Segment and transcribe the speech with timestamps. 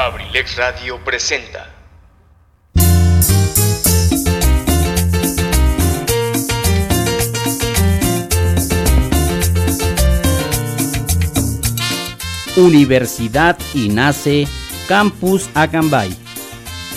[0.00, 1.68] Abrilex Radio presenta.
[12.56, 14.48] Universidad INACE
[14.88, 16.16] Campus Acambay,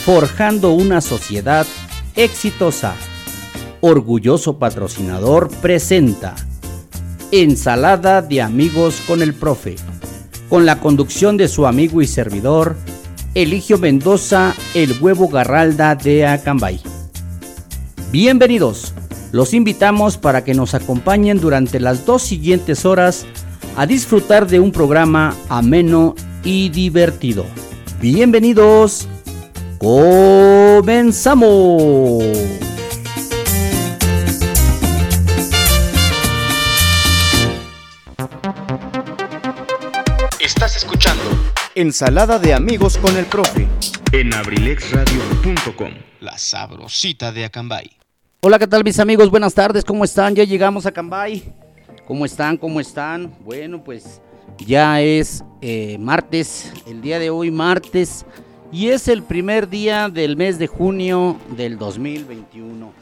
[0.05, 1.67] forjando una sociedad
[2.15, 2.95] exitosa.
[3.81, 6.35] Orgulloso patrocinador presenta
[7.33, 9.75] Ensalada de amigos con el profe,
[10.47, 12.77] con la conducción de su amigo y servidor
[13.35, 16.79] Eligio Mendoza, el huevo garralda de Acambay.
[18.11, 18.93] Bienvenidos,
[19.31, 23.25] los invitamos para que nos acompañen durante las dos siguientes horas
[23.75, 27.43] a disfrutar de un programa ameno y divertido.
[27.99, 29.07] Bienvenidos,
[29.79, 31.43] comenzamos.
[40.39, 40.92] Estás escuchando
[41.75, 43.67] Ensalada de amigos con el profe.
[44.11, 45.89] en abrilexradio.com.
[46.19, 47.89] La sabrosita de Acambay.
[48.41, 49.31] Hola, ¿qué tal mis amigos?
[49.31, 50.35] Buenas tardes, ¿cómo están?
[50.35, 51.51] Ya llegamos a Cambay.
[52.05, 52.57] ¿Cómo están?
[52.57, 53.33] ¿Cómo están?
[53.43, 54.21] Bueno, pues
[54.59, 58.23] ya es eh, martes, el día de hoy martes,
[58.71, 62.93] y es el primer día del mes de junio del 2021.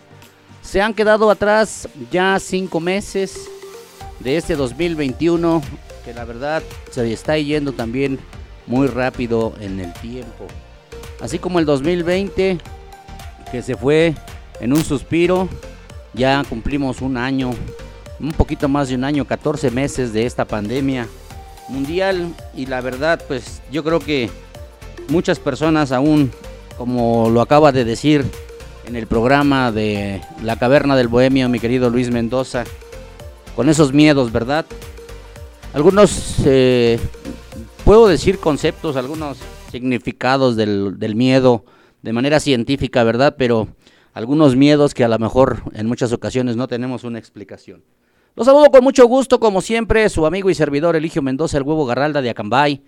[0.61, 3.49] Se han quedado atrás ya cinco meses
[4.21, 5.61] de este 2021,
[6.05, 8.17] que la verdad se está yendo también
[8.71, 10.47] muy rápido en el tiempo.
[11.19, 12.57] Así como el 2020,
[13.51, 14.15] que se fue
[14.61, 15.49] en un suspiro,
[16.13, 17.51] ya cumplimos un año
[18.21, 21.05] un poquito más de un año, 14 meses de esta pandemia
[21.67, 24.29] mundial y la verdad pues yo creo que
[25.09, 26.31] muchas personas aún,
[26.77, 28.25] como lo acaba de decir
[28.85, 32.63] en el programa de La Caverna del Bohemio, mi querido Luis Mendoza,
[33.53, 34.65] con esos miedos, ¿verdad?
[35.73, 36.99] Algunos, eh,
[37.83, 39.37] puedo decir conceptos, algunos
[39.71, 41.65] significados del, miedo
[42.01, 43.35] de manera científica, ¿verdad?
[43.37, 43.67] Pero
[44.13, 47.83] algunos miedos que a lo mejor en muchas ocasiones no tenemos una explicación.
[48.35, 51.85] Los saludo con mucho gusto, como siempre, su amigo y servidor Eligio Mendoza, el huevo
[51.85, 52.81] Garralda de Acambay,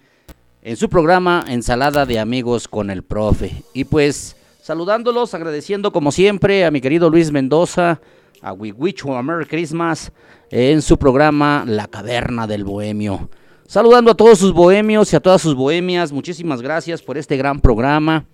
[0.62, 3.64] en su programa Ensalada de Amigos con el Profe.
[3.74, 8.00] Y pues, saludándolos, agradeciendo como siempre a mi querido Luis Mendoza,
[8.42, 10.12] a We Wish You a Merry Christmas,
[10.50, 13.30] en su programa La Caverna del Bohemio.
[13.68, 17.62] Saludando a todos sus bohemios y a todas sus bohemias, muchísimas gracias por este gran
[17.62, 18.26] programa.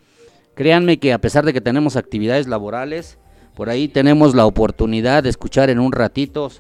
[0.56, 3.20] Créanme que a pesar de que tenemos actividades laborales,
[3.56, 6.52] por ahí tenemos la oportunidad de escuchar en un ratito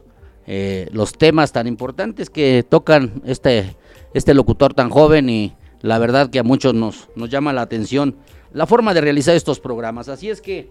[0.45, 3.75] eh, los temas tan importantes que tocan este,
[4.13, 8.17] este locutor tan joven y la verdad que a muchos nos, nos llama la atención
[8.53, 10.09] la forma de realizar estos programas.
[10.09, 10.69] Así es que,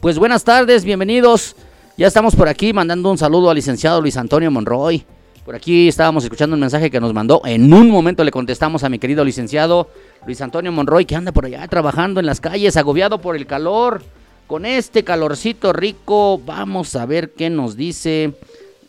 [0.00, 1.56] pues buenas tardes, bienvenidos.
[1.98, 5.04] Ya estamos por aquí mandando un saludo al licenciado Luis Antonio Monroy.
[5.44, 7.42] Por aquí estábamos escuchando un mensaje que nos mandó.
[7.44, 9.88] En un momento le contestamos a mi querido licenciado
[10.24, 14.02] Luis Antonio Monroy, que anda por allá trabajando en las calles, agobiado por el calor.
[14.46, 18.34] Con este calorcito rico, vamos a ver qué nos dice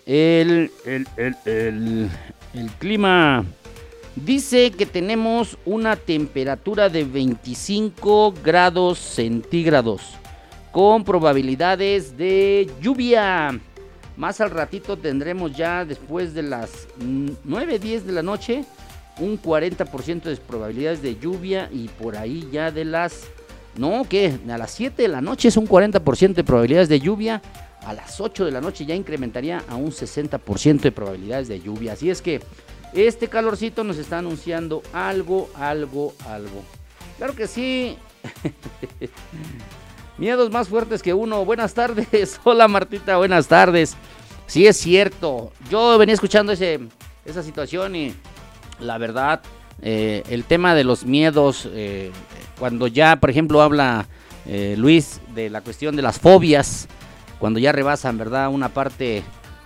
[0.05, 2.09] el, el, el, el,
[2.53, 3.45] el clima.
[4.15, 10.01] Dice que tenemos una temperatura de 25 grados centígrados
[10.71, 13.59] con probabilidades de lluvia.
[14.15, 18.63] Más al ratito tendremos ya después de las 9, 10 de la noche
[19.19, 23.23] un 40% de probabilidades de lluvia y por ahí ya de las...
[23.75, 27.41] No, que a las 7 de la noche es un 40% de probabilidades de lluvia.
[27.85, 31.93] A las 8 de la noche ya incrementaría a un 60% de probabilidades de lluvia.
[31.93, 32.39] Así es que
[32.93, 36.63] este calorcito nos está anunciando algo, algo, algo.
[37.17, 37.97] Claro que sí.
[40.17, 41.43] Miedos más fuertes que uno.
[41.43, 42.39] Buenas tardes.
[42.43, 43.95] Hola Martita, buenas tardes.
[44.45, 45.51] Sí es cierto.
[45.71, 46.81] Yo venía escuchando ese,
[47.25, 48.13] esa situación y
[48.79, 49.41] la verdad,
[49.81, 52.11] eh, el tema de los miedos, eh,
[52.59, 54.07] cuando ya, por ejemplo, habla
[54.45, 56.87] eh, Luis de la cuestión de las fobias,
[57.39, 58.49] cuando ya rebasan, ¿verdad?
[58.49, 59.23] Una parte,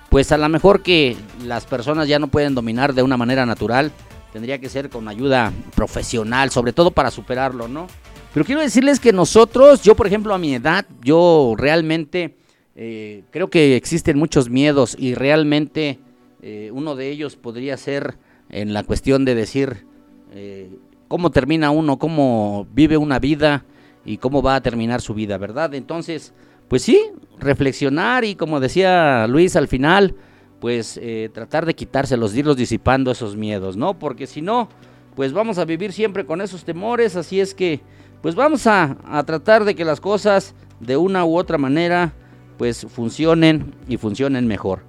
[0.09, 3.91] pues a lo mejor que las personas ya no pueden dominar de una manera natural,
[4.31, 7.87] tendría que ser con ayuda profesional, sobre todo para superarlo, ¿no?
[8.33, 12.35] Pero quiero decirles que nosotros, yo por ejemplo a mi edad, yo realmente
[12.75, 15.99] eh, creo que existen muchos miedos y realmente
[16.43, 18.17] eh, uno de ellos podría ser
[18.49, 19.87] en la cuestión de decir
[20.33, 20.69] eh,
[21.07, 23.65] cómo termina uno, cómo vive una vida
[24.05, 25.73] y cómo va a terminar su vida, ¿verdad?
[25.73, 26.33] Entonces,
[26.67, 27.01] pues sí,
[27.39, 30.15] reflexionar y como decía Luis al final,
[30.59, 30.99] pues
[31.33, 33.97] tratar de quitárselos, irlos disipando esos miedos, ¿no?
[33.97, 34.69] Porque si no,
[35.15, 37.81] pues vamos a vivir siempre con esos temores, así es que,
[38.21, 42.13] pues vamos a, a tratar de que las cosas de una u otra manera,
[42.57, 44.81] pues funcionen y funcionen mejor.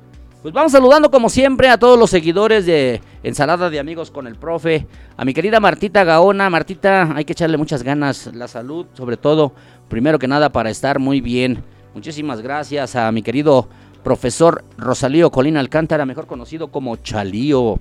[0.42, 4.36] Pues vamos saludando como siempre a todos los seguidores de Ensalada de Amigos con el
[4.36, 4.86] Profe,
[5.16, 6.48] a mi querida Martita Gaona.
[6.48, 9.52] Martita, hay que echarle muchas ganas, la salud sobre todo,
[9.88, 11.64] primero que nada para estar muy bien.
[11.92, 13.68] Muchísimas gracias a mi querido
[14.04, 17.80] profesor Rosalío Colina Alcántara, mejor conocido como Chalío.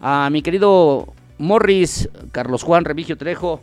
[0.00, 1.06] A mi querido
[1.38, 3.62] Morris, Carlos Juan Remigio Trejo,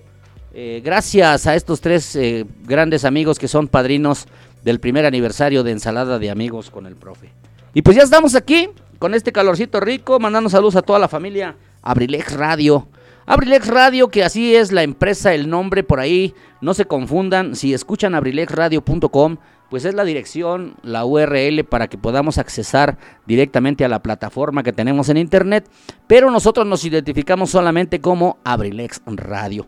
[0.53, 4.27] eh, gracias a estos tres eh, grandes amigos que son padrinos
[4.63, 7.29] del primer aniversario de Ensalada de Amigos con el Profe.
[7.73, 8.69] Y pues ya estamos aquí
[8.99, 12.87] con este calorcito rico, mandando saludos a toda la familia Abrilex Radio.
[13.25, 17.73] Abrilex Radio, que así es la empresa, el nombre por ahí, no se confundan, si
[17.73, 19.37] escuchan abrilexradio.com,
[19.69, 24.73] pues es la dirección, la URL para que podamos accesar directamente a la plataforma que
[24.73, 25.69] tenemos en internet,
[26.07, 29.65] pero nosotros nos identificamos solamente como Abrilex Radio.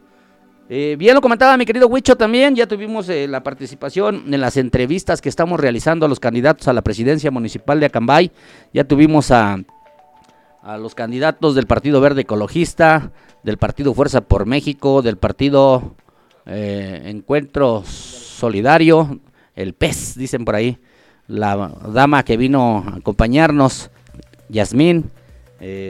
[0.70, 4.56] Eh, bien lo comentaba mi querido Huicho también, ya tuvimos eh, la participación en las
[4.56, 8.32] entrevistas que estamos realizando a los candidatos a la presidencia municipal de Acambay,
[8.74, 9.60] ya tuvimos a,
[10.62, 13.12] a los candidatos del Partido Verde Ecologista,
[13.44, 15.96] del Partido Fuerza por México, del Partido
[16.46, 19.20] eh, Encuentro Solidario,
[19.56, 20.78] el PES, dicen por ahí,
[21.28, 23.92] la dama que vino a acompañarnos,
[24.48, 25.12] Yasmín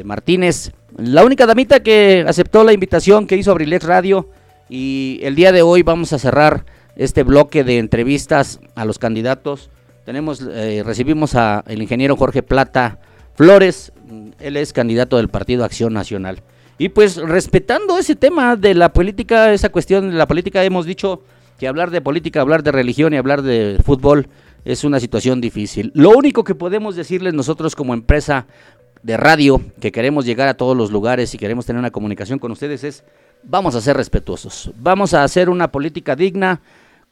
[0.05, 4.29] Martínez, la única damita que aceptó la invitación que hizo Abrilex Radio,
[4.73, 6.65] y el día de hoy vamos a cerrar
[6.95, 9.69] este bloque de entrevistas a los candidatos.
[10.03, 12.97] Tenemos, eh, recibimos a el ingeniero Jorge Plata
[13.35, 13.93] Flores,
[14.39, 16.41] él es candidato del Partido Acción Nacional.
[16.79, 21.21] Y pues respetando ese tema de la política, esa cuestión de la política, hemos dicho
[21.59, 24.27] que hablar de política, hablar de religión y hablar de fútbol
[24.65, 25.91] es una situación difícil.
[25.93, 28.47] Lo único que podemos decirles nosotros como empresa
[29.03, 32.51] de radio, que queremos llegar a todos los lugares y queremos tener una comunicación con
[32.51, 33.03] ustedes, es
[33.43, 36.61] vamos a ser respetuosos, vamos a hacer una política digna.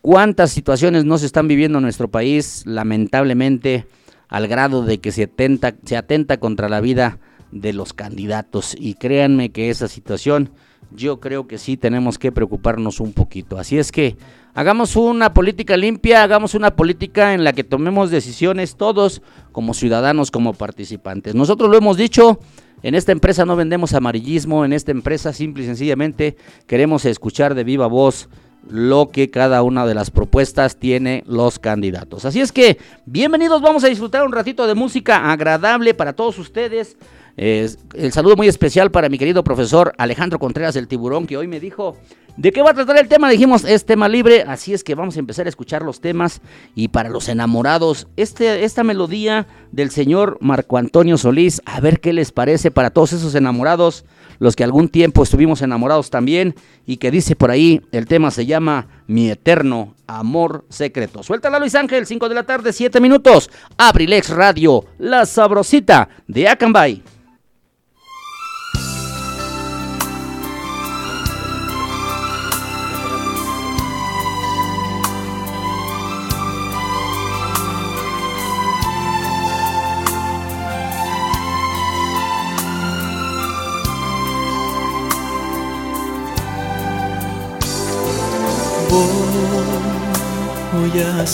[0.01, 3.86] ¿Cuántas situaciones no se están viviendo en nuestro país, lamentablemente,
[4.30, 7.19] al grado de que se atenta, se atenta contra la vida
[7.51, 8.75] de los candidatos?
[8.80, 10.50] Y créanme que esa situación,
[10.89, 13.60] yo creo que sí tenemos que preocuparnos un poquito.
[13.60, 14.18] Así es que
[14.56, 20.31] hagamos una política limpia, hagamos una política en la que tomemos decisiones todos como ciudadanos,
[20.31, 21.36] como participantes.
[21.36, 22.39] Nosotros lo hemos dicho,
[22.83, 26.36] en esta empresa no vendemos amarillismo, en esta empresa simple y sencillamente
[26.68, 28.30] queremos escuchar de viva voz
[28.69, 32.25] lo que cada una de las propuestas tiene los candidatos.
[32.25, 36.98] Así es que, bienvenidos, vamos a disfrutar un ratito de música agradable para todos ustedes.
[37.42, 41.60] El saludo muy especial para mi querido profesor Alejandro Contreras del Tiburón, que hoy me
[41.60, 41.98] dijo
[42.38, 43.30] ¿De qué va a tratar el tema?
[43.30, 46.42] Dijimos, es tema libre, así es que vamos a empezar a escuchar los temas.
[46.76, 52.14] Y para los enamorados, este, esta melodía del señor Marco Antonio Solís, a ver qué
[52.14, 54.06] les parece para todos esos enamorados,
[54.40, 56.56] los que algún tiempo estuvimos enamorados también,
[56.86, 61.24] y que dice por ahí, el tema se llama Mi Eterno Amor Secreto.
[61.24, 63.50] Suéltala Luis Ángel, 5 de la tarde, 7 minutos.
[63.78, 67.04] Abrilex Radio, la sabrosita de Acambay.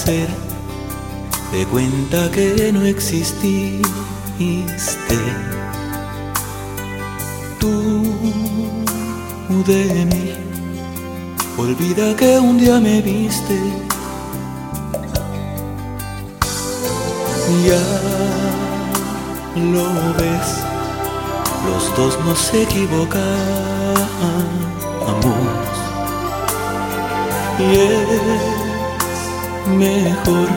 [0.05, 3.81] De cuenta que no exististe.
[7.59, 8.03] Tú
[9.65, 10.33] de mí,
[11.57, 13.59] olvida que un día me viste.
[17.66, 17.83] Ya
[19.56, 20.49] lo ves,
[21.66, 23.27] los dos nos equivocamos
[27.59, 28.56] y es
[29.68, 30.47] mejor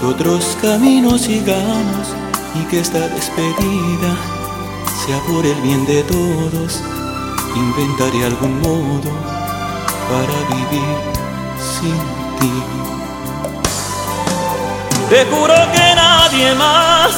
[0.00, 2.14] que otros caminos sigamos
[2.54, 4.16] y que esta despedida
[5.04, 6.82] sea por el bien de todos.
[7.56, 9.10] Inventaré algún modo
[10.10, 10.96] para vivir
[11.58, 11.98] sin
[12.38, 12.52] ti.
[15.10, 17.12] Te juro que nadie más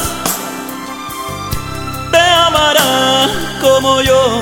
[2.11, 3.29] te amará
[3.61, 4.41] como yo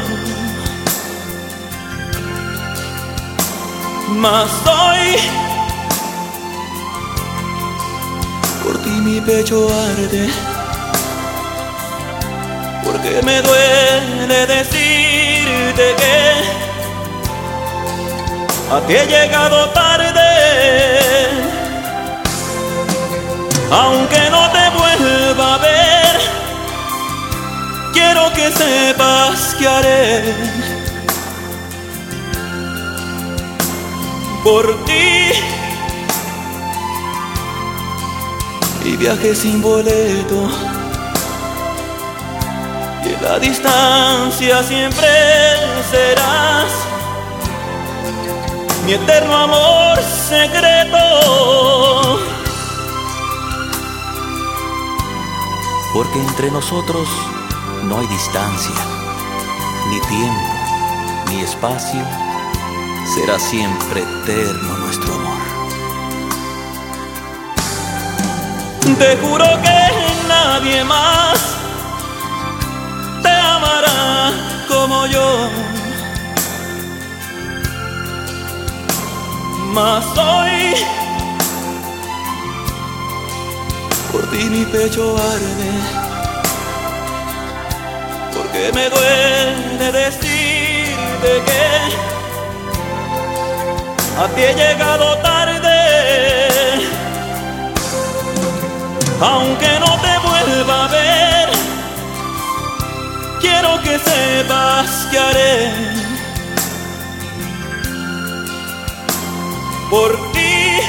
[4.20, 5.49] Mas hoy
[9.10, 10.30] mi pecho arde,
[12.84, 16.18] porque me duele decirte que
[18.76, 20.30] a ti he llegado tarde,
[23.72, 26.16] aunque no te vuelva a ver,
[27.94, 30.36] quiero que sepas que haré
[34.44, 35.49] por ti.
[38.90, 40.50] Y viaje sin boleto
[43.22, 45.08] la distancia siempre
[45.92, 46.72] serás
[48.86, 50.98] mi eterno amor secreto.
[55.94, 57.08] Porque entre nosotros
[57.84, 58.76] no hay distancia,
[59.90, 60.48] ni tiempo,
[61.30, 62.04] ni espacio.
[63.16, 65.29] Será siempre eterno nuestro amor.
[68.98, 69.80] Te juro que
[70.28, 71.40] nadie más
[73.24, 74.32] te amará
[74.68, 75.50] como yo.
[79.74, 80.74] Mas hoy
[84.12, 85.72] por ti mi pecho arde,
[88.36, 91.64] porque me duele decirte que
[94.22, 95.39] a ti he llegado tarde,
[99.22, 101.50] aunque no te vuelva a ver,
[103.42, 106.00] quiero que sepas que haré
[109.90, 110.80] por ti.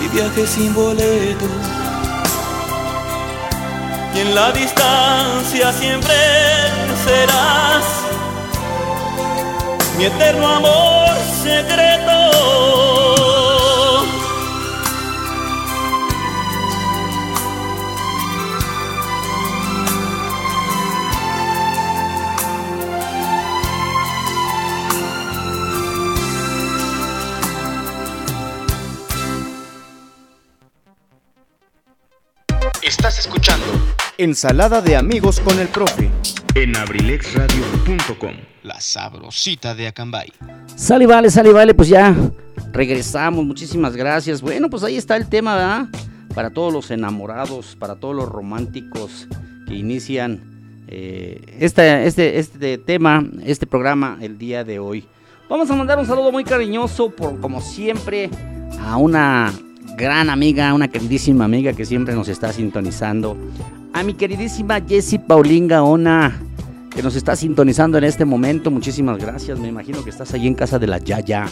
[0.00, 1.46] Mi viaje sin boleto.
[4.14, 6.14] Y en la distancia siempre
[7.04, 7.84] serás
[9.96, 11.10] mi eterno amor
[11.42, 13.29] secreto.
[34.20, 36.10] Ensalada de amigos con el profe.
[36.54, 38.32] en abrilexradio.com.
[38.64, 40.30] La sabrosita de Acambay.
[40.76, 42.14] Sale, vale, sale, vale, pues ya
[42.70, 44.42] regresamos, muchísimas gracias.
[44.42, 45.86] Bueno, pues ahí está el tema, ¿verdad?
[46.34, 49.26] Para todos los enamorados, para todos los románticos
[49.66, 50.42] que inician
[50.86, 55.06] eh, este, este, este tema, este programa el día de hoy.
[55.48, 58.28] Vamos a mandar un saludo muy cariñoso, por, como siempre,
[58.82, 59.50] a una
[59.96, 63.34] gran amiga, una queridísima amiga que siempre nos está sintonizando.
[63.92, 66.40] A mi queridísima Jessie Paulín Gaona,
[66.94, 68.70] que nos está sintonizando en este momento.
[68.70, 69.58] Muchísimas gracias.
[69.58, 71.46] Me imagino que estás ahí en casa de la Yaya.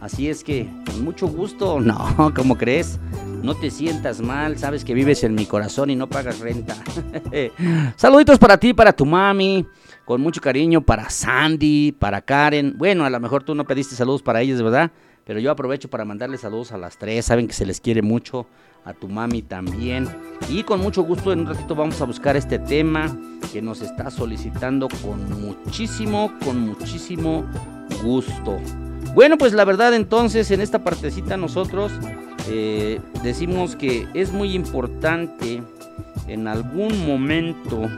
[0.00, 1.80] Así es que, con mucho gusto.
[1.84, 2.98] No, como crees?
[3.42, 4.58] No te sientas mal.
[4.58, 6.76] Sabes que vives en mi corazón y no pagas renta.
[7.96, 9.66] Saluditos para ti, para tu mami.
[10.04, 12.74] Con mucho cariño para Sandy, para Karen.
[12.78, 14.90] Bueno, a lo mejor tú no pediste saludos para ellas, ¿verdad?
[15.24, 17.26] Pero yo aprovecho para mandarles saludos a las tres.
[17.26, 18.46] Saben que se les quiere mucho.
[18.84, 20.08] A tu mami también.
[20.48, 23.16] Y con mucho gusto en un ratito vamos a buscar este tema
[23.52, 27.44] que nos está solicitando con muchísimo, con muchísimo
[28.02, 28.58] gusto.
[29.14, 31.92] Bueno, pues la verdad entonces en esta partecita nosotros
[32.48, 35.62] eh, decimos que es muy importante
[36.26, 37.88] en algún momento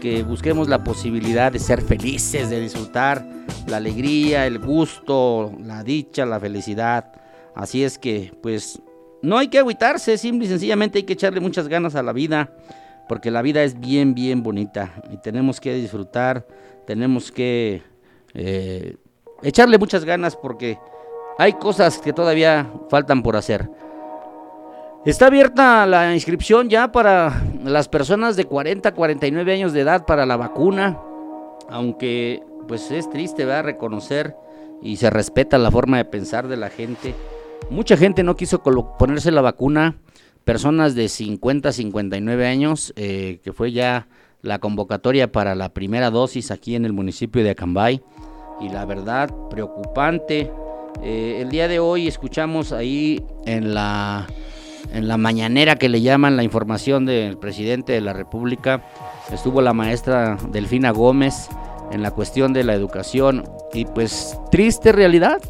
[0.00, 3.26] que busquemos la posibilidad de ser felices, de disfrutar
[3.66, 7.12] la alegría, el gusto, la dicha, la felicidad.
[7.54, 8.80] Así es que, pues,
[9.22, 12.50] no hay que agüitarse, simple y sencillamente hay que echarle muchas ganas a la vida,
[13.08, 16.46] porque la vida es bien, bien bonita y tenemos que disfrutar,
[16.86, 17.82] tenemos que
[18.34, 18.96] eh,
[19.42, 20.78] echarle muchas ganas porque
[21.38, 23.68] hay cosas que todavía faltan por hacer.
[25.04, 30.04] Está abierta la inscripción ya para las personas de 40 a 49 años de edad
[30.04, 30.98] para la vacuna,
[31.68, 33.64] aunque pues es triste ¿verdad?
[33.64, 34.34] reconocer
[34.82, 37.14] y se respeta la forma de pensar de la gente.
[37.70, 38.62] Mucha gente no quiso
[38.98, 39.96] ponerse la vacuna,
[40.44, 44.08] personas de 50 a 59 años, eh, que fue ya
[44.42, 48.00] la convocatoria para la primera dosis aquí en el municipio de Acambay.
[48.60, 50.50] Y la verdad, preocupante.
[51.02, 54.26] Eh, el día de hoy escuchamos ahí en la,
[54.92, 58.84] en la mañanera que le llaman la información del presidente de la República.
[59.30, 61.48] Estuvo la maestra Delfina Gómez
[61.90, 63.44] en la cuestión de la educación.
[63.74, 65.40] Y pues triste realidad.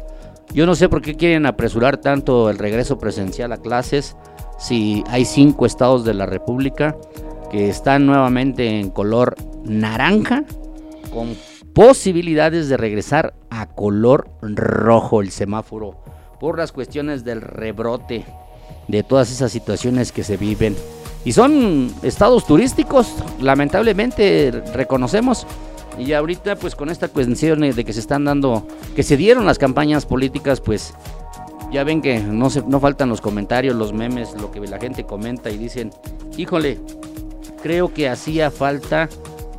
[0.53, 4.15] Yo no sé por qué quieren apresurar tanto el regreso presencial a clases
[4.57, 6.97] si hay cinco estados de la República
[7.51, 10.43] que están nuevamente en color naranja
[11.13, 11.35] con
[11.73, 15.95] posibilidades de regresar a color rojo el semáforo
[16.39, 18.25] por las cuestiones del rebrote
[18.87, 20.75] de todas esas situaciones que se viven.
[21.25, 25.45] Y son estados turísticos, lamentablemente reconocemos.
[25.97, 29.57] Y ahorita pues con esta cuestión de que se están dando, que se dieron las
[29.57, 30.93] campañas políticas, pues
[31.71, 35.05] ya ven que no, se, no faltan los comentarios, los memes, lo que la gente
[35.05, 35.91] comenta y dicen,
[36.37, 36.79] híjole,
[37.61, 39.09] creo que hacía falta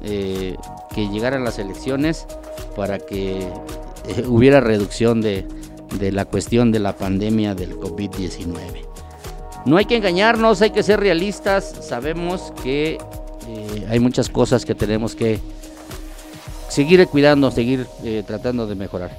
[0.02, 0.56] eh,
[0.94, 2.26] que llegaran las elecciones
[2.76, 5.44] para que eh, hubiera reducción de,
[5.98, 8.86] de la cuestión de la pandemia del COVID-19.
[9.66, 11.74] No hay que engañarnos, hay que ser realistas.
[11.82, 12.98] Sabemos que
[13.48, 15.40] eh, hay muchas cosas que tenemos que
[16.68, 19.10] seguir cuidando, seguir eh, tratando de mejorar.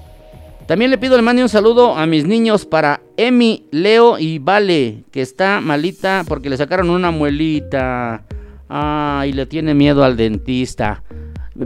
[0.67, 5.03] También le pido le mande un saludo a mis niños para Emi, Leo y Vale,
[5.11, 8.23] que está malita porque le sacaron una muelita.
[8.69, 11.01] Ah, y le tiene miedo al dentista.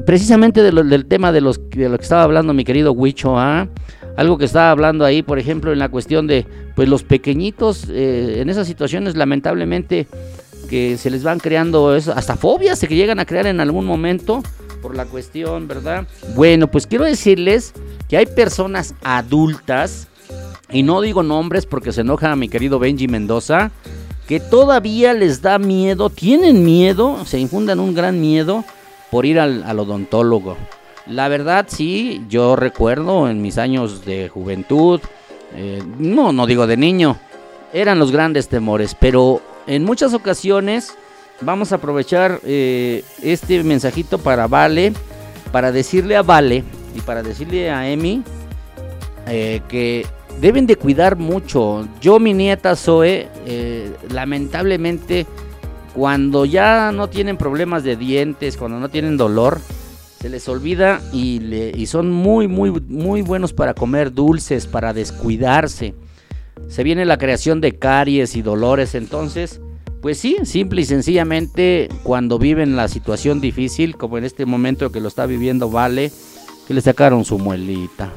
[0.06, 3.68] Precisamente del tema de, lo que estaba hablando mi querido Huicho, ¿ah?
[4.16, 8.40] algo que estaba hablando ahí, por ejemplo, en la cuestión de pues los pequeñitos eh,
[8.40, 10.08] en esas situaciones lamentablemente
[10.70, 14.42] que se les van creando eso, hasta fobias que llegan a crear en algún momento
[14.84, 16.06] por la cuestión, ¿verdad?
[16.36, 17.74] Bueno, pues quiero decirles
[18.10, 20.10] que hay personas adultas
[20.70, 23.72] y no digo nombres porque se enoja a mi querido Benji Mendoza,
[24.28, 28.66] que todavía les da miedo, tienen miedo, se infundan un gran miedo
[29.10, 30.58] por ir al, odontólogo.
[31.08, 35.00] La verdad, sí, yo recuerdo en mis años de juventud,
[35.56, 37.18] eh, no, no digo de niño,
[37.72, 40.98] eran los grandes temores, pero en muchas ocasiones
[41.42, 44.94] vamos a aprovechar eh, este mensajito para Vale,
[45.52, 46.64] para decirle a Vale
[46.96, 48.24] y para decirle a Emi
[49.28, 50.06] eh, que
[50.40, 51.88] deben de cuidar mucho.
[52.02, 53.28] Yo, mi nieta Zoe,
[54.10, 55.26] lamentablemente,
[55.94, 59.60] cuando ya no tienen problemas de dientes, cuando no tienen dolor,
[60.24, 65.94] se les olvida y, son muy, muy, muy buenos para comer dulces, para descuidarse.
[66.70, 69.60] Se viene la creación de caries y dolores, entonces,
[70.04, 75.00] pues sí, simple y sencillamente cuando viven la situación difícil, como en este momento que
[75.00, 76.12] lo está viviendo Vale,
[76.68, 78.12] que le sacaron su muelita.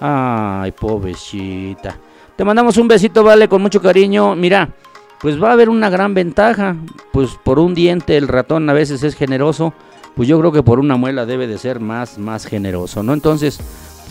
[0.00, 1.96] Ay, pobrecita.
[2.36, 4.36] Te mandamos un besito, Vale, con mucho cariño.
[4.36, 4.74] Mira,
[5.20, 6.76] pues va a haber una gran ventaja.
[7.12, 9.72] Pues por un diente el ratón a veces es generoso
[10.18, 13.12] pues yo creo que por una muela debe de ser más, más generoso, ¿no?
[13.12, 13.60] Entonces,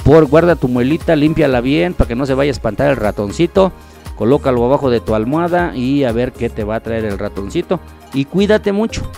[0.05, 3.73] por guarda tu muelita, límpiala bien para que no se vaya a espantar el ratoncito.
[4.17, 7.79] Colócalo abajo de tu almohada y a ver qué te va a traer el ratoncito.
[8.13, 9.09] Y cuídate mucho.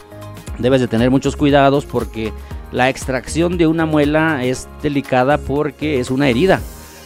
[0.58, 2.34] Debes de tener muchos cuidados porque
[2.72, 6.62] la extracción de una muela es delicada porque es una herida.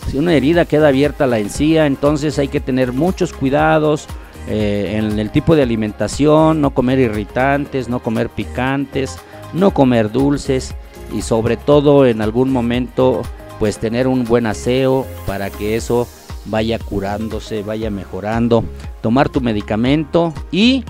[0.09, 4.07] Si una herida queda abierta la encía, entonces hay que tener muchos cuidados
[4.47, 9.19] eh, en el tipo de alimentación, no comer irritantes, no comer picantes
[9.53, 10.75] no comer dulces
[11.13, 13.21] y sobre todo en algún momento
[13.59, 16.07] pues tener un buen aseo para que eso
[16.45, 18.63] vaya curándose, vaya mejorando,
[19.01, 20.83] tomar tu medicamento y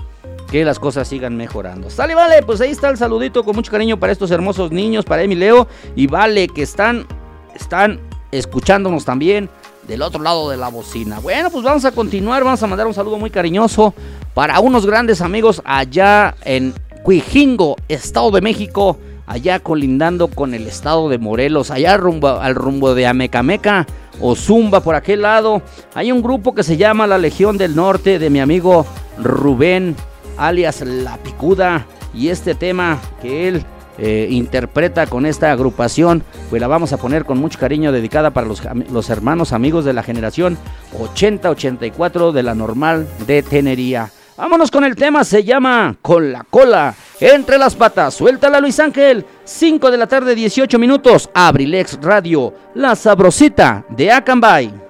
[0.50, 1.90] que las cosas sigan mejorando.
[1.90, 5.22] Sale, vale, pues ahí está el saludito con mucho cariño para estos hermosos niños, para
[5.22, 7.06] Emileo y vale que están
[7.54, 9.48] están escuchándonos también
[9.86, 11.20] del otro lado de la bocina.
[11.20, 13.94] Bueno, pues vamos a continuar, vamos a mandar un saludo muy cariñoso
[14.32, 21.08] para unos grandes amigos allá en Cuijingo, Estado de México, allá colindando con el estado
[21.08, 23.86] de Morelos, allá rumbo, al rumbo de Amecameca
[24.20, 25.62] o Zumba por aquel lado.
[25.94, 28.86] Hay un grupo que se llama La Legión del Norte de mi amigo
[29.18, 29.96] Rubén,
[30.36, 33.64] alias La Picuda, y este tema que él
[33.98, 38.46] eh, interpreta con esta agrupación, pues la vamos a poner con mucho cariño dedicada para
[38.46, 40.58] los, los hermanos amigos de la generación
[40.98, 44.10] 80-84 de la normal de Tenería.
[44.36, 48.14] Vámonos con el tema, se llama Con la cola entre las patas.
[48.14, 51.30] Suéltala Luis Ángel, 5 de la tarde, 18 minutos.
[51.32, 54.83] Abrilex Radio, la sabrosita de Acambay.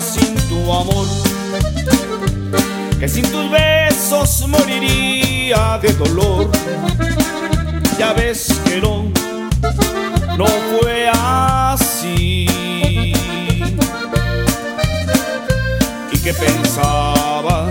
[0.00, 1.06] Sin tu amor,
[2.98, 6.50] que sin tus besos moriría de dolor.
[7.98, 9.04] Ya ves que no,
[10.38, 12.46] no fue así.
[16.12, 17.70] Y que pensaba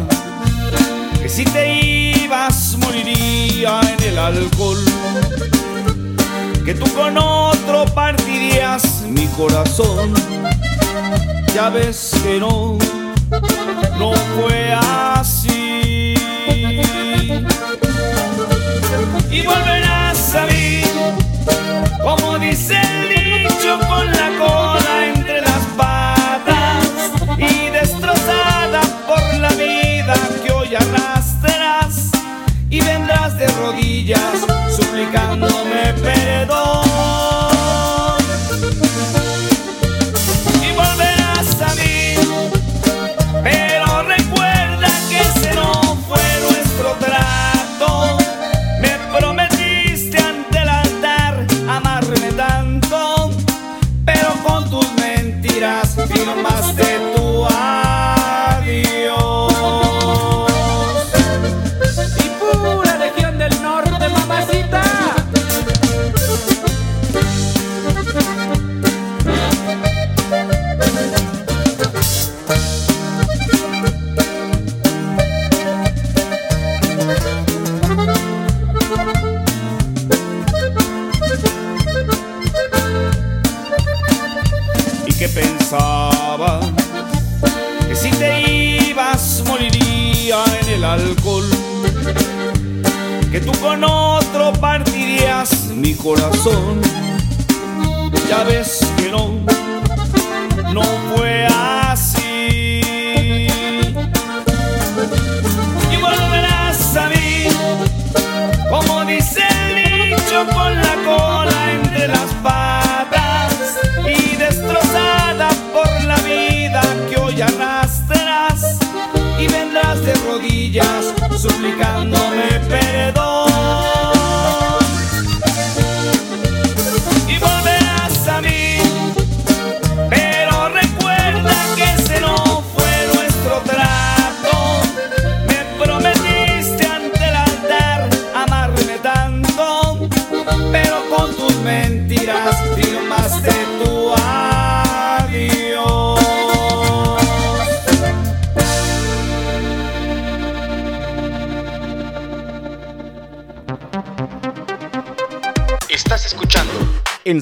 [1.22, 1.82] que si te
[2.24, 4.78] ibas moriría en el alcohol
[6.66, 10.14] que tú con otro partirías mi corazón.
[11.54, 12.78] Ya ves que no,
[14.00, 16.16] no fue así.
[19.30, 20.82] Y volverás a mí,
[22.02, 26.88] como dice el dicho, con la cola entre las patas
[27.38, 32.12] y destrozada por la vida que hoy arrastrarás
[32.70, 34.46] y vendrás de rodillas
[34.76, 35.53] suplicándome
[54.74, 57.13] tus mentiras y no más de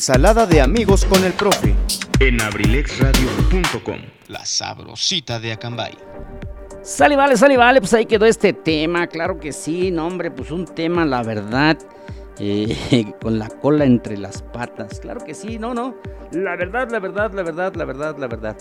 [0.01, 1.75] Ensalada de amigos con el profe.
[2.19, 3.99] en abrilexradio.com.
[4.29, 5.95] La sabrosita de Acambay.
[6.81, 10.49] Sale, vale, sale, vale, pues ahí quedó este tema, claro que sí, no hombre, pues
[10.49, 11.77] un tema, la verdad,
[12.39, 15.93] eh, con la cola entre las patas, claro que sí, no, no,
[16.31, 18.57] la verdad, la verdad, la verdad, la verdad, la verdad.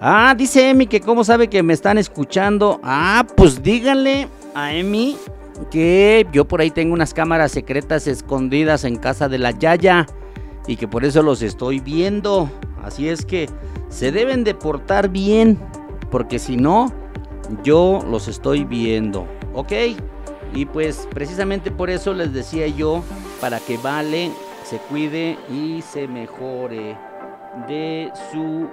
[0.00, 2.80] Ah, dice Emi que cómo sabe que me están escuchando.
[2.82, 5.16] Ah, pues díganle a Emi
[5.70, 10.08] que yo por ahí tengo unas cámaras secretas escondidas en casa de la Yaya
[10.66, 12.50] y que por eso los estoy viendo.
[12.82, 13.48] Así es que
[13.88, 15.58] se deben de portar bien,
[16.10, 16.92] porque si no,
[17.62, 19.72] yo los estoy viendo, ¿ok?
[20.54, 23.02] Y pues precisamente por eso les decía yo,
[23.40, 24.30] para que Vale
[24.64, 26.96] se cuide y se mejore
[27.68, 28.68] de su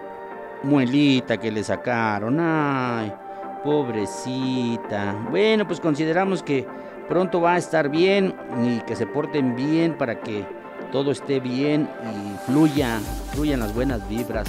[0.63, 2.37] muelita que le sacaron.
[2.39, 3.11] Ay,
[3.63, 5.27] pobrecita.
[5.29, 6.65] Bueno, pues consideramos que
[7.09, 10.45] pronto va a estar bien y que se porten bien para que
[10.91, 12.99] todo esté bien y fluya,
[13.33, 14.47] fluyan las buenas vibras.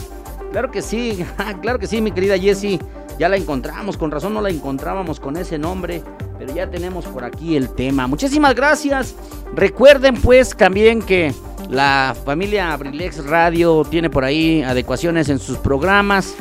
[0.50, 1.24] Claro que sí,
[1.62, 2.78] claro que sí, mi querida Jessie.
[3.18, 6.02] Ya la encontramos, con razón no la encontrábamos con ese nombre,
[6.38, 8.07] pero ya tenemos por aquí el tema.
[8.07, 9.14] Muchísimas gracias.
[9.55, 11.33] Recuerden pues también que
[11.68, 16.35] la familia Abrilex Radio tiene por ahí adecuaciones en sus programas.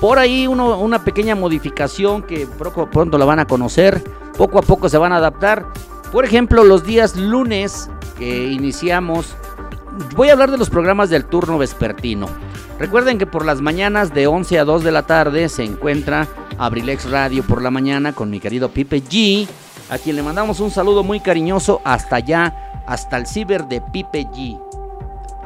[0.00, 4.02] Por ahí uno- una pequeña modificación que proco- pronto la van a conocer.
[4.36, 5.64] Poco a poco se van a adaptar.
[6.12, 7.88] Por ejemplo, los días lunes
[8.18, 9.36] que iniciamos
[10.14, 12.28] Voy a hablar de los programas del turno vespertino.
[12.78, 16.28] Recuerden que por las mañanas de 11 a 2 de la tarde se encuentra
[16.58, 19.48] Abrilex Radio por la mañana con mi querido Pipe G,
[19.88, 24.26] a quien le mandamos un saludo muy cariñoso hasta allá, hasta el ciber de Pipe
[24.26, 24.60] G.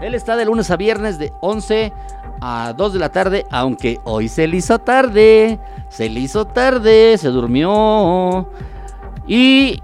[0.03, 1.93] Él está de lunes a viernes de 11
[2.41, 5.61] a 2 de la tarde, aunque hoy se le hizo tarde,
[5.91, 8.51] se le hizo tarde, se durmió.
[9.29, 9.81] Y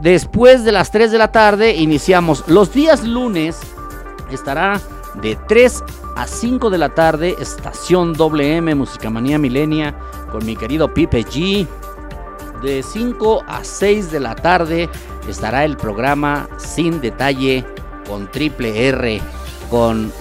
[0.00, 3.60] después de las 3 de la tarde iniciamos los días lunes
[4.30, 4.80] estará
[5.14, 5.84] de 3
[6.16, 9.94] a 5 de la tarde, estación WM, Musicamanía Milenia,
[10.30, 11.66] con mi querido Pipe G.
[12.62, 14.88] De 5 a 6 de la tarde
[15.28, 17.64] estará el programa Sin Detalle
[18.08, 19.20] con Triple R,
[19.70, 20.12] con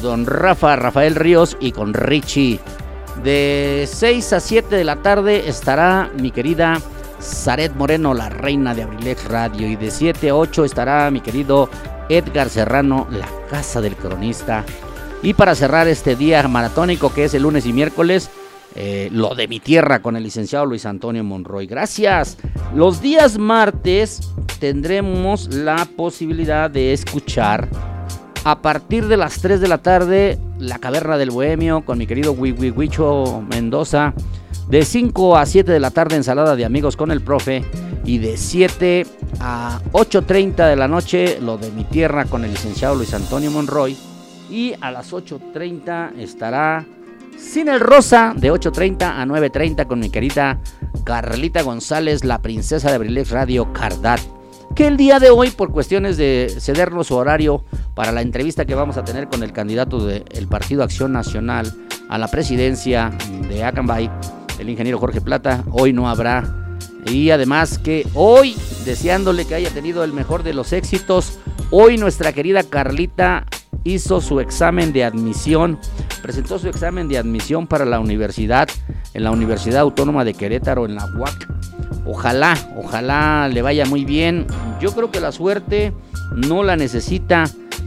[0.00, 2.60] Don Rafa, Rafael Ríos y con Richie.
[3.22, 6.80] De 6 a 7 de la tarde estará mi querida
[7.20, 9.68] Zaret Moreno, la reina de Abrilex Radio.
[9.68, 11.68] Y de 7 a 8 estará mi querido
[12.08, 14.64] Edgar Serrano, la casa del cronista.
[15.22, 18.30] Y para cerrar este día maratónico que es el lunes y miércoles,
[18.74, 21.66] eh, lo de mi tierra con el licenciado Luis Antonio Monroy.
[21.66, 22.38] Gracias.
[22.74, 27.68] Los días martes tendremos la posibilidad de escuchar
[28.44, 32.32] a partir de las 3 de la tarde La Caverna del Bohemio con mi querido
[32.32, 34.14] Wicho Mendoza.
[34.72, 37.62] De 5 a 7 de la tarde ensalada de amigos con el profe.
[38.06, 39.06] Y de 7
[39.38, 43.94] a 8.30 de la noche lo de mi tierra con el licenciado Luis Antonio Monroy.
[44.50, 46.86] Y a las 8.30 estará
[47.36, 50.58] Sin el Rosa de 8.30 a 9.30 con mi querida
[51.04, 54.20] Carlita González, la princesa de Abrilex Radio Cardat.
[54.74, 57.62] Que el día de hoy, por cuestiones de cedernos su horario
[57.94, 61.70] para la entrevista que vamos a tener con el candidato del Partido Acción Nacional
[62.08, 63.10] a la presidencia
[63.50, 64.10] de Acambay,
[64.62, 66.78] el ingeniero Jorge Plata, hoy no habrá.
[67.06, 71.38] Y además que hoy, deseándole que haya tenido el mejor de los éxitos,
[71.70, 73.44] hoy nuestra querida Carlita
[73.84, 75.78] hizo su examen de admisión,
[76.22, 78.68] presentó su examen de admisión para la universidad,
[79.14, 81.48] en la Universidad Autónoma de Querétaro, en la UAC.
[82.06, 84.46] Ojalá, ojalá le vaya muy bien.
[84.80, 85.92] Yo creo que la suerte
[86.34, 87.44] no la necesita.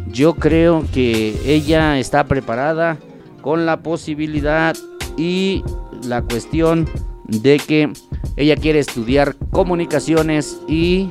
[0.07, 2.97] Yo creo que ella está preparada
[3.41, 4.75] con la posibilidad
[5.17, 5.63] y
[6.05, 6.87] la cuestión
[7.27, 7.91] de que
[8.37, 11.09] Ella quiere estudiar comunicaciones y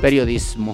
[0.00, 0.72] periodismo.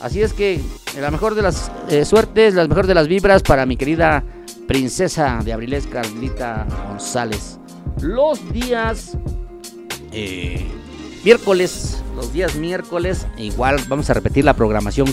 [0.00, 0.60] Así es que
[1.00, 4.24] la mejor de las eh, suertes, la mejor de las vibras para mi querida
[4.68, 7.58] princesa de Abriles Carlita González.
[8.00, 9.16] Los días
[10.12, 10.64] eh,
[11.24, 15.08] miércoles, los días miércoles, igual vamos a repetir la programación,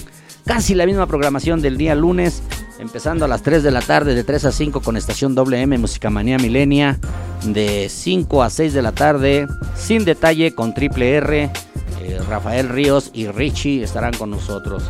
[0.45, 2.43] casi la misma programación del día lunes,
[2.79, 6.10] empezando a las 3 de la tarde, de 3 a 5 con estación WM Música
[6.10, 6.97] Manía Milenia,
[7.43, 11.51] de 5 a 6 de la tarde, sin detalle con Triple R
[12.05, 14.84] eh, Rafael Ríos y Richie estarán con nosotros.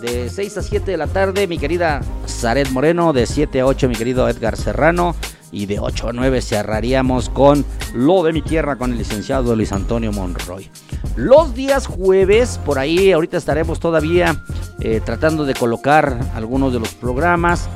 [0.00, 3.12] De 6 a 7 de la tarde, mi querida Zaret Moreno.
[3.12, 5.16] De 7 a 8, mi querido Edgar Serrano.
[5.52, 9.72] Y de 8 a 9 cerraríamos con Lo de mi tierra con el licenciado Luis
[9.72, 10.70] Antonio Monroy.
[11.16, 14.42] Los días jueves, por ahí ahorita estaremos todavía
[14.80, 17.68] eh, tratando de colocar algunos de los programas.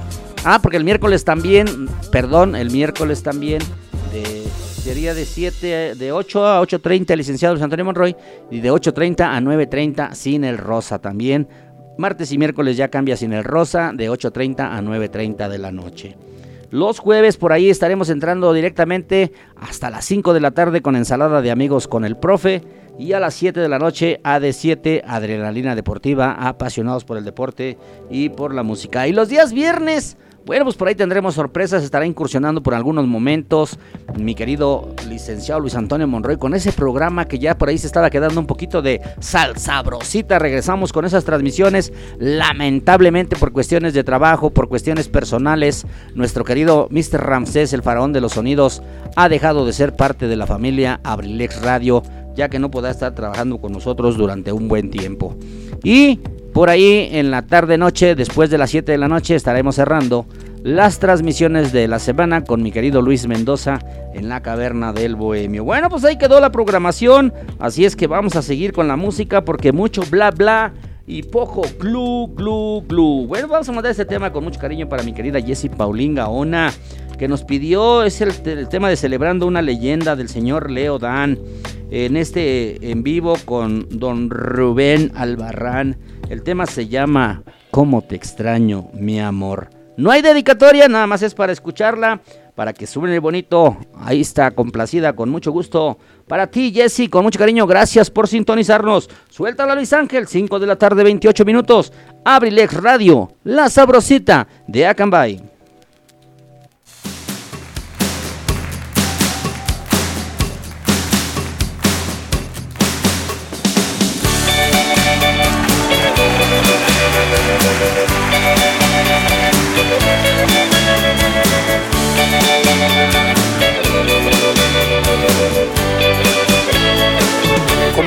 [0.45, 3.63] Ah, porque el miércoles también, perdón, el miércoles también
[4.85, 8.15] sería de 7, de 8 a 8.30 el licenciado Luis Antonio Monroy
[8.51, 11.49] y de 8.30 a 9.30 sin el rosa también.
[11.97, 16.17] Martes y miércoles ya cambia sin el rosa de 8.30 a 9.30 de la noche.
[16.75, 21.41] Los jueves por ahí estaremos entrando directamente hasta las 5 de la tarde con ensalada
[21.41, 22.65] de amigos con el profe
[22.99, 27.79] y a las 7 de la noche AD7 Adrenalina Deportiva, apasionados por el deporte
[28.11, 29.07] y por la música.
[29.07, 33.78] Y los días viernes bueno, pues por ahí tendremos sorpresas, estará incursionando por algunos momentos
[34.18, 38.11] mi querido licenciado Luis Antonio Monroy con ese programa que ya por ahí se estaba
[38.11, 40.38] quedando un poquito de sal sabrosita.
[40.38, 47.24] Regresamos con esas transmisiones, lamentablemente por cuestiones de trabajo, por cuestiones personales, nuestro querido Mr.
[47.24, 48.83] Ramsés, el faraón de los sonidos,
[49.16, 52.02] ha dejado de ser parte de la familia Abrilex Radio,
[52.35, 55.37] ya que no podrá estar trabajando con nosotros durante un buen tiempo.
[55.83, 56.20] Y
[56.55, 60.25] por ahí en la tarde noche, después de las 7 de la noche, estaremos cerrando
[60.62, 63.81] las transmisiones de la semana con mi querido Luis Mendoza
[64.14, 65.64] en la caverna del Bohemio.
[65.64, 69.45] Bueno, pues ahí quedó la programación, así es que vamos a seguir con la música
[69.45, 70.73] porque mucho bla bla
[71.09, 73.27] y poco glu glu glu.
[73.27, 76.73] Bueno, vamos a mandar este tema con mucho cariño para mi querida Jessie Paulín Gaona,
[77.19, 81.37] que nos pidió, es el tema de celebrando una leyenda del señor Leo Dan
[81.90, 85.97] en este en vivo con don Rubén Albarrán.
[86.29, 89.69] El tema se llama ¿Cómo te extraño, mi amor?
[89.97, 92.21] No hay dedicatoria, nada más es para escucharla,
[92.55, 93.77] para que suene bonito.
[93.95, 95.99] Ahí está, complacida, con mucho gusto.
[96.27, 99.11] Para ti, Jesse, con mucho cariño, gracias por sintonizarnos.
[99.29, 101.93] Suéltala, Luis Ángel, 5 de la tarde, 28 minutos.
[102.25, 105.54] Abrilex Radio, la sabrosita de Acambay.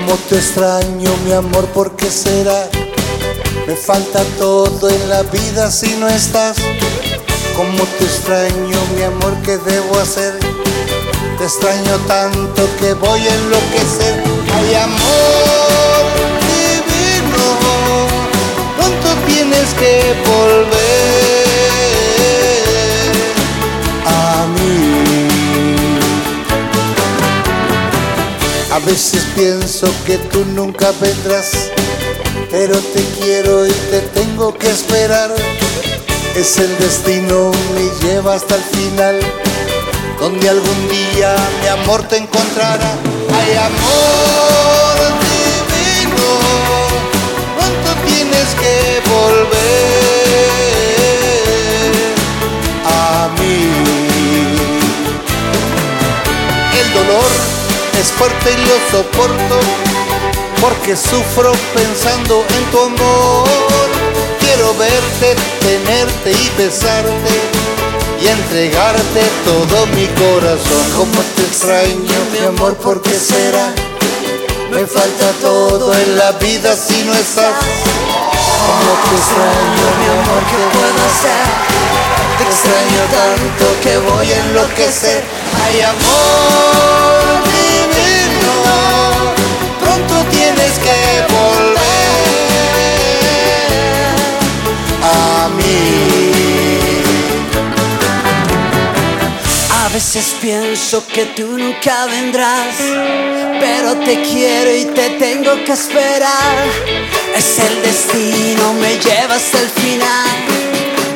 [0.08, 2.70] Cómo te extraño, mi amor, ¿por qué será?
[3.68, 6.56] Me falta todo en la vida si no estás.
[7.58, 10.40] Cómo te extraño, mi amor, ¿qué debo hacer?
[11.38, 14.24] Te extraño tanto que voy a enloquecer.
[14.56, 16.06] Ay, amor
[16.56, 17.44] divino,
[18.78, 21.17] pronto tienes que volver
[28.78, 31.72] A veces pienso que tú nunca vendrás,
[32.52, 35.34] pero te quiero y te tengo que esperar.
[36.36, 39.20] Es el destino, me lleva hasta el final,
[40.20, 42.94] donde algún día mi amor te encontrará.
[43.34, 46.38] Ay, amor divino,
[47.58, 49.48] ¿cuánto tienes que volver
[52.86, 53.58] a mí?
[56.80, 57.57] El dolor
[58.00, 59.60] es fuerte y lo soporto
[60.62, 63.48] porque sufro pensando en tu amor.
[64.40, 67.34] Quiero verte, tenerte y besarte
[68.22, 70.84] y entregarte todo mi corazón.
[70.96, 73.74] Como te extraño, mi amor, ¿por qué será?
[74.72, 77.54] Me falta todo en la vida si no estás.
[78.68, 81.46] Como te extraño, mi amor, ¿qué puedo hacer?
[82.38, 85.24] Te extraño tanto que voy a enloquecer.
[85.66, 87.57] Ay, amor
[90.74, 91.78] que volver
[95.04, 95.98] a mí.
[99.86, 102.76] A veces pienso que tú nunca vendrás,
[103.60, 106.58] pero te quiero y te tengo que esperar.
[107.36, 110.38] Es el destino, me lleva hasta el final,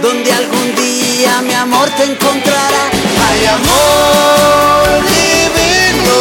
[0.01, 2.89] donde algún día mi amor te encontrará.
[3.27, 6.15] Ay, amor divino,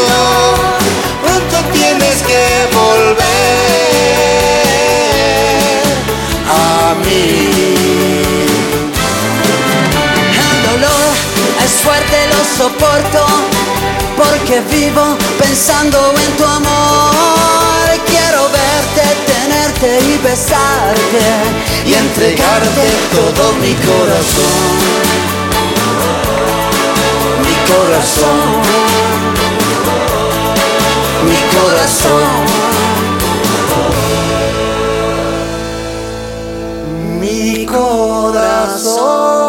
[14.51, 17.89] que vivo pensando en tu amor.
[18.07, 21.25] Quiero verte, tenerte y besarte
[21.87, 24.79] y entregarte todo mi corazón.
[27.45, 28.41] Mi corazón.
[31.29, 32.31] Mi corazón.
[37.21, 39.40] Mi corazón.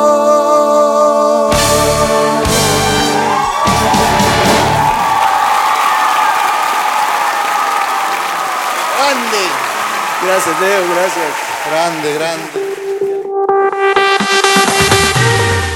[10.44, 11.70] Gracias, gracias.
[11.70, 12.71] grande, grande.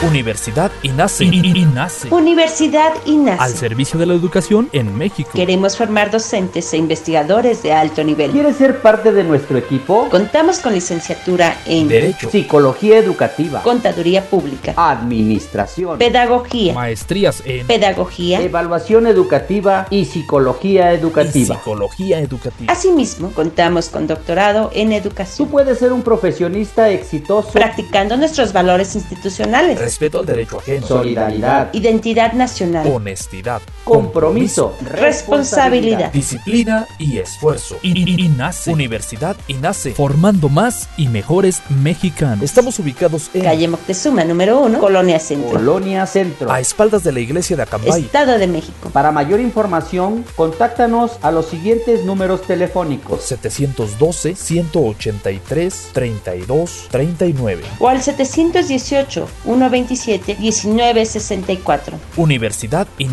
[0.05, 1.25] Universidad INACE.
[1.25, 2.09] INACE.
[2.11, 3.57] Universidad Al INACE.
[3.57, 5.31] servicio de la educación en México.
[5.33, 8.29] Queremos formar docentes e investigadores de alto nivel.
[8.29, 10.07] ¿Quieres ser parte de nuestro equipo?
[10.09, 12.29] Contamos con licenciatura en Derecho.
[12.29, 18.41] Psicología educativa, Contaduría Pública, administración, Pedagogía, Maestrías en Pedagogía.
[18.41, 21.55] evaluación educativa y psicología y educativa.
[21.55, 22.71] psicología educativa.
[22.71, 28.95] Asimismo, contamos con doctorado en Tú educación, puedes ser un profesionista exitoso, practicando nuestros valores
[28.95, 30.85] institucionales, Respeto al derecho ajeno.
[30.85, 33.61] solidaridad, identidad nacional, Honestidad.
[33.85, 36.11] compromiso, responsabilidad.
[36.11, 37.77] Disciplina y esfuerzo.
[37.81, 38.73] INACE.
[38.73, 39.93] Universidad INACE.
[39.93, 42.43] Formando más y mejores mexicanos.
[42.43, 46.51] Estamos ubicados en Calle Moctezuma, número 1, Colonia Centro, Colonia Centro.
[46.51, 48.01] a espaldas de la iglesia de Acambay.
[48.01, 48.89] Estado de México.
[48.91, 53.21] Para mayor información, contáctanos a los siguientes números telefónicos.
[53.23, 57.63] 712 183 32 39.
[57.79, 61.99] O al 718 127 1964.
[62.17, 63.07] Universidad I-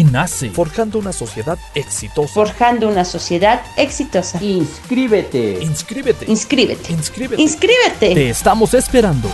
[0.00, 0.50] INACE.
[0.50, 2.32] Forjando una sociedad exitosa.
[2.32, 4.42] Forjando una sociedad exitosa.
[4.42, 5.58] Inscríbete.
[5.62, 6.24] Inscríbete.
[6.30, 6.92] Inscríbete.
[6.92, 7.42] Inscríbete.
[7.42, 8.14] Inscríbete.
[8.14, 9.30] Te estamos esperando.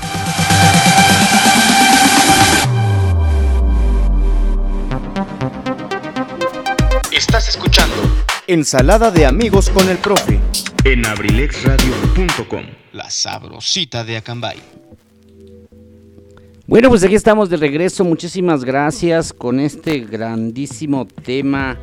[7.12, 7.94] Estás escuchando
[8.46, 10.38] Ensalada de amigos con el profe.
[10.84, 12.64] en abrilexradio.com.
[12.92, 14.58] La sabrosita de Acambay.
[16.66, 18.04] Bueno, pues aquí estamos de regreso.
[18.04, 21.76] Muchísimas gracias con este grandísimo tema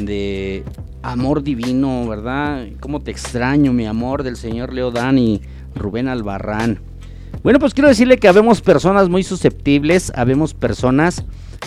[0.00, 0.62] de
[1.02, 2.64] amor divino, ¿verdad?
[2.78, 4.22] ¿Cómo te extraño, mi amor?
[4.22, 5.42] Del señor Leodán y
[5.74, 6.78] Rubén Albarrán.
[7.42, 11.24] Bueno, pues quiero decirle que habemos personas muy susceptibles, habemos personas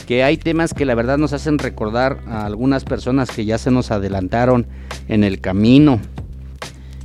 [0.07, 3.71] que hay temas que la verdad nos hacen recordar a algunas personas que ya se
[3.71, 4.67] nos adelantaron
[5.09, 5.99] en el camino.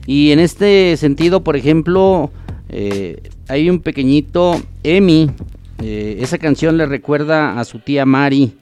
[0.06, 2.30] Y en este sentido, por ejemplo,
[2.72, 5.30] eh, hay un pequeñito Emi.
[5.82, 8.54] eh, esa canción le recuerda a su tía Mari,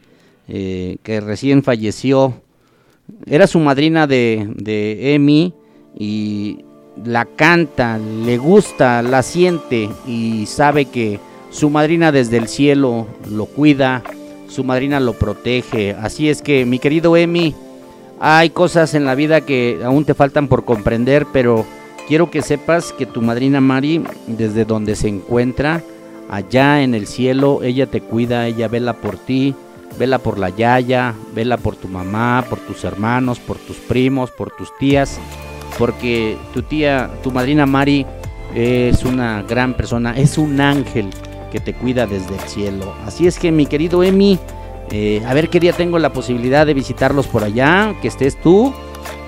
[0.48, 2.34] eh, que recién falleció.
[3.26, 5.54] Era su madrina de, de Emi
[5.98, 6.58] y
[7.04, 11.20] la canta, le gusta, la siente y sabe que
[11.50, 14.02] su madrina desde el cielo lo cuida,
[14.48, 15.92] su madrina lo protege.
[15.92, 17.54] Así es que, mi querido Emi,
[18.18, 21.64] hay cosas en la vida que aún te faltan por comprender, pero
[22.10, 25.80] quiero que sepas que tu madrina Mari, desde donde se encuentra,
[26.28, 29.54] allá en el cielo, ella te cuida, ella vela por ti,
[29.96, 34.50] vela por la yaya, vela por tu mamá, por tus hermanos, por tus primos, por
[34.50, 35.20] tus tías,
[35.78, 38.04] porque tu tía, tu madrina Mari
[38.56, 41.10] es una gran persona, es un ángel
[41.52, 42.92] que te cuida desde el cielo.
[43.06, 44.36] Así es que mi querido Emi,
[44.90, 48.74] eh, a ver qué día tengo la posibilidad de visitarlos por allá, que estés tú,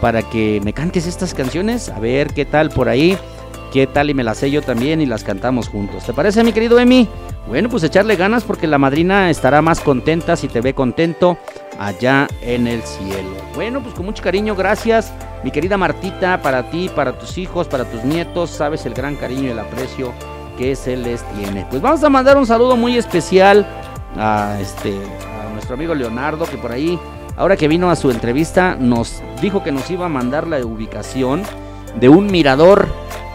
[0.01, 3.16] para que me cantes estas canciones, a ver qué tal por ahí,
[3.72, 6.05] qué tal y me las sé yo también y las cantamos juntos.
[6.05, 7.09] ¿Te parece mi querido Emi?
[7.49, 11.39] Bueno, pues echarle ganas porque la madrina estará más contenta si te ve contento
[11.78, 13.30] allá en el cielo.
[13.55, 15.12] Bueno, pues con mucho cariño, gracias.
[15.43, 19.49] Mi querida Martita, para ti, para tus hijos, para tus nietos, sabes el gran cariño
[19.49, 20.12] y el aprecio
[20.57, 21.66] que se les tiene.
[21.68, 23.66] Pues vamos a mandar un saludo muy especial
[24.16, 26.99] a este a nuestro amigo Leonardo que por ahí
[27.37, 31.43] ahora que vino a su entrevista nos dijo que nos iba a mandar la ubicación
[31.99, 32.89] de un mirador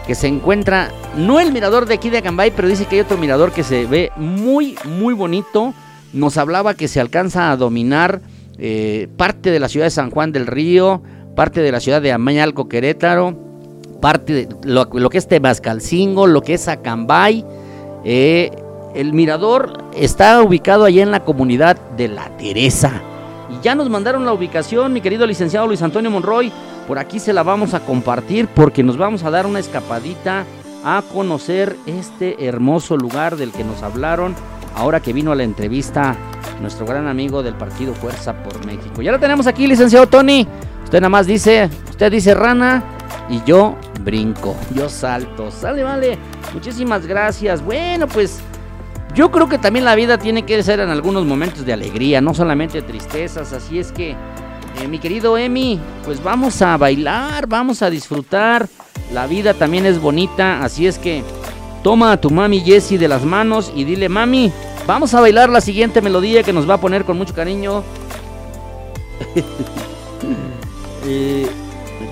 [0.06, 3.18] que se encuentra no el mirador de aquí de Acambay, pero dice que hay otro
[3.18, 5.74] mirador que se ve muy muy bonito.
[6.14, 8.22] Nos hablaba que se alcanza a dominar
[8.56, 11.02] eh, parte de la ciudad de San Juan del Río,
[11.36, 13.36] parte de la ciudad de Amañalco, Querétaro,
[14.00, 17.44] parte de lo, que es Temascalcingo, lo que es Acambay.
[18.04, 18.50] Eh,
[18.94, 23.02] el mirador está ubicado allá en la comunidad de La Teresa.
[23.50, 26.52] Y ya nos mandaron la ubicación, mi querido licenciado Luis Antonio Monroy.
[26.86, 30.44] Por aquí se la vamos a compartir porque nos vamos a dar una escapadita
[30.84, 34.34] a conocer este hermoso lugar del que nos hablaron
[34.74, 36.16] ahora que vino a la entrevista
[36.60, 39.02] nuestro gran amigo del partido Fuerza por México.
[39.02, 40.46] Ya lo tenemos aquí, licenciado Tony.
[40.84, 42.82] Usted nada más dice, usted dice rana
[43.28, 45.50] y yo brinco, yo salto.
[45.50, 46.18] Sale, vale.
[46.54, 47.62] Muchísimas gracias.
[47.62, 48.40] Bueno, pues
[49.14, 52.34] Yo creo que también la vida tiene que ser en algunos momentos de alegría, no
[52.34, 53.52] solamente tristezas.
[53.52, 58.68] Así es que, eh, mi querido Emi, pues vamos a bailar, vamos a disfrutar.
[59.12, 61.22] La vida también es bonita, así es que
[61.82, 64.52] toma a tu mami Jessie de las manos y dile, mami,
[64.86, 67.82] vamos a bailar la siguiente melodía que nos va a poner con mucho cariño.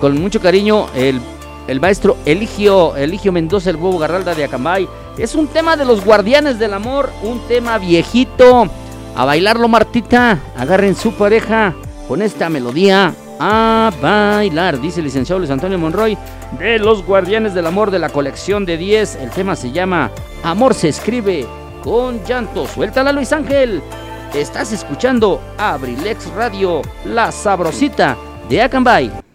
[0.00, 1.20] Con mucho cariño el,
[1.68, 4.88] el maestro Eligio, Eligio Mendoza, el huevo Garralda de Acambay.
[5.18, 8.68] Es un tema de los guardianes del amor, un tema viejito.
[9.16, 10.38] A bailarlo, Martita.
[10.56, 11.74] Agarren su pareja
[12.06, 13.14] con esta melodía.
[13.40, 16.16] A bailar, dice el licenciado Luis Antonio Monroy,
[16.58, 19.16] de los guardianes del amor de la colección de 10.
[19.16, 20.10] El tema se llama
[20.42, 21.46] Amor se escribe
[21.82, 22.66] con llanto.
[22.66, 23.82] Suéltala, Luis Ángel.
[24.34, 28.16] Estás escuchando Abrilex Radio, la sabrosita
[28.50, 29.25] de Acambay.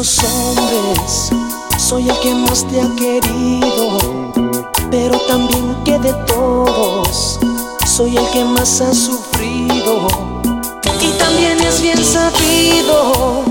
[0.00, 1.30] Los hombres
[1.76, 3.98] soy el que más te ha querido,
[4.90, 7.38] pero también que de todos
[7.84, 10.08] soy el que más ha sufrido.
[11.02, 13.44] Y también es bien sabido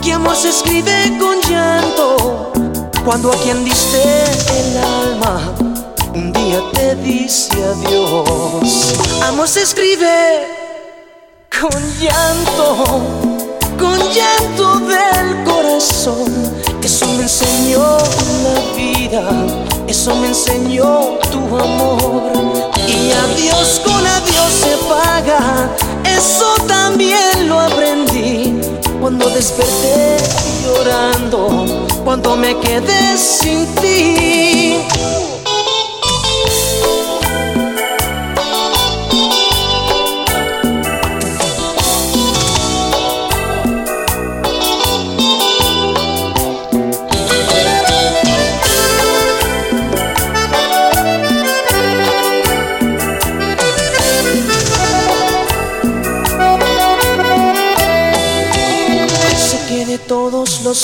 [0.00, 2.50] que amor se escribe con llanto
[3.04, 4.02] cuando a quien diste
[4.58, 5.52] el alma
[6.14, 8.94] un día te dice adiós.
[9.28, 10.46] Amor se escribe
[11.60, 13.29] con llanto,
[13.80, 16.30] con llanto del corazón.
[16.82, 17.98] Eso me enseñó
[18.44, 19.24] la vida,
[19.88, 22.32] eso me enseñó tu amor.
[22.86, 25.70] Y adiós con adiós se paga,
[26.04, 28.60] eso también lo aprendí.
[29.00, 30.18] Cuando desperté
[30.62, 31.64] llorando,
[32.04, 34.76] cuando me quedé sin ti.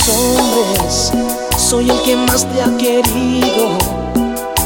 [0.09, 1.13] Hombres
[1.57, 3.79] soy el que más te ha querido,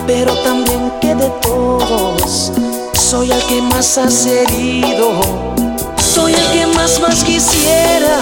[0.07, 2.53] pero también que de todos
[2.93, 5.21] soy el que más has herido.
[5.97, 8.19] Soy el que más más quisiera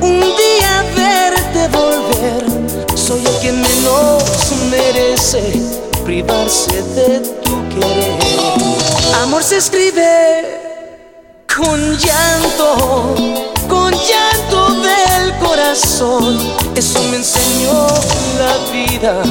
[0.00, 2.96] un día verte volver.
[2.96, 4.22] Soy el que menos
[4.70, 5.60] merece
[6.04, 8.18] privarse de tu querer.
[9.22, 10.60] Amor se escribe
[11.56, 13.14] con llanto,
[13.68, 15.09] con llanto del
[16.80, 17.86] Eso me enseñó
[18.38, 19.22] la vida,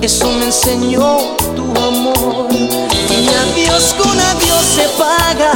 [0.00, 2.48] eso me enseñó tu amor.
[2.52, 5.52] Y adiós con adiós se paga,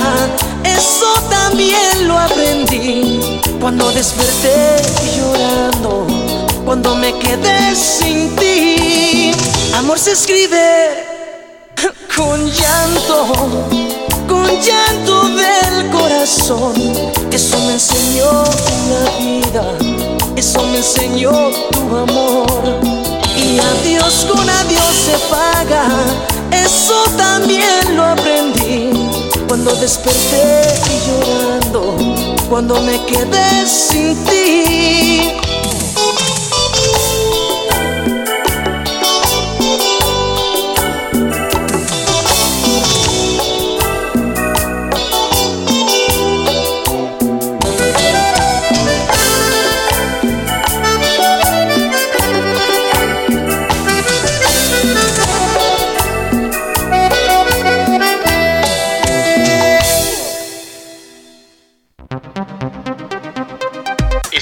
[0.64, 3.40] eso también lo aprendí.
[3.60, 4.82] Cuando desperté
[5.16, 6.06] llorando,
[6.64, 9.32] cuando me quedé sin ti.
[9.74, 11.04] Amor se escribe
[12.16, 13.85] con llanto
[14.46, 16.74] con llanto del corazón.
[17.32, 18.44] Eso me enseñó
[18.90, 19.64] la vida,
[20.36, 21.32] eso me enseñó
[21.70, 22.62] tu amor.
[23.36, 25.86] Y adiós con adiós se paga,
[26.52, 28.90] eso también lo aprendí.
[29.48, 30.74] Cuando desperté
[31.06, 31.96] llorando,
[32.48, 35.45] cuando me quedé sin ti.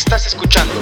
[0.05, 0.75] Estás escuchando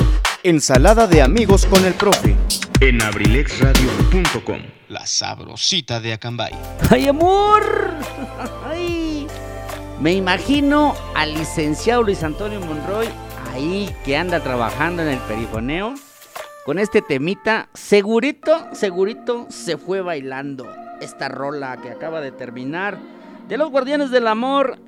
[0.42, 2.34] Ensalada de amigos con el profe.
[2.80, 4.60] en abrilexradio.com.
[4.88, 6.52] La sabrosita de Acambay.
[6.90, 7.62] ¡Ay, amor!
[8.64, 9.28] ¡Ay!
[10.00, 13.06] Me imagino al licenciado Luis Antonio Monroy
[13.54, 15.94] ahí que anda trabajando en el perifoneo
[16.66, 17.68] con este temita.
[17.74, 20.66] Segurito, segurito se fue bailando
[21.00, 22.98] esta rola que acaba de terminar
[23.46, 24.80] de los Guardianes del Amor.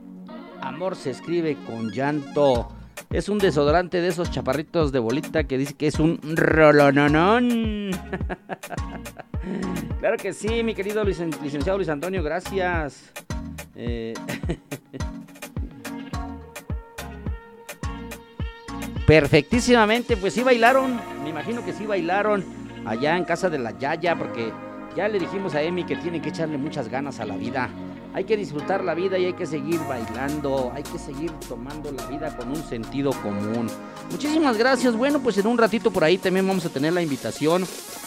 [0.60, 2.68] Amor se escribe con llanto.
[3.10, 7.90] Es un desodorante de esos chaparritos de bolita que dice que es un rolononón.
[10.00, 13.12] claro que sí, mi querido licen- licenciado Luis Antonio, gracias.
[13.76, 14.14] Eh,
[19.06, 22.42] Perfectísimamente, pues sí bailaron, me imagino que sí bailaron
[22.86, 24.50] allá en casa de la Yaya, porque
[24.96, 27.68] ya le dijimos a Emi que tiene que echarle muchas ganas a la vida.
[28.14, 32.06] Hay que disfrutar la vida y hay que seguir bailando, hay que seguir tomando la
[32.06, 33.66] vida con un sentido común.
[34.08, 34.96] Muchísimas gracias.
[34.96, 37.66] Bueno, pues en un ratito por ahí también vamos a tener la invitación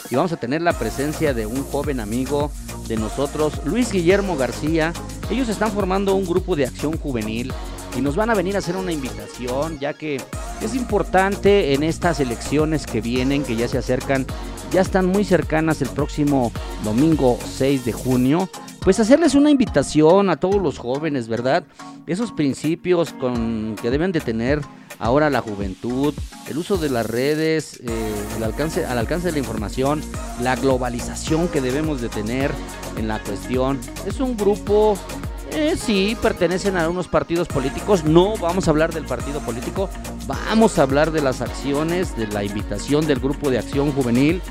[0.10, 2.49] y vamos a tener la presencia de un joven amigo
[2.88, 4.93] de nosotros, Luis Guillermo García.
[5.30, 7.51] Ellos están formando un grupo de acción juvenil
[7.97, 10.22] y nos van a venir a hacer una invitación, ya que
[10.62, 14.26] es importante en estas elecciones que vienen, que ya se acercan,
[14.72, 16.53] ya están muy cercanas el próximo
[16.86, 18.49] domingo 6 de junio
[18.82, 21.63] pues hacerles una invitación a todos los jóvenes, ¿verdad?
[22.05, 24.61] Esos principios con, que deben de tener
[24.99, 26.13] ahora la juventud,
[26.47, 30.01] el uso de las redes, eh, el alcance, al alcance de la información,
[30.41, 32.51] la globalización que debemos de tener
[32.97, 33.80] en la cuestión.
[34.05, 34.97] Es un grupo,
[35.51, 39.89] eh, sí, pertenecen a unos partidos políticos, no vamos a hablar del partido político,
[40.25, 44.41] vamos a hablar de las acciones, de la invitación del grupo de acción juvenil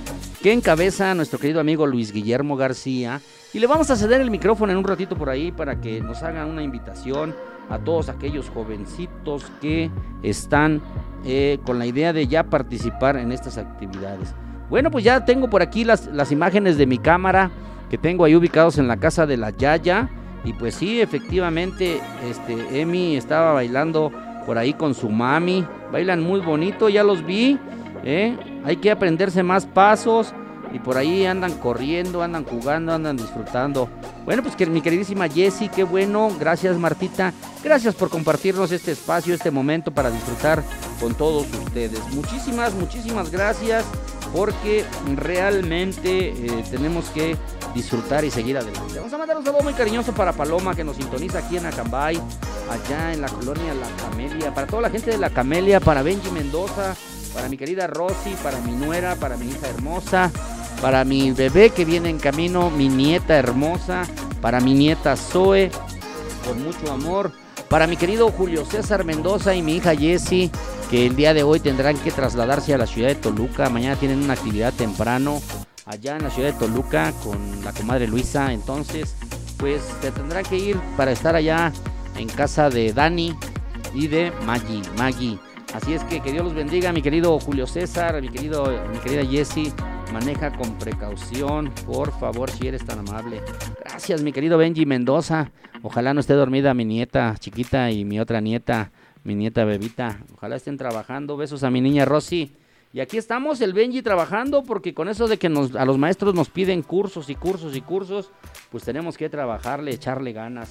[0.43, 3.21] que encabeza nuestro querido amigo Luis Guillermo García
[3.57, 6.23] y le vamos a ceder el micrófono en un ratito por ahí para que nos
[6.23, 7.35] hagan una invitación
[7.71, 9.91] a todos aquellos jovencitos que
[10.23, 10.83] están
[11.25, 14.35] eh, con la idea de ya participar en estas actividades.
[14.69, 17.51] Bueno, pues ya tengo por aquí las, las imágenes de mi cámara
[17.89, 20.11] que tengo ahí ubicados en la casa de la Yaya.
[20.45, 21.99] Y pues sí, efectivamente,
[22.29, 24.13] este, Emi estaba bailando
[24.45, 25.65] por ahí con su mami.
[25.91, 27.59] Bailan muy bonito, ya los vi.
[28.05, 28.37] ¿eh?
[28.67, 30.35] Hay que aprenderse más pasos
[30.77, 33.89] y por ahí andan corriendo, andan jugando, andan disfrutando.
[34.27, 37.33] Bueno, pues mi queridísima Jessie, qué bueno, gracias Martita,
[37.65, 40.63] gracias por compartirnos este espacio, este momento para disfrutar
[41.01, 41.99] con todos ustedes.
[42.13, 43.87] Muchísimas, muchísimas gracias
[44.35, 47.39] porque realmente eh, tenemos que
[47.75, 48.97] disfrutar y seguir adelante.
[48.97, 52.21] Vamos a mandar un saludo muy cariñoso para Paloma que nos sintoniza aquí en Acambay,
[52.71, 56.31] allá en la colonia La Camelia, para toda la gente de La Camelia, para Benji
[56.33, 56.95] Mendoza,
[57.33, 60.31] para mi querida Rosy, para mi nuera, para mi hija hermosa,
[60.81, 64.03] para mi bebé que viene en camino, mi nieta hermosa,
[64.41, 65.71] para mi nieta Zoe,
[66.47, 67.33] con mucho amor,
[67.69, 70.51] para mi querido Julio César Mendoza y mi hija Jessie,
[70.91, 74.23] que el día de hoy tendrán que trasladarse a la ciudad de Toluca, mañana tienen
[74.23, 75.41] una actividad temprano
[75.85, 79.17] allá en la ciudad de Toluca con la comadre Luisa, entonces
[79.57, 81.73] pues te tendrán que ir para estar allá
[82.17, 83.35] en casa de Dani
[83.95, 85.39] y de Maggie, Maggie.
[85.73, 89.25] Así es que que Dios los bendiga, mi querido Julio César, mi querido, mi querida
[89.25, 89.73] Jessie
[90.13, 93.41] Maneja con precaución, por favor, si eres tan amable.
[93.85, 95.51] Gracias, mi querido Benji Mendoza.
[95.83, 98.91] Ojalá no esté dormida mi nieta chiquita y mi otra nieta,
[99.25, 100.21] mi nieta bebita.
[100.35, 101.37] Ojalá estén trabajando.
[101.37, 102.53] Besos a mi niña Rosy.
[102.93, 106.35] Y aquí estamos, el Benji trabajando, porque con eso de que nos, a los maestros
[106.35, 108.31] nos piden cursos y cursos y cursos,
[108.71, 110.71] pues tenemos que trabajarle, echarle ganas.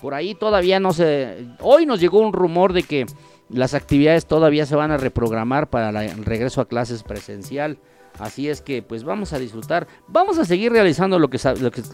[0.00, 1.46] Por ahí todavía no se...
[1.60, 3.06] Hoy nos llegó un rumor de que
[3.50, 7.78] las actividades todavía se van a reprogramar para el regreso a clases presencial.
[8.18, 11.38] Así es que pues vamos a disfrutar, vamos a seguir realizando lo que,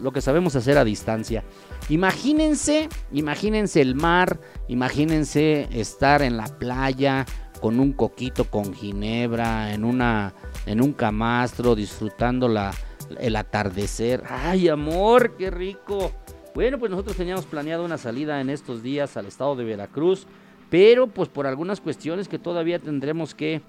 [0.01, 1.43] lo que, sabemos hacer a distancia.
[1.89, 7.25] Imagínense, imagínense el mar, imagínense estar en la playa
[7.61, 10.33] con un coquito con ginebra, en, una,
[10.65, 12.73] en un camastro, disfrutando la,
[13.19, 14.23] el atardecer.
[14.29, 16.11] ¡Ay, amor, qué rico!
[16.55, 20.27] Bueno, pues nosotros teníamos planeado una salida en estos días al estado de Veracruz,
[20.69, 23.61] pero pues por algunas cuestiones que todavía tendremos que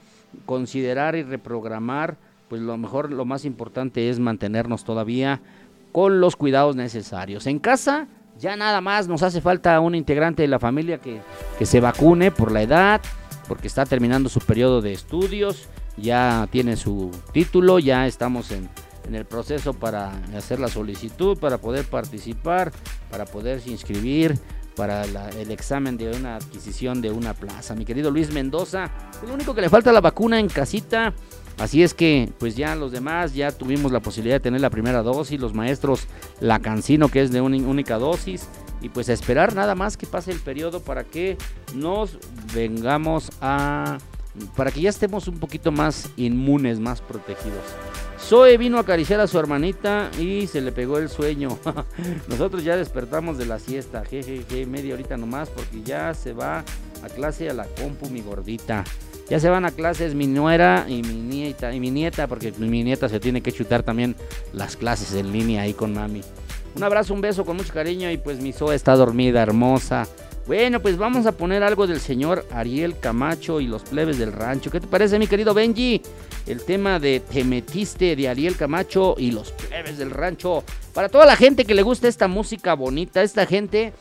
[0.45, 2.17] considerar y reprogramar,
[2.55, 5.41] pues lo mejor, lo más importante es mantenernos todavía
[5.91, 7.49] con los cuidados necesarios.
[7.49, 8.07] En casa
[8.39, 11.21] ya nada más nos hace falta un integrante de la familia que,
[11.65, 13.01] se vacune por la edad,
[13.49, 18.69] porque está terminando su periodo de estudios, ya tiene su título, ya estamos en,
[19.09, 22.71] en el proceso para hacer la solicitud, para poder participar,
[23.11, 24.39] para poderse inscribir
[24.77, 27.75] para el examen de una adquisición de una plaza.
[27.75, 28.93] Mi querido Luis Mendoza,
[29.27, 31.13] lo único que le falta la vacuna en casita
[31.59, 35.03] Así es que, pues ya los demás ya tuvimos la posibilidad de tener la primera
[35.03, 36.07] dosis, los maestros
[36.41, 38.49] la cancino que es de una única dosis,
[38.81, 41.39] y pues a esperar nada más que pase el periodo para que
[41.75, 42.19] nos
[42.55, 43.99] vengamos a...
[44.57, 47.65] para que ya estemos un poquito más inmunes, más protegidos.
[48.21, 51.59] Zoe vino a acariciar a su hermanita y se le pegó el sueño.
[52.29, 56.65] Nosotros ya despertamos de la siesta, jejeje, media horita nomás porque ya se va
[57.03, 58.85] a clase a la compu mi gordita.
[59.29, 62.83] Ya se van a clases mi nuera y mi nieta, y mi nieta, porque mi
[62.85, 64.17] nieta se tiene que chutar también
[64.53, 66.21] las clases en línea ahí con mami.
[66.77, 70.07] Un abrazo, un beso con mucho cariño y pues mi Zoe está dormida, hermosa.
[70.47, 74.71] Bueno, pues vamos a poner algo del señor Ariel Camacho y los plebes del rancho.
[74.71, 76.03] ¿Qué te parece, mi querido Benji?
[76.47, 80.63] El tema de Te metiste de Ariel Camacho y los plebes del rancho.
[80.93, 83.95] Para toda la gente que le gusta esta música bonita, esta gente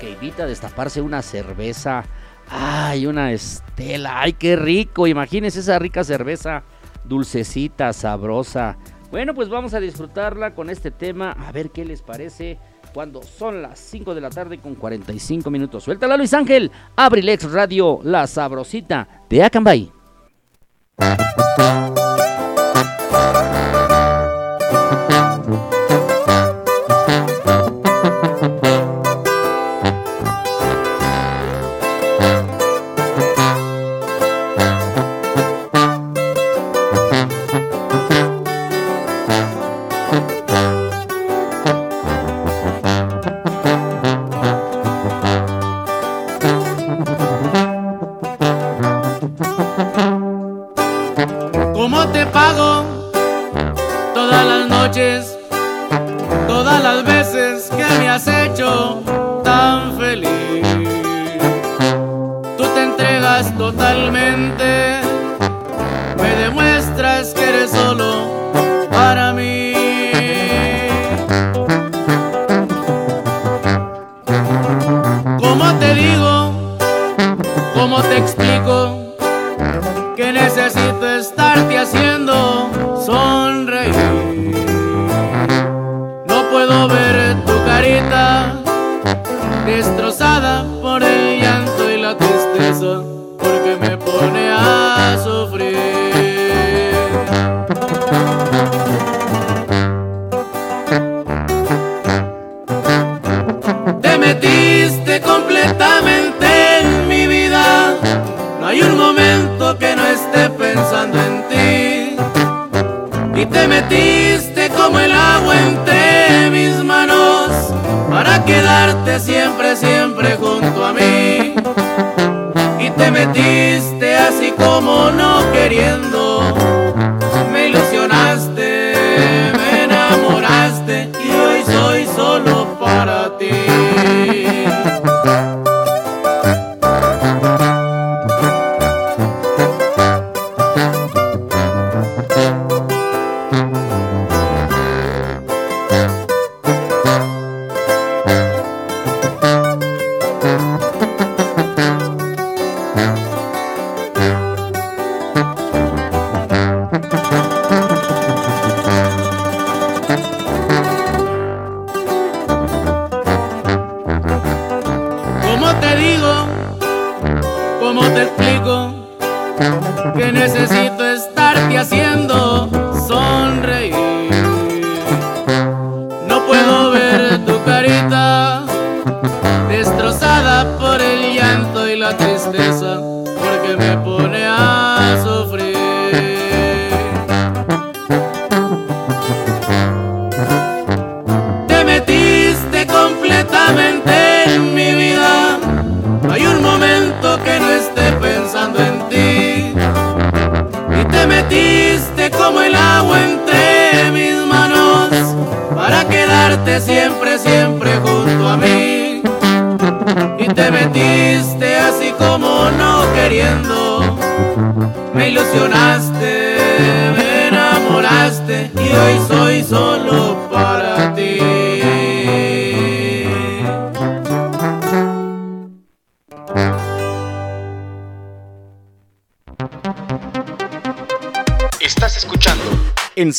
[0.00, 2.04] que evita destaparse una cerveza
[2.50, 4.20] Ay, una estela.
[4.20, 5.06] Ay, qué rico.
[5.06, 6.64] Imagínense esa rica cerveza
[7.04, 8.76] dulcecita, sabrosa.
[9.10, 11.32] Bueno, pues vamos a disfrutarla con este tema.
[11.32, 12.58] A ver qué les parece.
[12.92, 15.84] cuando son las 5 de la tarde con 45 minutos.
[15.84, 19.92] Suéltala Luis Ángel, Abrilex Radio, la sabrosita de Acambay.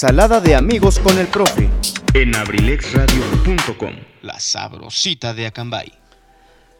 [0.01, 1.69] Ensalada de amigos con el profe.
[2.15, 3.93] en abrilexradio.com.
[4.23, 5.93] La sabrosita de Acambay.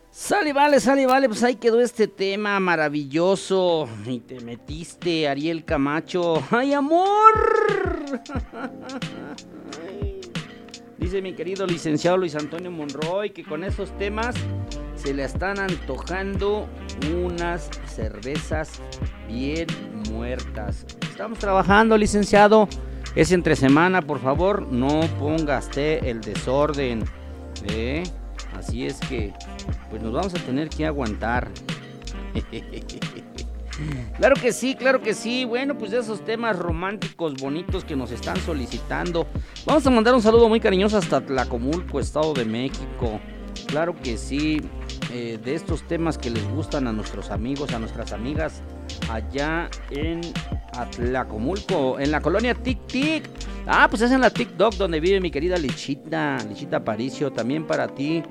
[0.10, 3.88] Sale, vale, sale, vale, pues ahí quedó este tema maravilloso.
[4.08, 6.42] Y te metiste, Ariel Camacho.
[6.50, 8.10] ¡Ay, amor!
[10.98, 14.34] Dice mi querido licenciado Luis Antonio Monroy que con esos temas
[14.96, 16.68] se le están antojando
[17.14, 18.82] unas cervezas
[19.28, 19.68] bien
[20.10, 20.88] muertas.
[21.04, 22.68] Estamos trabajando, licenciado.
[23.16, 27.04] Es entre semana, por favor, no ponga usted el desorden.
[27.68, 28.04] ¿eh?
[28.58, 29.34] Así es que,
[29.90, 31.50] pues nos vamos a tener que aguantar.
[34.18, 35.44] Claro que sí, claro que sí.
[35.44, 39.26] Bueno, pues de esos temas románticos bonitos que nos están solicitando.
[39.66, 43.20] Vamos a mandar un saludo muy cariñoso hasta Tlacomulco, Estado de México.
[43.66, 44.62] Claro que sí.
[45.12, 48.62] eh, de estos temas que les gustan a nuestros amigos, a nuestras amigas
[49.10, 50.22] allá en
[50.74, 53.30] Atlacomulco, en la colonia Tic Tic.
[53.68, 57.66] Ah, pues es en la Tic Dog donde vive mi querida Lichita, Lichita Aparicio, también
[57.68, 58.24] para ti.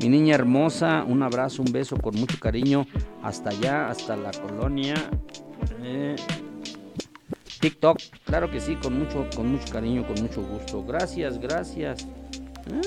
[0.00, 2.86] Mi niña hermosa, un abrazo, un beso con mucho cariño.
[3.22, 4.94] Hasta allá, hasta la colonia.
[5.82, 6.16] Eh,
[7.60, 10.84] TikTok, claro que sí, con mucho, con mucho cariño, con mucho gusto.
[10.84, 12.06] Gracias, gracias.
[12.72, 12.80] Ah.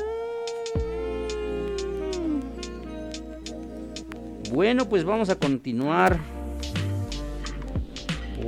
[4.52, 6.20] Bueno, pues vamos a continuar.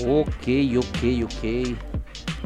[0.06, 1.78] Ok, ok, ok.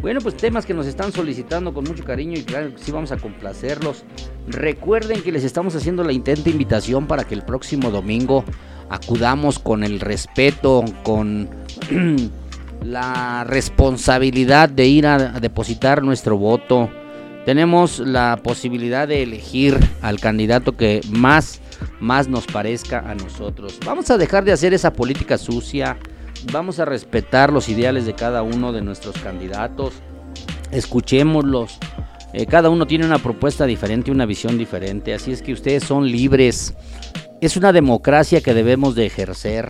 [0.02, 3.18] Bueno, pues temas que nos están solicitando con mucho cariño y claro sí vamos a
[3.18, 4.04] complacerlos.
[4.48, 8.46] Recuerden que les estamos haciendo la intenta invitación para que el próximo domingo
[8.90, 11.50] acudamos con el respeto, con
[12.84, 16.90] la responsabilidad de ir a depositar nuestro voto.
[17.46, 21.62] Tenemos la posibilidad de elegir al candidato que más,
[22.00, 23.80] más nos parezca a nosotros.
[23.86, 25.98] Vamos a dejar de hacer esa política sucia.
[26.52, 29.94] Vamos a respetar los ideales de cada uno de nuestros candidatos.
[30.72, 31.78] Escuchémoslos.
[32.34, 35.14] Eh, cada uno tiene una propuesta diferente, una visión diferente.
[35.14, 36.76] Así es que ustedes son libres.
[37.42, 39.68] Es una democracia que debemos de ejercer.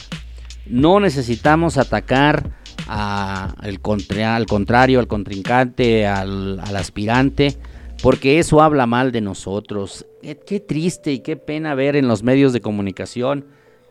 [0.66, 2.52] No necesitamos atacar
[2.88, 7.56] al, contrario, al contrincante, al, aspirante,
[8.02, 10.06] porque eso habla mal de nosotros.
[10.22, 13.46] Qué, triste y qué pena ver en los medios de comunicación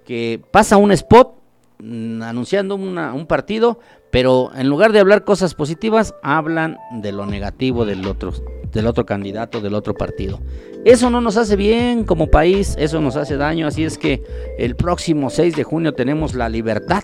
[0.05, 1.35] que pasa un spot
[1.79, 3.79] mm, anunciando un partido,
[4.11, 8.33] pero en lugar de hablar cosas positivas, hablan de lo negativo del otro,
[8.73, 10.41] del otro candidato, del otro partido.
[10.85, 14.23] Eso no nos hace bien como país, eso nos hace daño, así es que
[14.59, 17.03] el próximo 6 de junio tenemos la libertad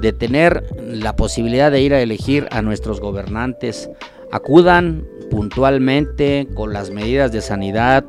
[0.00, 3.90] de tener la posibilidad de ir a elegir a nuestros gobernantes.
[4.30, 8.04] Acudan puntualmente con las medidas de sanidad,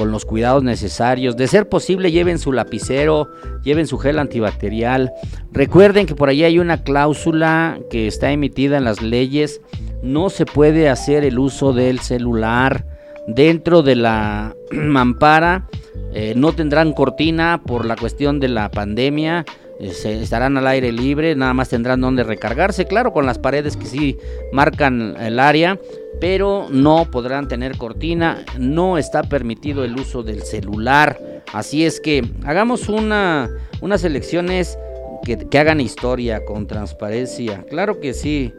[0.00, 1.36] con los cuidados necesarios.
[1.36, 3.28] De ser posible, lleven su lapicero,
[3.62, 5.12] lleven su gel antibacterial.
[5.52, 9.60] Recuerden que por ahí hay una cláusula que está emitida en las leyes.
[10.02, 12.86] No se puede hacer el uso del celular
[13.26, 15.68] dentro de la mampara.
[16.14, 19.44] Eh, no tendrán cortina por la cuestión de la pandemia.
[19.80, 23.86] Eh, estarán al aire libre, nada más tendrán donde recargarse, claro, con las paredes que
[23.86, 24.18] sí
[24.52, 25.78] marcan el área,
[26.20, 31.18] pero no podrán tener cortina, no está permitido el uso del celular,
[31.54, 33.48] así es que hagamos una,
[33.80, 34.78] unas elecciones
[35.24, 38.52] que hagan historia con transparencia, claro que sí,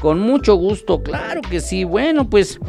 [0.00, 2.60] con mucho gusto, claro que sí, bueno, pues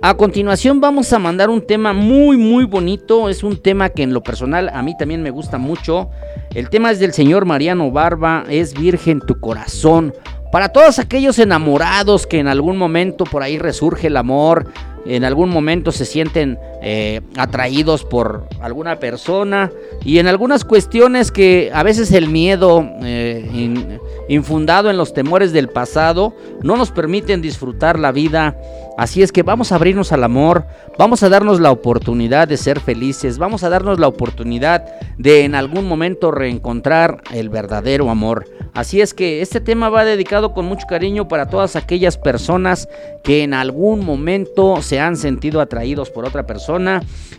[0.00, 4.12] a continuación vamos a mandar un tema muy muy bonito, es un tema que en
[4.12, 6.10] lo personal a mí también me gusta mucho.
[6.54, 10.14] El tema es del señor Mariano Barba, es Virgen tu corazón.
[10.52, 14.72] Para todos aquellos enamorados que en algún momento por ahí resurge el amor,
[15.04, 19.72] en algún momento se sienten eh, atraídos por alguna persona
[20.04, 23.98] y en algunas cuestiones que a veces el miedo eh,
[24.28, 28.56] infundado en los temores del pasado no nos permiten disfrutar la vida.
[28.96, 30.66] Así es que vamos a abrirnos al amor,
[30.98, 34.84] vamos a darnos la oportunidad de ser felices, vamos a darnos la oportunidad
[35.16, 38.44] de en algún momento reencontrar el verdadero amor.
[38.74, 42.88] Así es que este tema va dedicado con mucho cariño para todas aquellas personas
[43.24, 46.67] que en algún momento se han sentido atraídos por otra persona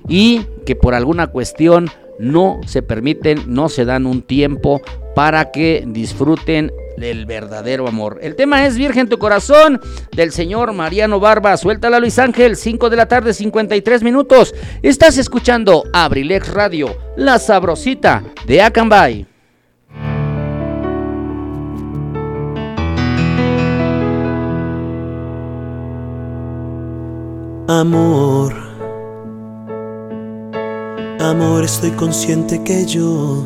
[0.07, 4.81] y que por alguna cuestión no se permiten, no se dan un tiempo
[5.15, 8.19] para que disfruten del verdadero amor.
[8.21, 9.79] El tema es Virgen tu corazón
[10.11, 11.55] del señor Mariano Barba.
[11.57, 14.53] Suéltala Luis Ángel, 5 de la tarde, 53 minutos.
[14.83, 19.25] Estás escuchando Abrilex Radio, la sabrosita de Acambay.
[27.69, 28.68] Amor,
[31.19, 33.43] amor, estoy consciente que yo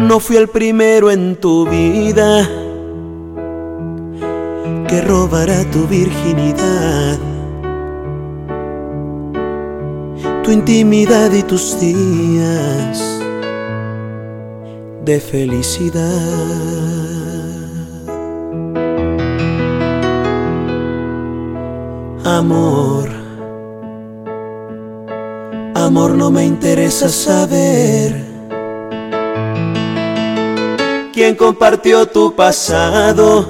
[0.00, 2.48] no fui el primero en tu vida
[4.88, 7.18] que robará tu virginidad,
[10.42, 13.20] tu intimidad y tus días
[15.04, 16.48] de felicidad.
[22.24, 23.27] Amor,
[25.86, 28.24] amor no me interesa saber
[31.12, 33.46] quién compartió tu pasado.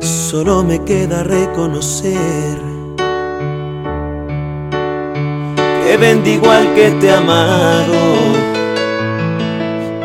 [0.00, 2.58] Solo me queda reconocer
[5.84, 8.14] que bendigo al que te ha amado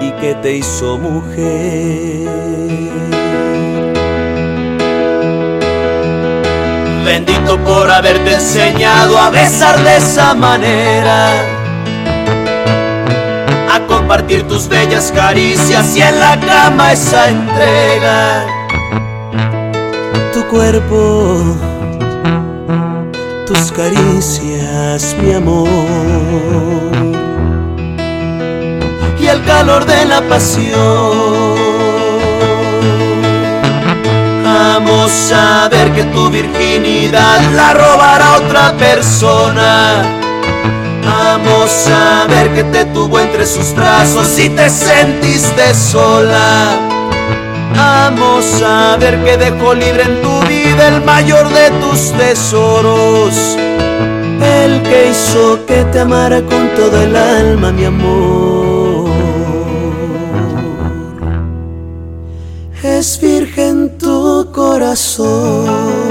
[0.01, 2.25] y que te hizo mujer.
[7.05, 11.33] Bendito por haberte enseñado a besar de esa manera.
[13.71, 18.47] A compartir tus bellas caricias y en la cama esa entrega.
[20.33, 21.55] Tu cuerpo,
[23.45, 25.69] tus caricias, mi amor.
[29.19, 31.64] Y el calor de la pasión
[34.85, 40.21] Vamos a ver que tu virginidad la robará otra persona
[41.07, 46.79] Amo saber que te tuvo entre sus brazos y te sentiste sola.
[47.75, 53.57] Amo saber que dejó libre en tu vida el mayor de tus tesoros.
[54.41, 59.05] El que hizo que te amara con todo el alma, mi amor.
[62.83, 63.84] Es virgen
[64.65, 66.04] corazón.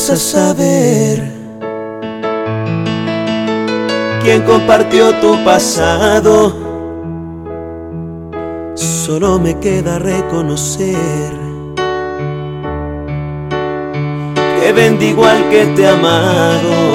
[0.00, 1.22] Interesa saber
[4.22, 6.54] quién compartió tu pasado.
[8.74, 11.32] Solo me queda reconocer
[14.60, 16.94] que bendigo al que te ha amado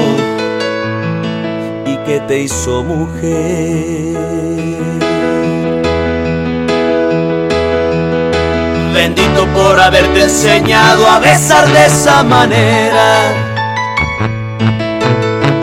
[1.85, 4.64] y que te hizo mujer.
[8.95, 13.17] Bendito por haberte enseñado a besar de esa manera.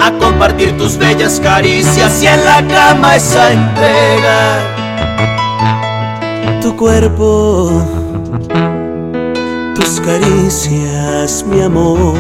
[0.02, 4.58] A compartir tus bellas caricias y en la cama esa entrega.
[6.60, 7.82] Tu cuerpo,
[9.76, 12.14] tus caricias, mi amor.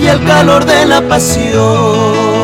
[0.00, 2.35] Y el calor de la pasión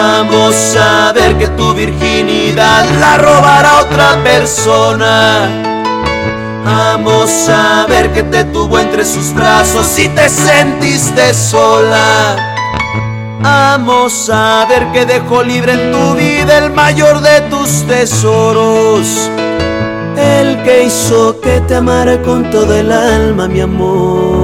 [0.00, 5.46] Amo saber que tu virginidad la robará otra persona.
[6.64, 12.34] Amo saber que te tuvo entre sus brazos y te sentiste sola.
[13.44, 19.06] Amo saber que dejó libre en tu vida el mayor de tus tesoros.
[20.16, 24.39] El que hizo que te amara con todo el alma, mi amor.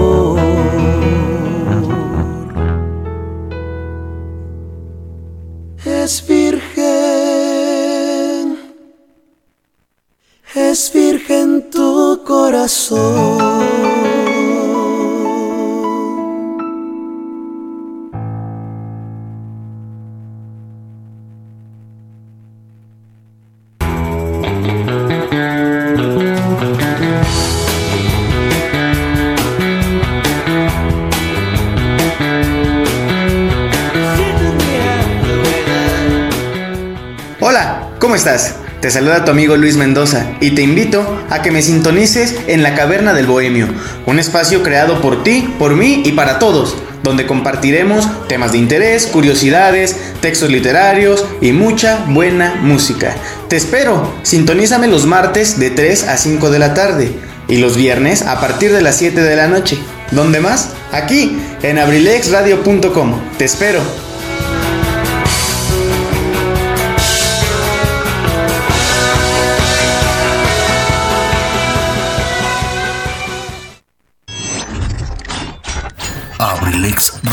[38.87, 42.77] Te saluda tu amigo Luis Mendoza y te invito a que me sintonices en la
[42.77, 43.67] Caverna del Bohemio,
[44.07, 49.07] un espacio creado por ti, por mí y para todos, donde compartiremos temas de interés,
[49.09, 53.13] curiosidades, textos literarios y mucha buena música.
[53.49, 57.11] Te espero, sintonízame los martes de 3 a 5 de la tarde
[57.49, 59.81] y los viernes a partir de las 7 de la noche.
[60.13, 60.75] ¿Dónde más?
[60.93, 63.21] Aquí, en abrilexradio.com.
[63.37, 63.81] Te espero.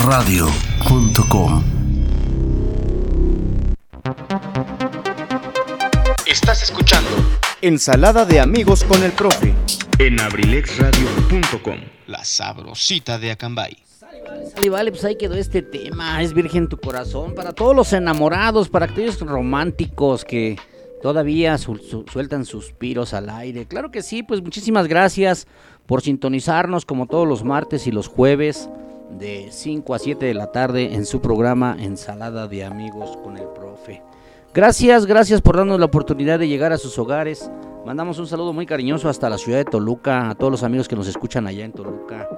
[0.07, 1.63] radio.com
[6.25, 7.09] Estás escuchando
[7.61, 9.53] Ensalada de amigos con el profe
[9.99, 11.77] en abrilexradio.com,
[12.07, 13.77] la sabrosita de Acambay.
[13.85, 16.23] Sale, vale, pues ahí quedó este tema.
[16.23, 17.35] Es virgen tu corazón.
[17.35, 20.57] Para todos los enamorados, para aquellos románticos que
[21.03, 23.67] todavía sueltan suspiros al aire.
[23.67, 25.45] Claro que sí, pues muchísimas gracias
[25.85, 28.67] por sintonizarnos como todos los martes y los jueves
[29.17, 33.47] de 5 a 7 de la tarde en su programa Ensalada de Amigos con el
[33.47, 34.01] Profe.
[34.53, 37.49] Gracias, gracias por darnos la oportunidad de llegar a sus hogares.
[37.85, 40.95] Mandamos un saludo muy cariñoso hasta la ciudad de Toluca, a todos los amigos que
[40.95, 42.29] nos escuchan allá en Toluca,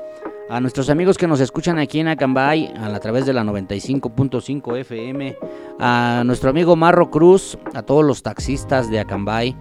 [0.49, 5.38] a nuestros amigos que nos escuchan aquí en Acambay a, través de la 95.5 FM,
[5.80, 9.55] a nuestro amigo Marro Cruz, a todos los taxistas de Acambay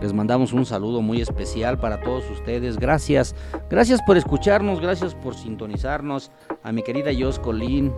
[0.00, 2.78] les mandamos un saludo muy especial para todos ustedes.
[2.78, 3.34] Gracias,
[3.68, 6.30] gracias por escucharnos, gracias por sintonizarnos.
[6.62, 7.92] A mi querida Jos Colín,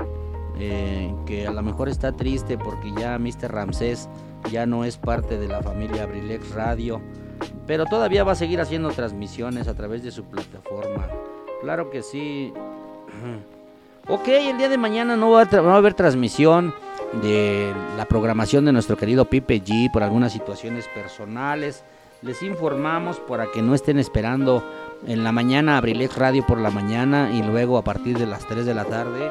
[0.59, 3.51] eh, que a lo mejor está triste porque ya Mr.
[3.51, 4.09] Ramsés
[4.51, 7.01] ya no es parte de la familia Abrilex Radio,
[7.67, 11.09] pero todavía va a seguir haciendo transmisiones a través de su plataforma.
[11.63, 12.53] Claro que sí.
[14.09, 16.75] Ok, el día de mañana no va a, no va a haber transmisión
[17.23, 21.85] de la programación de nuestro querido Pipe G por algunas situaciones personales
[22.23, 24.65] les informamos para que no estén esperando
[25.07, 28.65] En la mañana Abrilex Radio por la mañana y luego a partir de las 3
[28.67, 29.31] de la tarde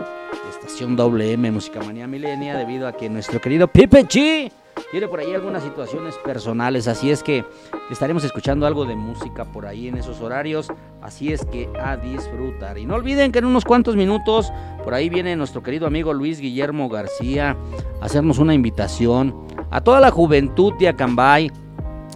[0.50, 4.52] estación WM Música Manía Milenia debido a que nuestro querido Pipe Chi
[4.92, 7.46] tiene por ahí algunas situaciones personales, así es que
[7.90, 10.68] estaremos escuchando algo de música por ahí en esos horarios,
[11.02, 12.78] así es que a disfrutar.
[12.78, 14.52] Y no olviden que en unos cuantos minutos
[14.84, 17.56] por ahí viene nuestro querido amigo Luis Guillermo García
[18.02, 19.36] a hacernos una invitación
[19.70, 21.52] a toda la juventud de Acambay,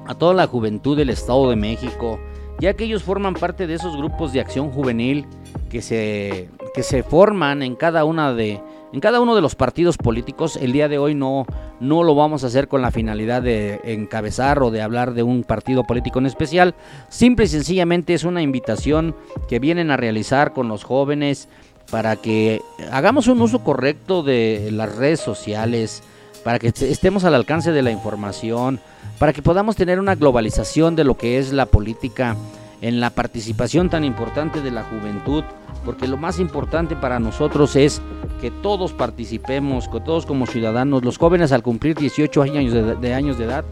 [0.05, 2.19] a toda la juventud del Estado de México,
[2.59, 5.25] ya que ellos forman parte de esos grupos de acción juvenil
[5.69, 8.61] que se, que se forman en cada una de
[8.93, 10.55] en cada uno de los partidos políticos.
[10.55, 11.45] El día de hoy no,
[11.81, 15.43] no lo vamos a hacer con la finalidad de encabezar o de hablar de un
[15.43, 16.75] partido político en especial.
[17.09, 19.13] Simple y sencillamente es una invitación
[19.49, 21.49] que vienen a realizar con los jóvenes
[21.91, 26.01] para que hagamos un uso correcto de las redes sociales,
[26.45, 28.79] para que estemos al alcance de la información,
[29.17, 32.35] para que podamos tener una globalización de lo que es la política
[32.81, 35.43] en la participación tan importante de la juventud,
[35.83, 37.99] porque lo más importante para nosotros es
[38.41, 43.45] que todos participemos, todos como ciudadanos, los jóvenes al cumplir 18 años de, años de
[43.45, 43.65] edad,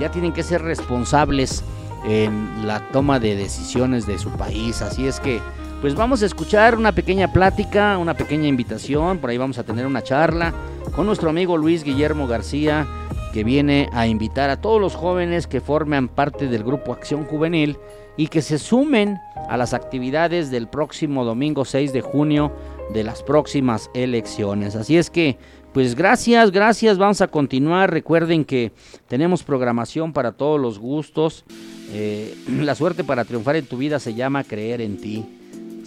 [0.00, 1.62] ya tienen que ser responsables
[2.08, 4.82] en la toma de decisiones de su país.
[4.82, 5.40] Así es que,
[5.86, 9.86] pues vamos a escuchar una pequeña plática, una pequeña invitación, por ahí vamos a tener
[9.86, 10.52] una charla
[10.96, 12.88] con nuestro amigo Luis Guillermo García,
[13.32, 17.78] que viene a invitar a todos los jóvenes que forman parte del grupo Acción Juvenil
[18.16, 22.50] y que se sumen a las actividades del próximo domingo 6 de junio
[22.92, 24.74] de las próximas elecciones.
[24.74, 25.38] Así es que,
[25.72, 27.92] pues gracias, gracias, vamos a continuar.
[27.92, 28.72] Recuerden que
[29.06, 31.44] tenemos programación para todos los gustos.
[31.92, 35.24] Eh, la suerte para triunfar en tu vida se llama creer en ti.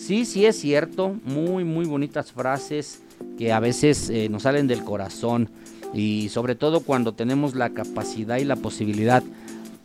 [0.09, 3.03] Sí, sí es cierto, muy, muy bonitas frases
[3.37, 5.51] que a veces eh, nos salen del corazón
[5.93, 9.21] y sobre todo cuando tenemos la capacidad y la posibilidad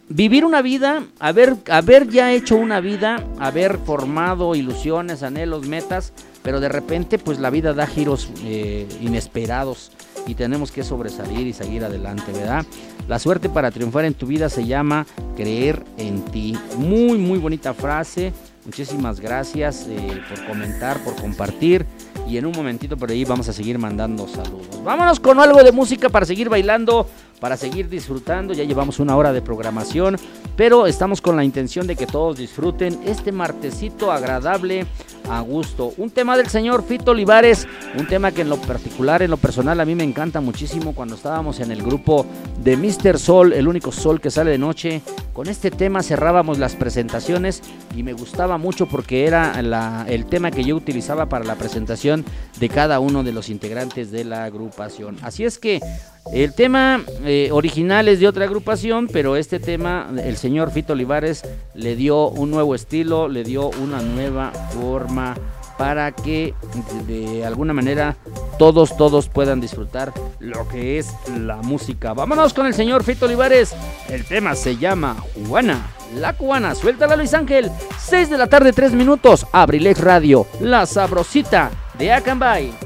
[0.08, 6.58] vivir una vida, haber, haber ya hecho una vida, haber formado ilusiones, anhelos, metas, pero
[6.58, 9.92] de repente pues la vida da giros eh, inesperados
[10.26, 12.64] y tenemos que sobresalir y seguir adelante, ¿verdad?
[13.08, 15.06] La suerte para triunfar en tu vida se llama
[15.36, 16.56] creer en ti.
[16.78, 18.32] Muy, muy bonita frase.
[18.64, 21.84] Muchísimas gracias eh, por comentar, por compartir.
[22.28, 24.82] Y en un momentito por ahí vamos a seguir mandando saludos.
[24.82, 27.06] Vámonos con algo de música para seguir bailando
[27.40, 28.54] para seguir disfrutando.
[28.54, 30.16] Ya llevamos una hora de programación,
[30.56, 34.86] pero estamos con la intención de que todos disfruten este martesito agradable
[35.28, 35.92] a gusto.
[35.96, 37.66] Un tema del señor Fito Olivares,
[37.98, 41.14] un tema que en lo particular, en lo personal, a mí me encanta muchísimo cuando
[41.14, 42.26] estábamos en el grupo
[42.62, 43.18] de Mr.
[43.18, 45.02] Sol, el único sol que sale de noche.
[45.32, 47.62] Con este tema cerrábamos las presentaciones
[47.96, 49.58] y me gustaba mucho porque era
[50.06, 52.24] el tema que yo utilizaba para la presentación
[52.60, 55.16] de cada uno de los integrantes de la agrupación.
[55.22, 55.80] Así es que
[56.32, 61.42] el tema eh, original es de otra agrupación, pero este tema el señor Fito Olivares
[61.74, 65.34] le dio un nuevo estilo, le dio una nueva forma
[65.76, 66.54] para que
[67.06, 68.16] de alguna manera
[68.58, 72.14] todos, todos puedan disfrutar lo que es la música.
[72.14, 73.74] Vámonos con el señor Fito Olivares.
[74.08, 75.16] El tema se llama
[75.46, 76.74] Juana, la cubana.
[76.74, 77.70] Suéltala Luis Ángel.
[77.98, 79.46] 6 de la tarde, 3 minutos.
[79.52, 82.83] Abrilex Radio, la sabrosita de Acambay.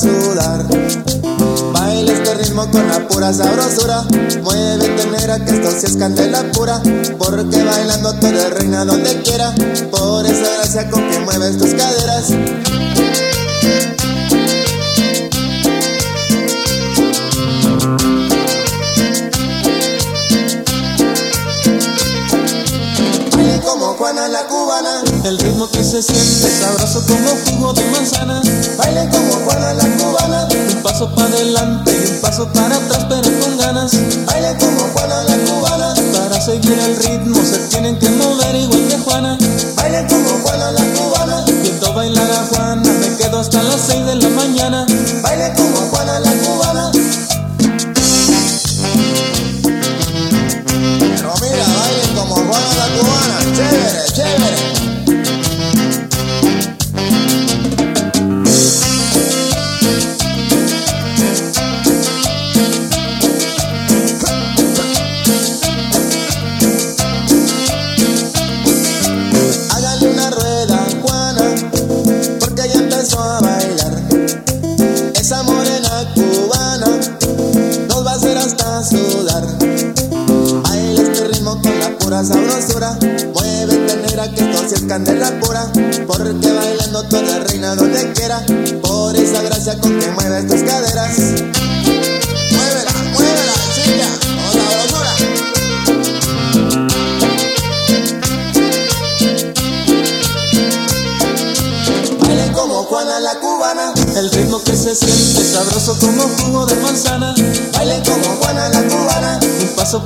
[0.00, 0.66] Sudar.
[1.72, 4.02] Baila este ritmo con la pura sabrosura.
[4.42, 6.80] Muévete negra que esto sí es candela pura.
[7.18, 9.52] Porque bailando tú eres reina donde quiera.
[9.90, 13.19] Por esa gracia con que mueves tus caderas.
[24.00, 25.02] Juana la cubana.
[25.24, 28.40] El ritmo que se siente sabroso como jugo de manzana.
[28.78, 30.48] Baile como Juana la cubana.
[30.74, 33.92] Un paso para adelante y un paso para atrás, pero con ganas.
[34.24, 35.94] Baile como Juana la cubana.
[36.14, 39.36] Para seguir el ritmo se tienen que mover igual que Juana.
[39.76, 41.44] Baile como Juana la cubana.
[41.62, 44.86] Viendo bailar a Juana, me quedo hasta las 6 de la mañana.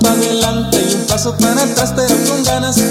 [0.05, 2.84] Para adelante y un paso para atrás, pero con ganas.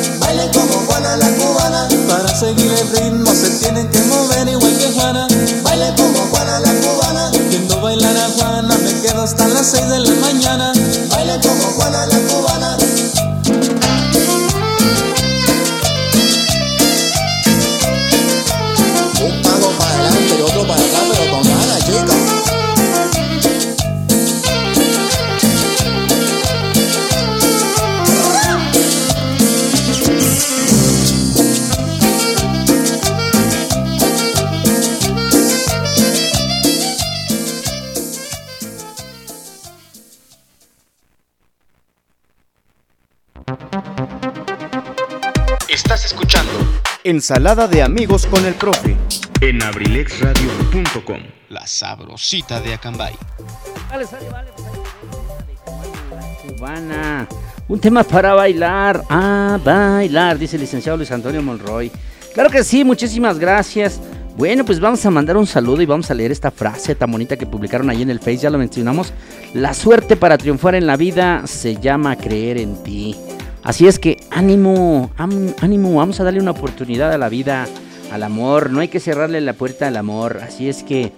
[47.23, 48.97] Ensalada de amigos con el profe.
[49.39, 51.21] en abrilexradio.com.
[51.47, 53.13] La sabrosita de Acambay.
[53.89, 54.67] Vale, sale, vale, pues
[56.57, 57.25] Cubana.
[57.69, 59.05] Un tema para bailar.
[59.09, 61.89] Ah, bailar, dice el licenciado Luis Antonio Monroy.
[62.33, 64.01] Claro que sí, muchísimas gracias.
[64.35, 67.37] Bueno, pues vamos a mandar un saludo y vamos a leer esta frase tan bonita
[67.37, 69.13] que publicaron ahí en el Face, ya lo mencionamos.
[69.53, 73.15] La suerte para triunfar en la vida se llama creer en ti.
[73.63, 77.65] Así es que ánimo, ánimo, vamos a darle una oportunidad a la vida,
[78.11, 78.71] al amor.
[78.71, 80.41] No hay que cerrarle la puerta al amor.
[80.43, 81.13] Así es que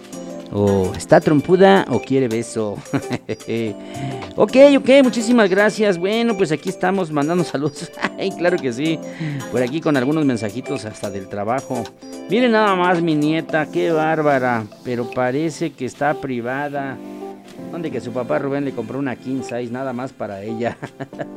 [0.51, 2.73] o está trompuda o quiere beso.
[4.35, 5.97] ok, ok, muchísimas gracias.
[5.97, 7.91] Bueno, pues aquí estamos mandando saludos.
[8.17, 8.99] Ay, claro que sí.
[9.51, 11.83] Por aquí con algunos mensajitos hasta del trabajo.
[12.29, 14.65] Miren nada más mi nieta, qué bárbara.
[14.83, 16.97] Pero parece que está privada.
[17.75, 20.77] Donde que su papá Rubén le compró una king size nada más para ella.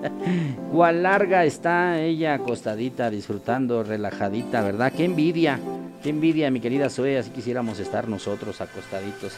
[0.72, 4.92] Cuál larga está ella acostadita, disfrutando, relajadita, ¿verdad?
[4.96, 5.58] Qué envidia,
[6.00, 9.32] qué envidia, mi querida Zoe, así quisiéramos estar nosotros acostaditos.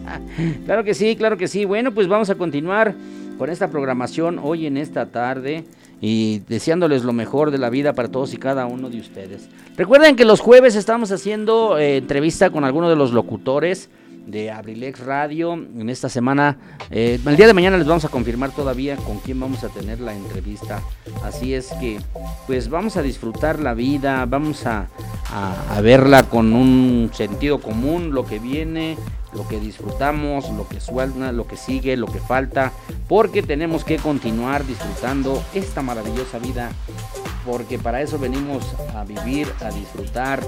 [0.64, 1.64] claro que sí, claro que sí.
[1.64, 2.92] Bueno, pues vamos a continuar
[3.38, 5.64] con esta programación hoy en esta tarde
[6.00, 9.48] y deseándoles lo mejor de la vida para todos y cada uno de ustedes.
[9.76, 13.90] Recuerden que los jueves estamos haciendo eh, entrevista con algunos de los locutores
[14.26, 15.54] de Abrilex Radio.
[15.54, 16.56] En esta semana,
[16.90, 20.00] eh, el día de mañana les vamos a confirmar todavía con quién vamos a tener
[20.00, 20.80] la entrevista.
[21.24, 22.00] Así es que,
[22.46, 24.88] pues vamos a disfrutar la vida, vamos a,
[25.32, 28.96] a- verla con un sentido común, lo que viene,
[29.34, 32.72] lo que disfrutamos, lo que suena, lo que sigue, lo que falta,
[33.08, 36.70] porque tenemos que continuar disfrutando esta maravillosa vida
[37.44, 38.62] porque para eso venimos
[38.94, 40.40] a vivir, a disfrutar,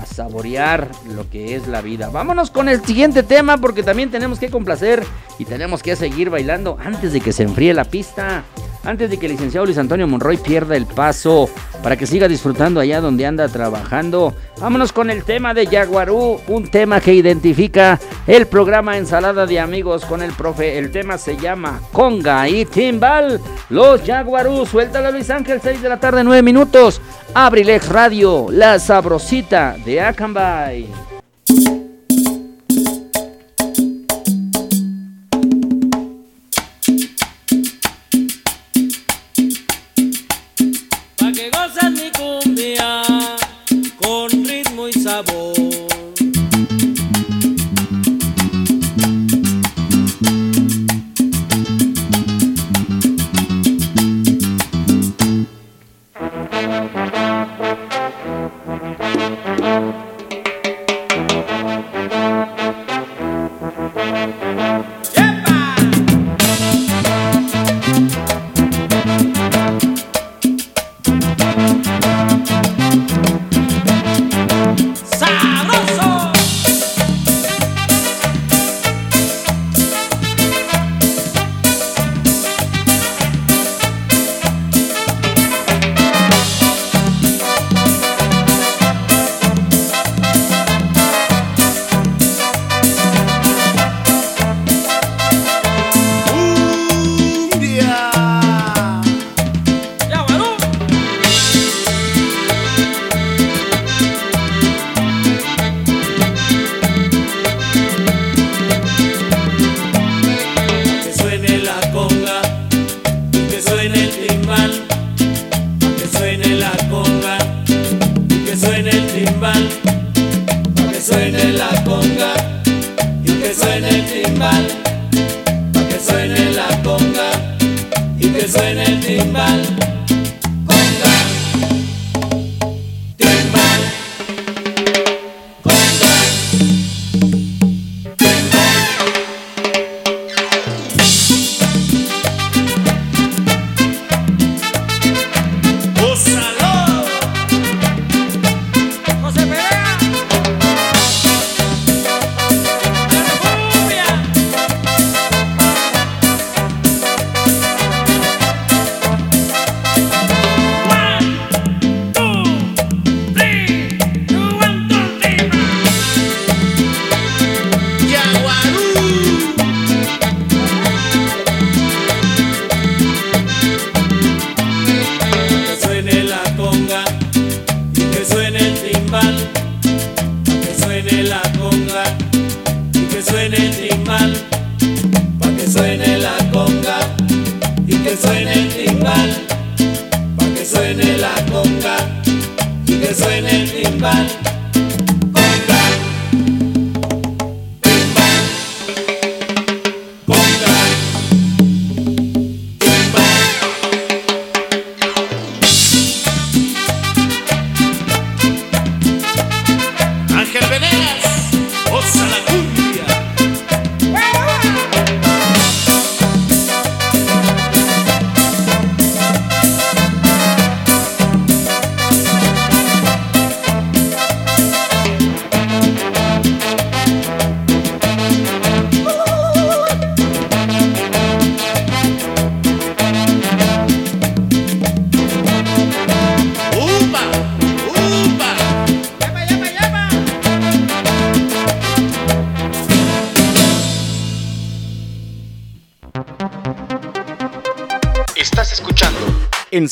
[0.00, 2.10] a saborear lo que es la vida.
[2.10, 5.04] Vámonos con el siguiente tema porque también tenemos que complacer
[5.38, 8.44] y tenemos que seguir bailando antes de que se enfríe la pista.
[8.84, 11.50] Antes de que el licenciado Luis Antonio Monroy pierda el paso
[11.82, 14.32] para que siga disfrutando allá donde anda trabajando.
[14.60, 17.98] Vámonos con el tema de Yaguarú, un tema que identifica
[18.28, 20.78] el programa Ensalada de Amigos con el profe.
[20.78, 23.40] El tema se llama Conga y Timbal.
[23.70, 27.00] Los Yaguarú, suéltalo Luis Ángel, 6 de la tarde, 9 minutos.
[27.34, 30.88] Abrilex Radio, la sabrosita de Acambay.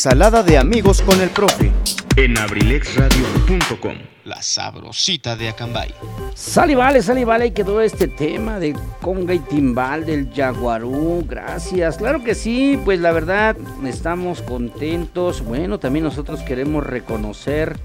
[0.05, 1.73] Ensalada de amigos con el profe.
[2.17, 3.97] en abrilexradio.com.
[4.27, 5.95] La sabrosita de Acambay.
[6.35, 10.31] Sale y vale, sale y vale, y quedó este tema de conga y timbal del
[10.31, 11.25] jaguarú.
[11.27, 13.57] Gracias, claro que sí, pues la verdad
[13.87, 15.43] estamos contentos.
[15.43, 17.79] Bueno, también nosotros queremos reconocer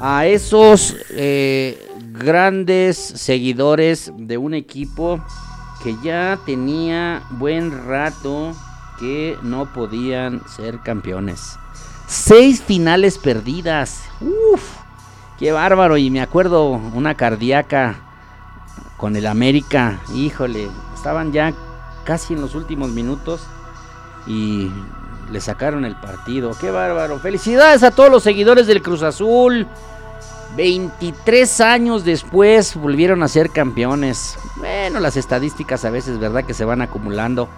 [0.00, 1.78] a esos eh,
[2.10, 5.24] grandes seguidores de un equipo
[5.84, 8.56] que ya tenía buen rato
[8.98, 11.58] que no podían ser campeones.
[12.06, 14.02] Seis finales perdidas.
[14.20, 14.62] Uf,
[15.38, 15.96] qué bárbaro.
[15.96, 17.96] Y me acuerdo una cardíaca
[18.96, 20.00] con el América.
[20.14, 21.52] Híjole, estaban ya
[22.04, 23.46] casi en los últimos minutos
[24.26, 24.70] y
[25.30, 26.52] le sacaron el partido.
[26.60, 27.18] Qué bárbaro.
[27.18, 29.66] Felicidades a todos los seguidores del Cruz Azul.
[30.56, 34.38] 23 años después volvieron a ser campeones.
[34.56, 36.44] Bueno, las estadísticas a veces, ¿verdad?
[36.44, 37.48] Que se van acumulando.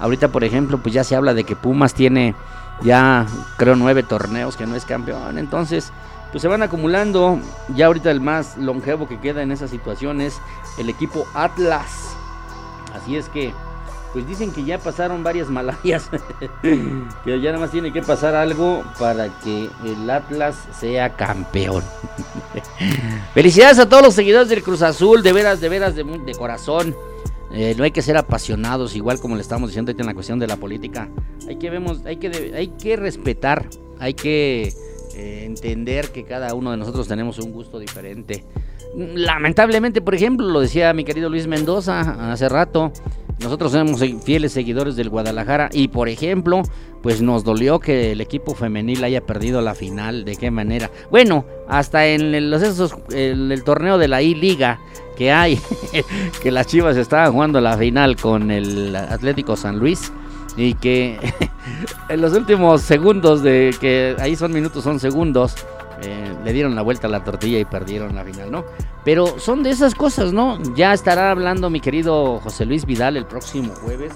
[0.00, 2.34] Ahorita, por ejemplo, pues ya se habla de que Pumas tiene
[2.82, 5.38] ya, creo, nueve torneos que no es campeón.
[5.38, 5.92] Entonces,
[6.30, 7.38] pues se van acumulando.
[7.74, 10.40] Ya ahorita el más longevo que queda en esa situación es
[10.78, 12.16] el equipo Atlas.
[12.94, 13.54] Así es que,
[14.12, 16.10] pues dicen que ya pasaron varias malarias.
[16.62, 21.84] que ya nada más tiene que pasar algo para que el Atlas sea campeón.
[23.34, 26.94] Felicidades a todos los seguidores del Cruz Azul, de veras, de veras, de corazón.
[27.54, 30.46] Eh, no hay que ser apasionados, igual como le estamos diciendo en la cuestión de
[30.46, 31.08] la política.
[31.46, 33.68] Hay que, vemos, hay que, hay que respetar,
[33.98, 34.72] hay que
[35.14, 38.44] eh, entender que cada uno de nosotros tenemos un gusto diferente.
[38.96, 42.92] Lamentablemente, por ejemplo, lo decía mi querido Luis Mendoza hace rato,
[43.42, 46.62] nosotros somos fieles seguidores del Guadalajara y, por ejemplo,
[47.02, 50.24] pues nos dolió que el equipo femenil haya perdido la final.
[50.24, 50.90] ¿De qué manera?
[51.10, 54.80] Bueno, hasta en los esos, el, el torneo de la I-Liga
[55.16, 55.60] que hay,
[56.42, 60.12] que las Chivas estaban jugando la final con el Atlético San Luis
[60.56, 61.18] y que
[62.08, 65.54] en los últimos segundos de que ahí son minutos, son segundos,
[66.02, 68.64] eh, le dieron la vuelta a la tortilla y perdieron la final, ¿no?
[69.04, 70.58] Pero son de esas cosas, ¿no?
[70.74, 74.12] Ya estará hablando mi querido José Luis Vidal el próximo jueves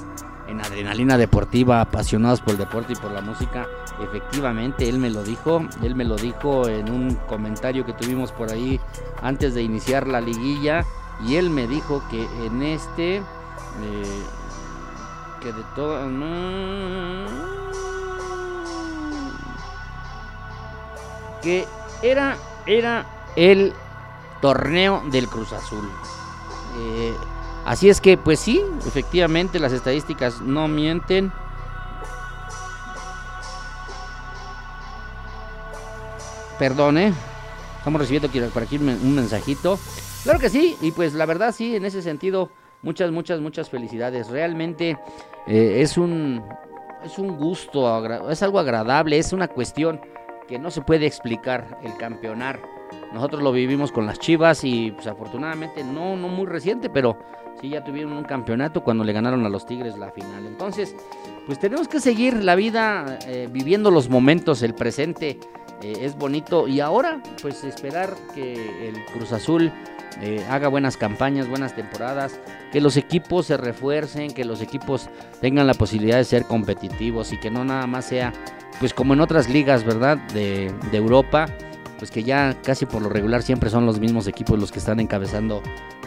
[0.49, 3.67] en Adrenalina Deportiva, apasionados por el deporte y por la música.
[4.01, 8.51] Efectivamente, él me lo dijo, él me lo dijo en un comentario que tuvimos por
[8.51, 8.79] ahí
[9.23, 10.85] antes de iniciar la liguilla
[11.25, 13.17] y él me dijo que en este...
[13.17, 13.23] eh,
[15.41, 15.99] que de todo...
[21.43, 21.67] que
[22.03, 22.37] era,
[22.67, 23.07] era
[23.37, 23.73] el
[24.43, 25.89] torneo del Cruz Azul.
[26.79, 27.15] Eh,
[27.65, 31.33] así es que, pues sí, efectivamente las estadísticas no mienten.
[36.59, 37.13] Perdón, ¿eh?
[37.79, 39.79] Estamos recibiendo por aquí un mensajito.
[40.25, 42.51] Claro que sí, y pues la verdad sí, en ese sentido,
[42.83, 44.29] muchas, muchas, muchas felicidades.
[44.29, 44.99] Realmente
[45.47, 46.43] eh, es un
[47.05, 50.01] es un gusto, es algo agradable, es una cuestión
[50.49, 52.61] que no se puede explicar el campeonar.
[53.13, 57.19] Nosotros lo vivimos con las Chivas y pues afortunadamente no, no muy reciente, pero
[57.61, 60.47] sí ya tuvieron un campeonato cuando le ganaron a los Tigres la final.
[60.47, 60.97] Entonces,
[61.47, 65.39] pues tenemos que seguir la vida eh, viviendo los momentos, el presente
[65.83, 69.73] eh, es bonito y ahora pues esperar que el Cruz Azul
[70.23, 72.41] eh, haga buenas campañas, buenas temporadas,
[72.73, 75.09] que los equipos se refuercen, que los equipos
[75.41, 78.33] tengan la posibilidad de ser competitivos y que no nada más sea
[78.81, 80.19] pues como en otras ligas, ¿verdad?
[80.35, 81.47] De, de Europa,
[81.99, 85.01] pues que ya casi por lo regular siempre son los mismos equipos los que están
[85.01, 85.63] encabezando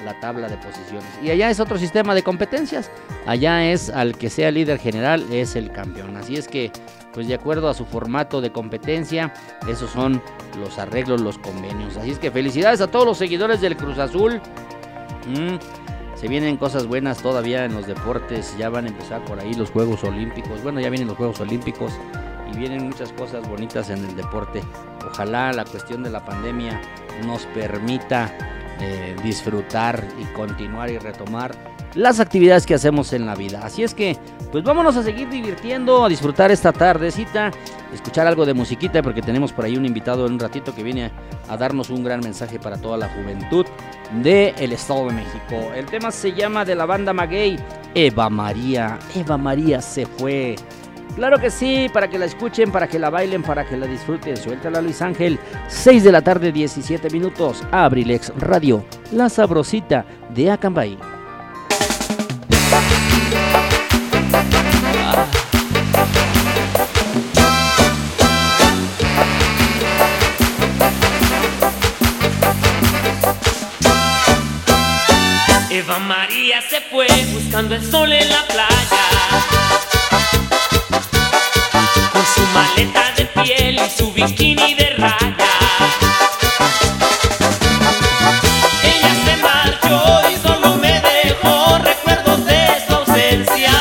[0.05, 1.07] la tabla de posiciones.
[1.23, 2.89] Y allá es otro sistema de competencias.
[3.25, 6.17] Allá es al que sea líder general es el campeón.
[6.17, 6.71] Así es que,
[7.13, 9.33] pues de acuerdo a su formato de competencia,
[9.67, 10.21] esos son
[10.59, 11.97] los arreglos, los convenios.
[11.97, 14.41] Así es que felicidades a todos los seguidores del Cruz Azul.
[15.27, 15.57] Mm,
[16.15, 18.55] se vienen cosas buenas todavía en los deportes.
[18.57, 20.61] Ya van a empezar por ahí los Juegos Olímpicos.
[20.61, 21.93] Bueno, ya vienen los Juegos Olímpicos
[22.51, 24.61] y vienen muchas cosas bonitas en el deporte.
[25.07, 26.81] Ojalá la cuestión de la pandemia
[27.25, 28.31] nos permita
[28.81, 33.61] eh, disfrutar y continuar y retomar las actividades que hacemos en la vida.
[33.63, 34.17] Así es que,
[34.51, 37.51] pues vámonos a seguir divirtiendo, a disfrutar esta tardecita,
[37.93, 41.11] escuchar algo de musiquita, porque tenemos por ahí un invitado en un ratito que viene
[41.47, 43.65] a darnos un gran mensaje para toda la juventud
[44.21, 45.71] del el Estado de México.
[45.75, 47.57] El tema se llama de la banda Maguey,
[47.95, 48.99] Eva María.
[49.15, 50.55] Eva María se fue.
[51.15, 54.37] Claro que sí, para que la escuchen, para que la bailen, para que la disfruten.
[54.37, 57.63] Suéltala Luis Ángel, 6 de la tarde, 17 minutos.
[57.71, 61.18] Abrilex Radio, la sabrosita de Acambay.
[76.67, 78.99] Se fue buscando el sol en la playa
[82.35, 85.35] su maleta de piel y su bikini de raya.
[88.83, 93.71] Ella se marchó y solo me dejó recuerdos de su ausencia.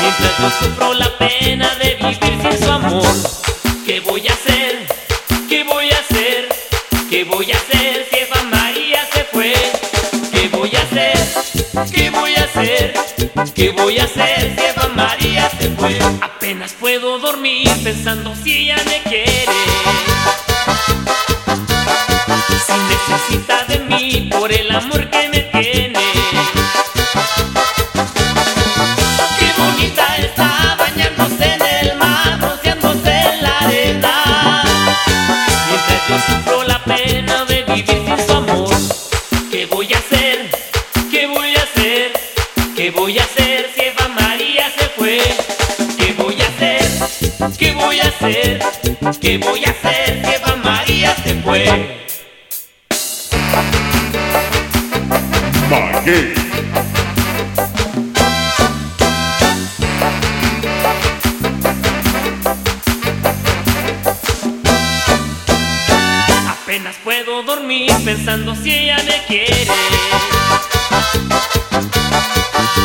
[0.00, 3.16] Mientras yo sufro la pena de vivir sin su amor.
[3.86, 4.86] ¿Qué voy a hacer?
[5.48, 6.48] ¿Qué voy a hacer?
[7.08, 7.87] ¿Qué voy a hacer
[11.86, 12.94] ¿Qué voy a hacer?
[13.54, 15.96] ¿Qué voy a hacer si Eva María se fue?
[16.20, 19.52] Apenas puedo dormir pensando si ella me quiere.
[22.66, 26.07] Si necesita de mí por el amor que me tiene.
[49.28, 51.68] ¿Qué voy a hacer si Eva María se fue?
[66.48, 69.66] Apenas puedo dormir pensando si ella me quiere.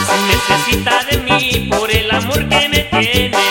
[0.10, 3.43] Si necesita de mí por el amor que me tiene.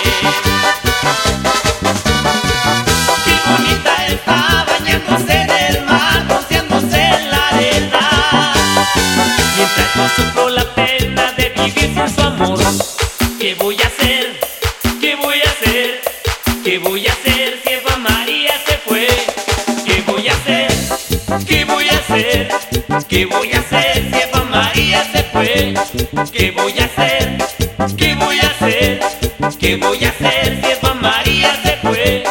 [29.63, 32.25] ¿Qué voy a hacer si Eva María se fue?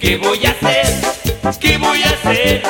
[0.00, 0.86] ¿Qué voy a hacer?
[1.60, 2.62] ¿Qué voy a hacer?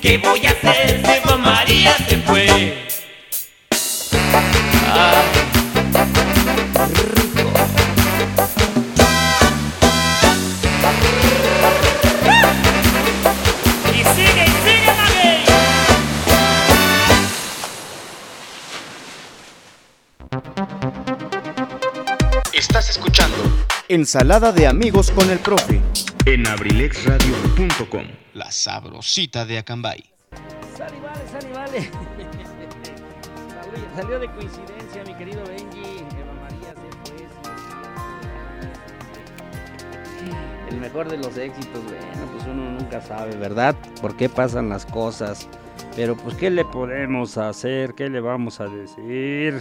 [0.00, 2.67] ¿Qué voy a hacer si Eva María se fue?
[23.98, 25.80] Ensalada de amigos con el profe.
[26.24, 28.04] En abrilexradio.com,
[28.34, 30.04] la sabrosita de Acambay.
[30.76, 31.90] Sale, vale, sale, vale.
[33.96, 35.98] Salió- de coincidencia, mi querido Benji.
[36.16, 37.26] Eva María se fue.
[40.70, 43.74] El mejor de los éxitos, bueno, pues uno nunca sabe, ¿verdad?
[44.00, 45.48] ¿Por qué pasan las cosas?
[45.96, 47.94] Pero pues, ¿qué le podemos hacer?
[47.96, 49.60] ¿Qué le vamos a decir?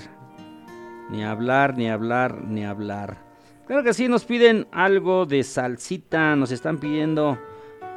[1.10, 3.26] Ni hablar, ni hablar, ni hablar.
[3.68, 7.38] Claro que sí, nos piden algo de salsita, nos están pidiendo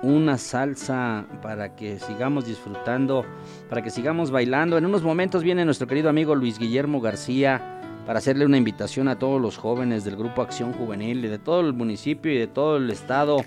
[0.02, 3.24] una salsa para que sigamos disfrutando,
[3.68, 4.76] para que sigamos bailando.
[4.78, 9.20] En unos momentos viene nuestro querido amigo Luis Guillermo García para hacerle una invitación a
[9.20, 12.90] todos los jóvenes del Grupo Acción Juvenil, de todo el municipio y de todo el
[12.90, 13.44] estado,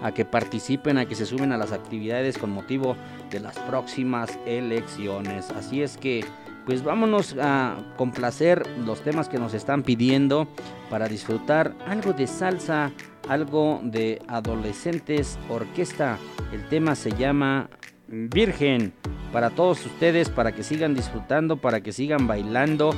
[0.00, 2.96] a que participen, a que se sumen a las actividades con motivo
[3.30, 5.50] de las próximas elecciones.
[5.50, 6.24] Así es que
[6.66, 10.48] pues vámonos a complacer los temas que nos están pidiendo
[10.90, 12.92] para disfrutar algo de salsa,
[13.28, 16.18] algo de adolescentes orquesta.
[16.52, 17.70] El tema se llama
[18.08, 18.92] Virgen.
[19.32, 22.94] Para todos ustedes, para que sigan disfrutando, para que sigan bailando,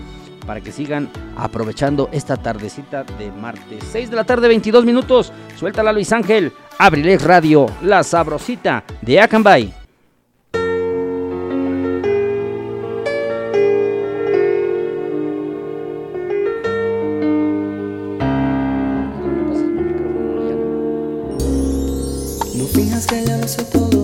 [0.47, 3.85] para que sigan aprovechando esta tardecita de martes.
[3.93, 5.33] 6 de la tarde, 22 minutos.
[5.57, 6.53] Suéltala Luis Ángel.
[6.79, 9.78] Abrilex Radio, la sabrosita de Acambay.
[23.11, 23.98] desde el oso todo.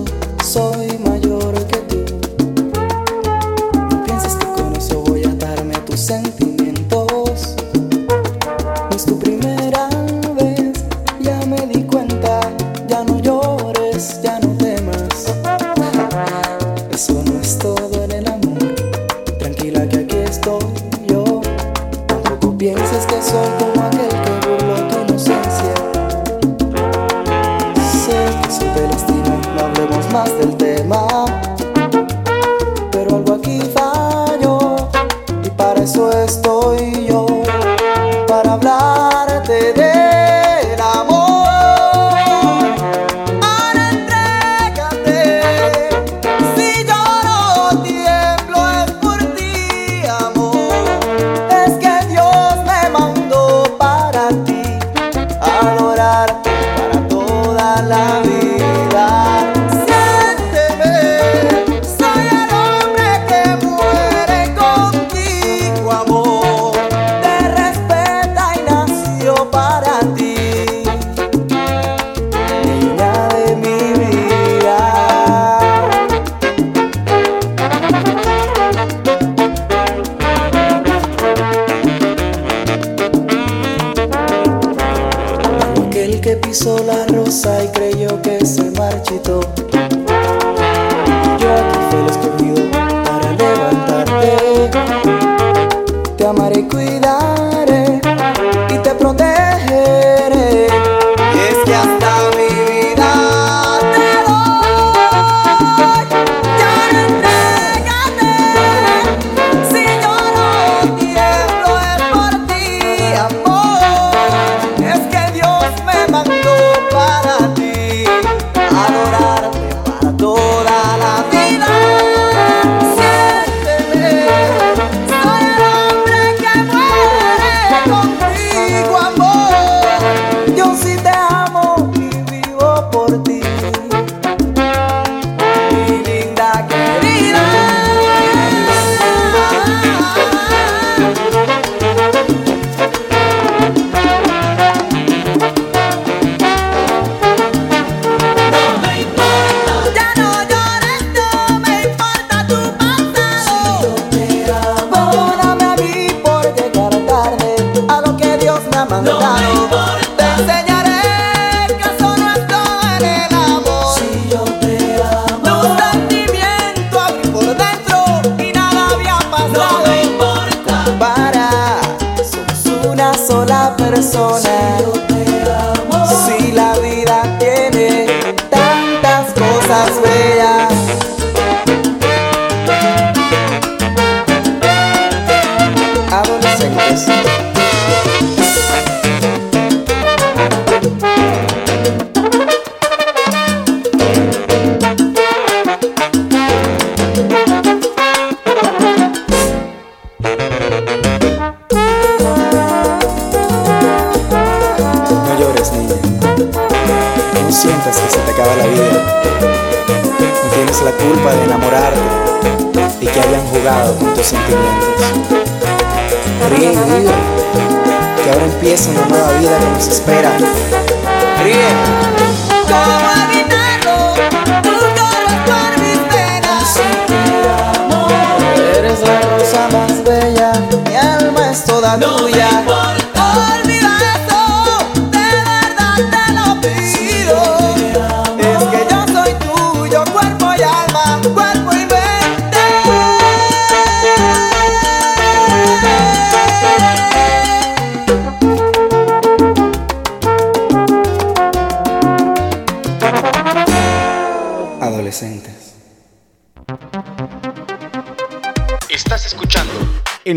[86.35, 89.64] le pisó la rosa y creyó que se marchitó.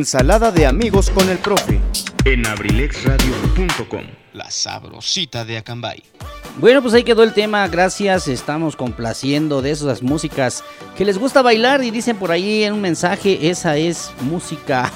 [0.08, 1.78] Ensalada de amigos con el profe.
[2.24, 6.02] En abrilexradio.com, la sabrosita de Acambay.
[6.56, 10.64] Bueno, pues ahí quedó el tema, gracias, estamos complaciendo de esas músicas
[10.96, 14.90] que les gusta bailar y dicen por ahí en un mensaje, esa es música.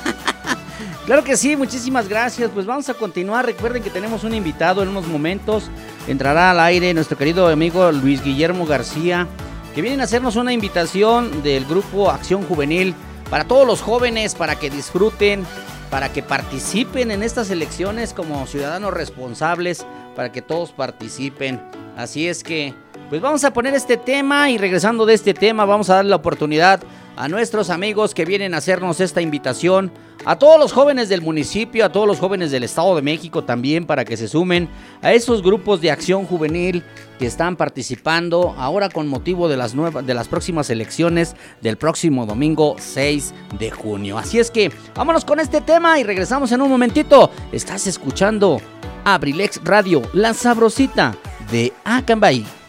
[1.05, 4.89] claro que sí, muchísimas gracias, pues vamos a continuar, recuerden que tenemos un invitado en
[4.89, 5.65] unos momentos,
[6.09, 9.29] entrará al aire nuestro querido amigo Luis Guillermo García,
[9.75, 12.95] que vienen a hacernos una invitación del grupo Acción Juvenil
[13.33, 15.47] para todos los jóvenes, para que disfruten,
[15.91, 21.59] para que participen en estas elecciones como ciudadanos responsables, para que todos participen.
[21.97, 22.75] Así es que,
[23.09, 26.17] pues vamos a poner este tema y regresando de este tema vamos a dar la
[26.17, 26.83] oportunidad
[27.17, 29.91] a nuestros amigos que vienen a hacernos esta invitación,
[30.27, 33.87] a todos los jóvenes del municipio, a todos los jóvenes del Estado de México también
[33.87, 34.69] para que se sumen
[35.01, 36.85] a esos grupos de acción juvenil
[37.23, 42.27] que están participando ahora con motivo de las nuevas de las próximas elecciones del próximo
[42.27, 44.19] domingo 6 de junio.
[44.19, 47.31] Así es que vámonos con este tema y regresamos en un momentito.
[47.53, 48.61] Estás escuchando
[49.05, 51.15] Abrilex Radio, la sabrosita
[51.53, 52.62] de Acambay.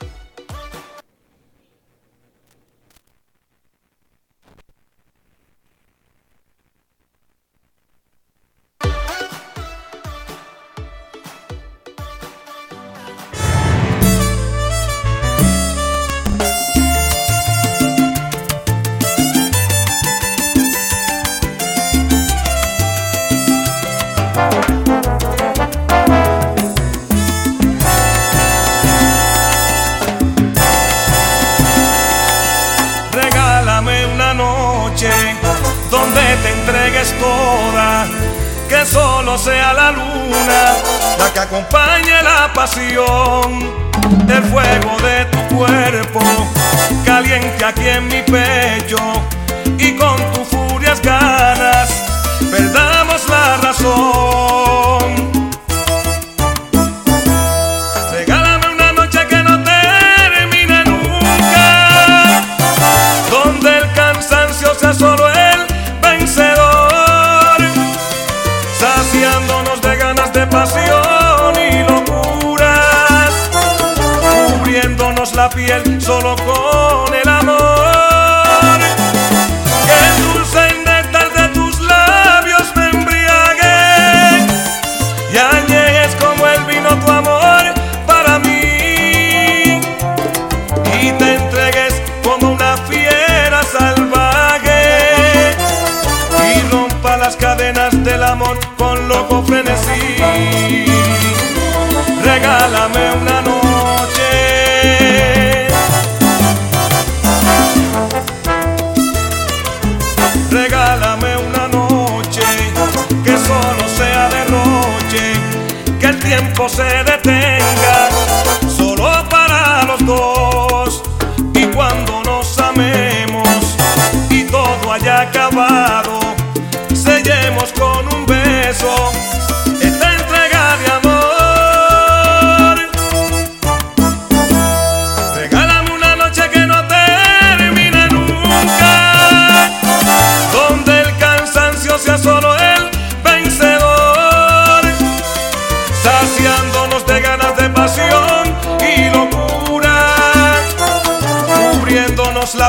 [75.43, 76.72] La piel solo con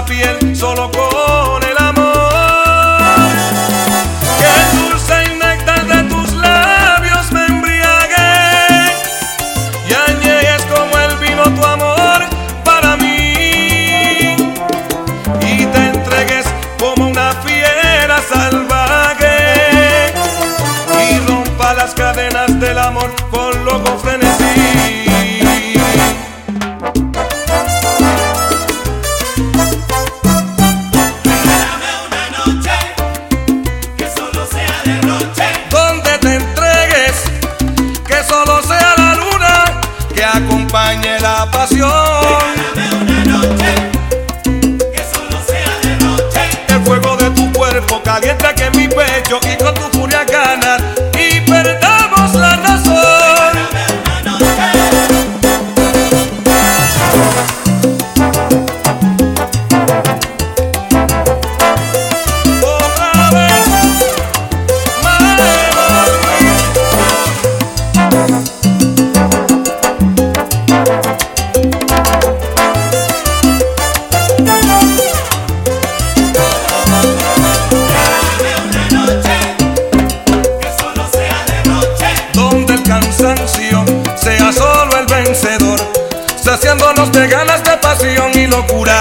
[0.05, 0.89] piel solo
[87.05, 89.01] llenos de ganas de pasión y locura.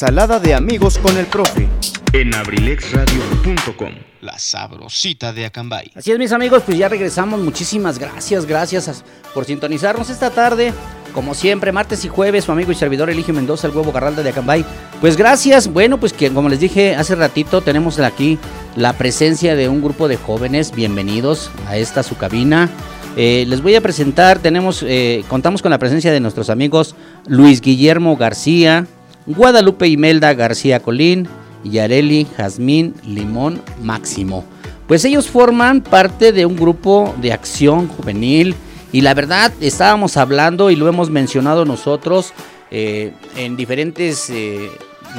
[0.00, 1.66] Ensalada de amigos con el profe.
[2.12, 5.90] En abrilexradio.com, la sabrosita de Acambay.
[5.96, 7.40] Así es, mis amigos, pues ya regresamos.
[7.40, 9.02] Muchísimas gracias, gracias
[9.34, 10.72] por sintonizarnos esta tarde.
[11.12, 14.30] Como siempre, martes y jueves, su amigo y servidor Eligio Mendoza, el huevo Garralda de
[14.30, 14.64] Acambay.
[15.00, 15.66] Pues gracias.
[15.66, 18.38] Bueno, pues que como les dije hace ratito, tenemos aquí
[18.76, 20.70] la presencia de un grupo de jóvenes.
[20.70, 22.70] Bienvenidos a esta su cabina.
[23.16, 26.94] Eh, les voy a presentar, tenemos, eh, contamos con la presencia de nuestros amigos
[27.26, 28.86] Luis Guillermo García,
[29.28, 31.28] Guadalupe Imelda García Colín
[31.62, 34.44] y Areli Jazmín Limón Máximo.
[34.86, 38.54] Pues ellos forman parte de un grupo de acción juvenil
[38.90, 42.32] y la verdad estábamos hablando y lo hemos mencionado nosotros
[42.70, 44.70] eh, en diferentes eh,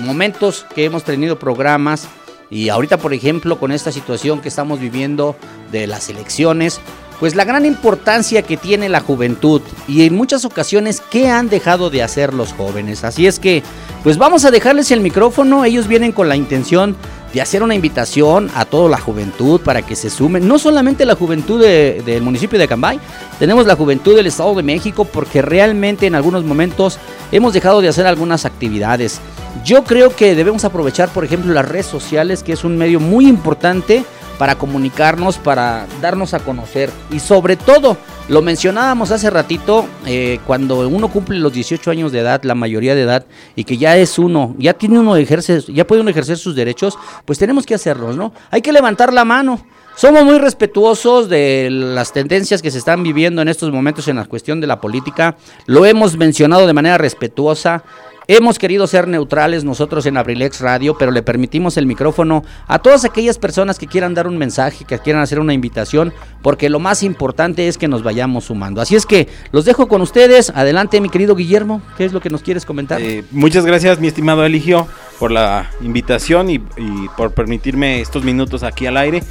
[0.01, 2.07] momentos que hemos tenido programas
[2.49, 5.35] y ahorita por ejemplo con esta situación que estamos viviendo
[5.71, 6.81] de las elecciones,
[7.19, 11.89] pues la gran importancia que tiene la juventud y en muchas ocasiones qué han dejado
[11.89, 13.03] de hacer los jóvenes.
[13.03, 13.61] Así es que,
[14.03, 16.95] pues vamos a dejarles el micrófono, ellos vienen con la intención
[17.33, 21.15] de hacer una invitación a toda la juventud para que se sumen, no solamente la
[21.15, 22.99] juventud de- del municipio de Acambay,
[23.37, 26.97] tenemos la juventud del Estado de México porque realmente en algunos momentos
[27.31, 29.19] hemos dejado de hacer algunas actividades.
[29.63, 33.27] Yo creo que debemos aprovechar, por ejemplo, las redes sociales, que es un medio muy
[33.27, 34.03] importante
[34.39, 36.89] para comunicarnos, para darnos a conocer.
[37.11, 37.97] Y sobre todo,
[38.29, 42.95] lo mencionábamos hace ratito, eh, cuando uno cumple los 18 años de edad, la mayoría
[42.95, 43.25] de edad,
[43.57, 46.97] y que ya es uno, ya tiene uno ejerce, ya puede uno ejercer sus derechos,
[47.25, 48.33] pues tenemos que hacerlos, ¿no?
[48.49, 49.59] Hay que levantar la mano.
[49.97, 54.23] Somos muy respetuosos de las tendencias que se están viviendo en estos momentos en la
[54.23, 55.35] cuestión de la política.
[55.65, 57.83] Lo hemos mencionado de manera respetuosa.
[58.31, 63.03] Hemos querido ser neutrales nosotros en Abrilex Radio, pero le permitimos el micrófono a todas
[63.03, 67.01] aquellas personas que quieran dar un mensaje, que quieran hacer una invitación, porque lo más
[67.01, 68.81] importante es que nos vayamos sumando.
[68.81, 70.51] Así es que los dejo con ustedes.
[70.51, 73.01] Adelante, mi querido Guillermo, ¿qué es lo que nos quieres comentar?
[73.01, 74.87] Eh, muchas gracias, mi estimado Eligio,
[75.17, 79.23] por la invitación y, y por permitirme estos minutos aquí al aire.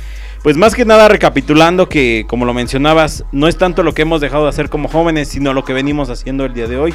[0.42, 4.20] Pues más que nada recapitulando que, como lo mencionabas, no es tanto lo que hemos
[4.20, 6.94] dejado de hacer como jóvenes, sino lo que venimos haciendo el día de hoy.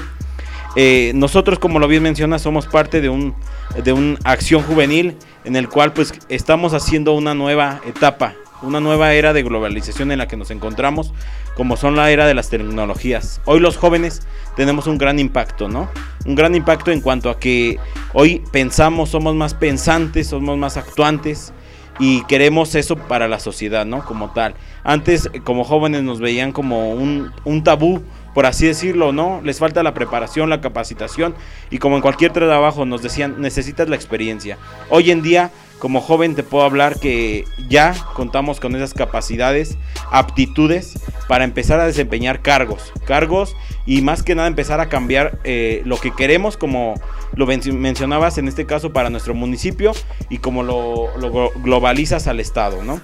[0.75, 3.35] Eh, nosotros, como lo bien mencionas, somos parte de un
[3.83, 9.13] de una acción juvenil en el cual pues estamos haciendo una nueva etapa, una nueva
[9.13, 11.13] era de globalización en la que nos encontramos,
[11.55, 13.41] como son la era de las tecnologías.
[13.45, 14.21] Hoy los jóvenes
[14.55, 15.89] tenemos un gran impacto, ¿no?
[16.25, 17.77] Un gran impacto en cuanto a que
[18.13, 21.53] hoy pensamos, somos más pensantes, somos más actuantes
[21.99, 24.05] y queremos eso para la sociedad, ¿no?
[24.05, 24.55] Como tal.
[24.83, 28.01] Antes, como jóvenes, nos veían como un, un tabú,
[28.33, 29.41] por así decirlo, ¿no?
[29.43, 31.35] Les falta la preparación, la capacitación
[31.69, 34.57] y como en cualquier trabajo nos decían, necesitas la experiencia.
[34.89, 39.77] Hoy en día, como joven, te puedo hablar que ya contamos con esas capacidades,
[40.11, 40.97] aptitudes
[41.27, 43.55] para empezar a desempeñar cargos, cargos
[43.85, 46.93] y más que nada empezar a cambiar eh, lo que queremos, como
[47.35, 49.91] lo men- mencionabas en este caso para nuestro municipio
[50.29, 53.01] y como lo, lo glo- globalizas al estado, ¿no?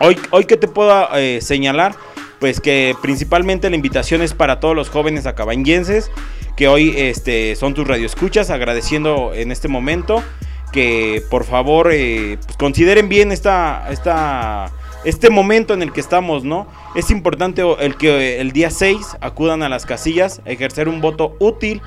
[0.00, 1.94] Hoy, hoy que te puedo eh, señalar,
[2.44, 6.10] pues que principalmente la invitación es para todos los jóvenes acabañenses
[6.58, 10.22] que hoy este, son tus radioescuchas, agradeciendo en este momento
[10.70, 14.70] que por favor eh, pues consideren bien esta, esta,
[15.06, 16.66] este momento en el que estamos, ¿no?
[16.94, 21.36] Es importante el que el día 6 acudan a las casillas a ejercer un voto
[21.38, 21.80] útil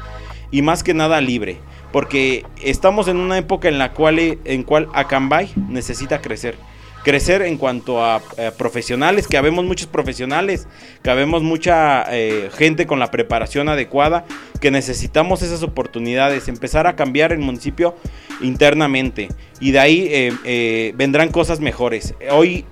[0.50, 1.60] y más que nada libre,
[1.92, 6.58] porque estamos en una época en la cual, en cual Acambay necesita crecer
[7.04, 10.68] crecer en cuanto a eh, profesionales, que habemos muchos profesionales,
[11.04, 14.26] que habemos mucha eh, gente con la preparación adecuada,
[14.60, 17.96] que necesitamos esas oportunidades, empezar a cambiar el municipio
[18.42, 19.30] internamente
[19.60, 22.14] y de ahí eh, eh, vendrán cosas mejores.
[22.32, 22.66] Hoy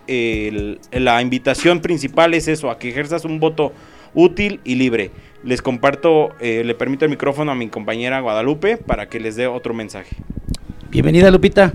[0.91, 3.73] la invitación principal es eso, a que ejerzas un voto
[4.13, 5.11] útil y libre.
[5.43, 9.73] Les comparto, le permito el micrófono a mi compañera Guadalupe para que les dé otro
[9.73, 10.15] mensaje.
[10.95, 11.73] Bienvenida, Lupita.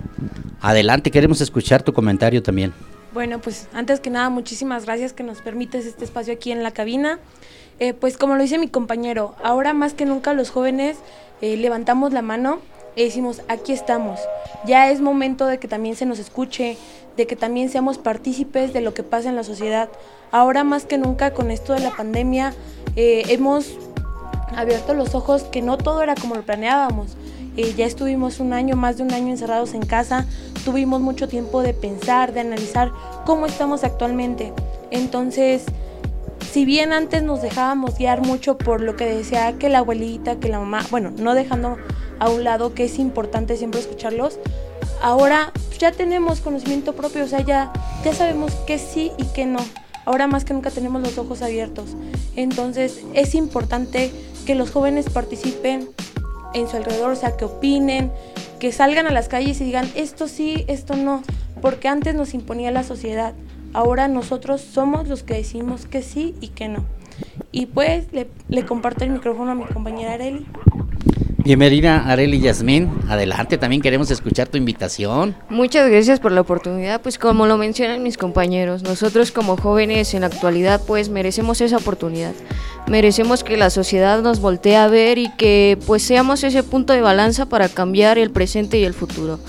[0.63, 2.73] Adelante, queremos escuchar tu comentario también.
[3.13, 6.71] Bueno, pues antes que nada, muchísimas gracias que nos permites este espacio aquí en la
[6.71, 7.19] cabina.
[7.81, 10.97] Eh, pues como lo dice mi compañero, ahora más que nunca los jóvenes
[11.43, 12.61] eh, levantamos la mano
[12.97, 14.19] y decimos, aquí estamos.
[14.67, 16.79] Ya es momento de que también se nos escuche,
[17.19, 19.91] de que también seamos partícipes de lo que pasa en la sociedad.
[20.31, 22.55] Ahora más que nunca con esto de la pandemia
[22.97, 23.77] eh, hemos
[24.57, 27.19] abierto los ojos que no todo era como lo planeábamos.
[27.61, 30.25] Eh, ya estuvimos un año, más de un año encerrados en casa,
[30.65, 32.91] tuvimos mucho tiempo de pensar, de analizar
[33.27, 34.55] cómo estamos actualmente.
[34.91, 35.67] Entonces,
[36.51, 40.49] si bien antes nos dejábamos guiar mucho por lo que decía que la abuelita, que
[40.49, 41.77] la mamá, bueno, no dejando
[42.19, 44.39] a un lado que es importante siempre escucharlos,
[45.03, 49.61] ahora ya tenemos conocimiento propio, o sea, ya, ya sabemos qué sí y qué no.
[50.07, 51.91] Ahora más que nunca tenemos los ojos abiertos.
[52.37, 54.11] Entonces es importante
[54.47, 55.91] que los jóvenes participen
[56.55, 58.13] en su alrededor, o sea, que opinen,
[58.59, 61.23] que salgan a las calles y digan esto sí, esto no,
[61.61, 63.35] porque antes nos imponía la sociedad.
[63.73, 66.85] Ahora nosotros somos los que decimos que sí y que no.
[67.53, 70.47] Y pues le, le comparto el micrófono a mi compañera Areli.
[71.43, 75.35] Bienvenida Areli Yasmín, adelante, también queremos escuchar tu invitación.
[75.49, 80.21] Muchas gracias por la oportunidad, pues como lo mencionan mis compañeros, nosotros como jóvenes en
[80.21, 82.35] la actualidad pues merecemos esa oportunidad,
[82.89, 87.01] merecemos que la sociedad nos voltee a ver y que pues seamos ese punto de
[87.01, 89.41] balanza para cambiar el presente y el futuro.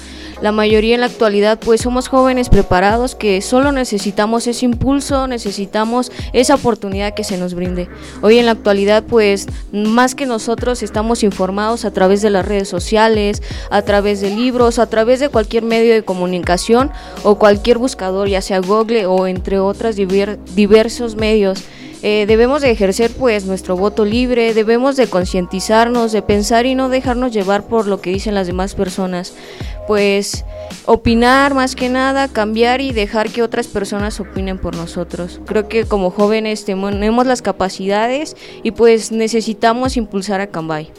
[0.42, 6.12] La mayoría en la actualidad pues somos jóvenes preparados que solo necesitamos ese impulso, necesitamos
[6.34, 7.88] esa oportunidad que se nos brinde.
[8.24, 12.68] Hoy en la actualidad pues más que nosotros estamos informados a través de las redes
[12.68, 16.92] sociales, a través de libros, a través de cualquier medio de comunicación
[17.24, 21.64] o cualquier buscador, ya sea Google o entre otros diversos medios.
[22.04, 26.90] Eh, debemos de ejercer pues nuestro voto libre, debemos de concientizarnos, de pensar y no
[26.90, 29.34] dejarnos llevar por lo que dicen las demás personas.
[29.88, 30.46] Pues
[30.86, 35.40] opinar más que nada, cambiar y dejar que otras personas opinen por nosotros.
[35.46, 40.92] Creo que como jóvenes tenemos las capacidades y pues necesitamos impulsar a Cambay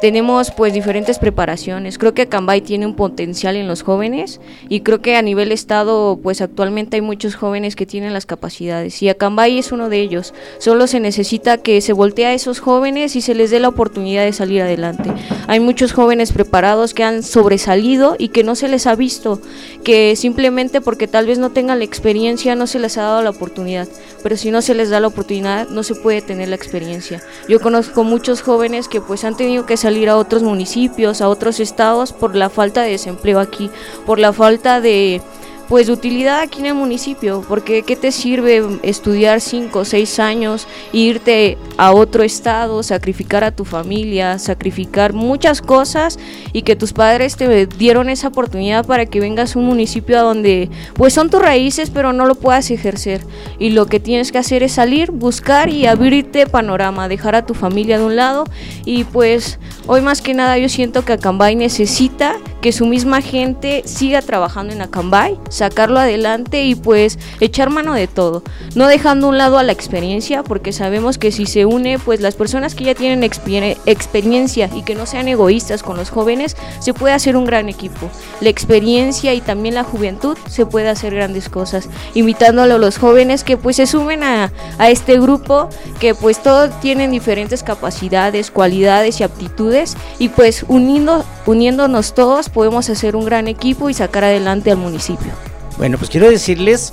[0.00, 1.98] tenemos pues diferentes preparaciones.
[1.98, 6.18] Creo que Acambay tiene un potencial en los jóvenes y creo que a nivel estado
[6.22, 10.34] pues actualmente hay muchos jóvenes que tienen las capacidades y Acambay es uno de ellos.
[10.58, 14.24] Solo se necesita que se voltee a esos jóvenes y se les dé la oportunidad
[14.24, 15.12] de salir adelante.
[15.46, 19.40] Hay muchos jóvenes preparados que han sobresalido y que no se les ha visto,
[19.82, 23.30] que simplemente porque tal vez no tengan la experiencia no se les ha dado la
[23.30, 23.88] oportunidad,
[24.22, 27.22] pero si no se les da la oportunidad no se puede tener la experiencia.
[27.48, 31.60] Yo conozco muchos jóvenes que pues han tenido que salir a otros municipios, a otros
[31.60, 33.70] estados por la falta de desempleo aquí,
[34.06, 35.20] por la falta de
[35.68, 40.66] pues utilidad aquí en el municipio, porque ¿qué te sirve estudiar 5 o 6 años,
[40.92, 46.18] irte a otro estado, sacrificar a tu familia, sacrificar muchas cosas
[46.52, 50.22] y que tus padres te dieron esa oportunidad para que vengas a un municipio a
[50.22, 53.20] donde pues son tus raíces pero no lo puedas ejercer
[53.58, 57.54] y lo que tienes que hacer es salir, buscar y abrirte panorama, dejar a tu
[57.54, 58.44] familia de un lado
[58.84, 63.82] y pues hoy más que nada yo siento que Acambay necesita que su misma gente
[63.84, 68.42] siga trabajando en Acambay, sacarlo adelante y pues echar mano de todo,
[68.74, 72.34] no dejando un lado a la experiencia, porque sabemos que si se une, pues las
[72.34, 77.14] personas que ya tienen experiencia y que no sean egoístas con los jóvenes, se puede
[77.14, 78.10] hacer un gran equipo.
[78.40, 83.44] La experiencia y también la juventud se puede hacer grandes cosas, invitándolo a los jóvenes
[83.44, 85.68] que pues se sumen a, a este grupo,
[86.00, 92.88] que pues todos tienen diferentes capacidades, cualidades y aptitudes y pues uniendo, uniéndonos todos podemos
[92.90, 95.32] hacer un gran equipo y sacar adelante al municipio.
[95.76, 96.92] Bueno, pues quiero decirles,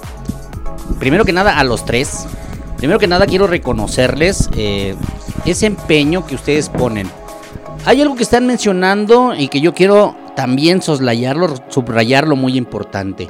[0.99, 2.25] primero que nada, a los tres,
[2.77, 4.95] primero que nada quiero reconocerles eh,
[5.45, 7.09] ese empeño que ustedes ponen.
[7.85, 13.29] Hay algo que están mencionando y que yo quiero también soslayarlo, subrayarlo muy importante.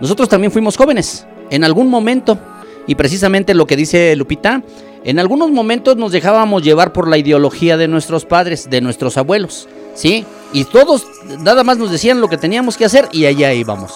[0.00, 2.38] Nosotros también fuimos jóvenes, en algún momento,
[2.86, 4.62] y precisamente lo que dice Lupita,
[5.04, 9.68] en algunos momentos nos dejábamos llevar por la ideología de nuestros padres, de nuestros abuelos,
[9.94, 10.26] ¿sí?
[10.52, 11.06] Y todos
[11.40, 13.92] nada más nos decían lo que teníamos que hacer y allá íbamos.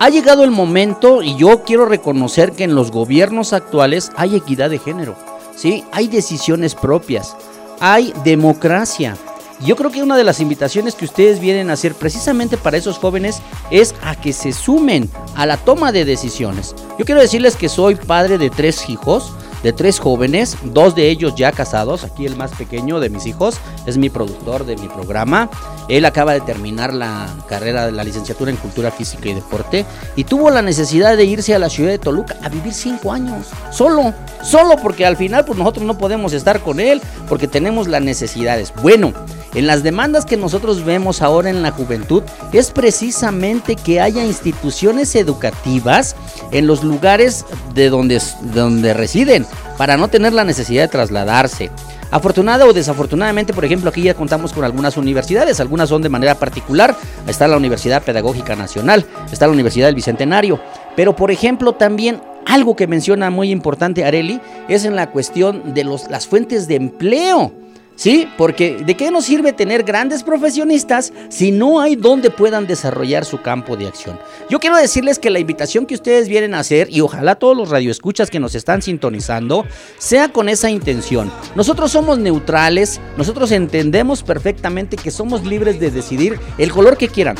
[0.00, 4.70] Ha llegado el momento y yo quiero reconocer que en los gobiernos actuales hay equidad
[4.70, 5.14] de género,
[5.56, 5.84] ¿sí?
[5.92, 7.36] Hay decisiones propias,
[7.80, 9.16] hay democracia.
[9.64, 12.98] Yo creo que una de las invitaciones que ustedes vienen a hacer precisamente para esos
[12.98, 13.40] jóvenes
[13.70, 16.74] es a que se sumen a la toma de decisiones.
[16.98, 19.32] Yo quiero decirles que soy padre de tres hijos,
[19.64, 22.04] de tres jóvenes, dos de ellos ya casados.
[22.04, 25.48] Aquí el más pequeño de mis hijos es mi productor de mi programa.
[25.88, 29.86] Él acaba de terminar la carrera de la licenciatura en Cultura Física y Deporte
[30.16, 33.48] y tuvo la necesidad de irse a la ciudad de Toluca a vivir cinco años,
[33.72, 34.12] solo,
[34.42, 38.72] solo porque al final pues nosotros no podemos estar con él porque tenemos las necesidades.
[38.82, 39.14] Bueno,
[39.54, 42.22] en las demandas que nosotros vemos ahora en la juventud
[42.52, 46.16] es precisamente que haya instituciones educativas
[46.50, 51.70] en los lugares de donde, de donde residen para no tener la necesidad de trasladarse.
[52.10, 56.36] Afortunada o desafortunadamente, por ejemplo, aquí ya contamos con algunas universidades, algunas son de manera
[56.36, 60.60] particular, está la Universidad Pedagógica Nacional, está la Universidad del Bicentenario,
[60.94, 65.84] pero por ejemplo también algo que menciona muy importante Areli es en la cuestión de
[65.84, 67.52] los, las fuentes de empleo.
[67.96, 68.28] ¿Sí?
[68.36, 73.40] Porque ¿de qué nos sirve tener grandes profesionistas si no hay donde puedan desarrollar su
[73.40, 74.18] campo de acción?
[74.50, 77.70] Yo quiero decirles que la invitación que ustedes vienen a hacer, y ojalá todos los
[77.70, 79.64] radioescuchas que nos están sintonizando,
[79.98, 81.30] sea con esa intención.
[81.54, 87.36] Nosotros somos neutrales, nosotros entendemos perfectamente que somos libres de decidir el color que quieran.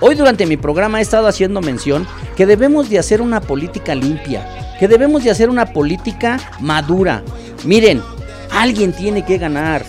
[0.00, 2.06] Hoy durante mi programa he estado haciendo mención
[2.36, 4.46] que debemos de hacer una política limpia,
[4.78, 7.22] que debemos de hacer una política madura.
[7.64, 8.02] Miren,
[8.54, 9.84] alguien tiene que ganar.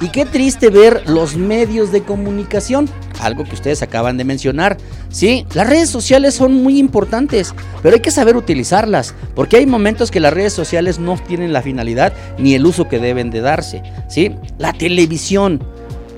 [0.00, 2.88] Y qué triste ver los medios de comunicación,
[3.20, 4.76] algo que ustedes acaban de mencionar.
[5.08, 10.10] Sí, las redes sociales son muy importantes, pero hay que saber utilizarlas, porque hay momentos
[10.10, 13.82] que las redes sociales no tienen la finalidad ni el uso que deben de darse.
[14.08, 15.62] Sí, la televisión.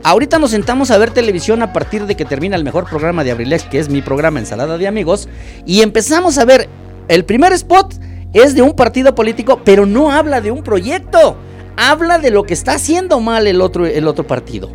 [0.02, 3.30] Ahorita nos sentamos a ver televisión a partir de que termina el mejor programa de
[3.30, 5.28] Abrilex, que es mi programa Ensalada de Amigos,
[5.66, 6.68] y empezamos a ver
[7.06, 7.94] el primer spot
[8.32, 11.36] es de un partido político, pero no habla de un proyecto
[11.78, 14.72] habla de lo que está haciendo mal el otro, el otro partido.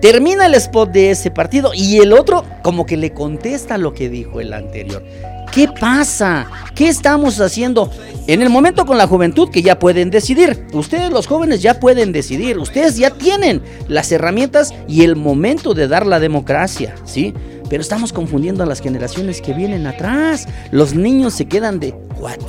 [0.00, 4.10] Termina el spot de ese partido y el otro como que le contesta lo que
[4.10, 5.02] dijo el anterior.
[5.50, 6.46] ¿Qué pasa?
[6.74, 7.90] ¿Qué estamos haciendo?
[8.26, 10.66] En el momento con la juventud que ya pueden decidir.
[10.74, 12.58] Ustedes los jóvenes ya pueden decidir.
[12.58, 17.32] Ustedes ya tienen las herramientas y el momento de dar la democracia, ¿sí?
[17.70, 20.46] Pero estamos confundiendo a las generaciones que vienen atrás.
[20.70, 22.40] Los niños se quedan de what?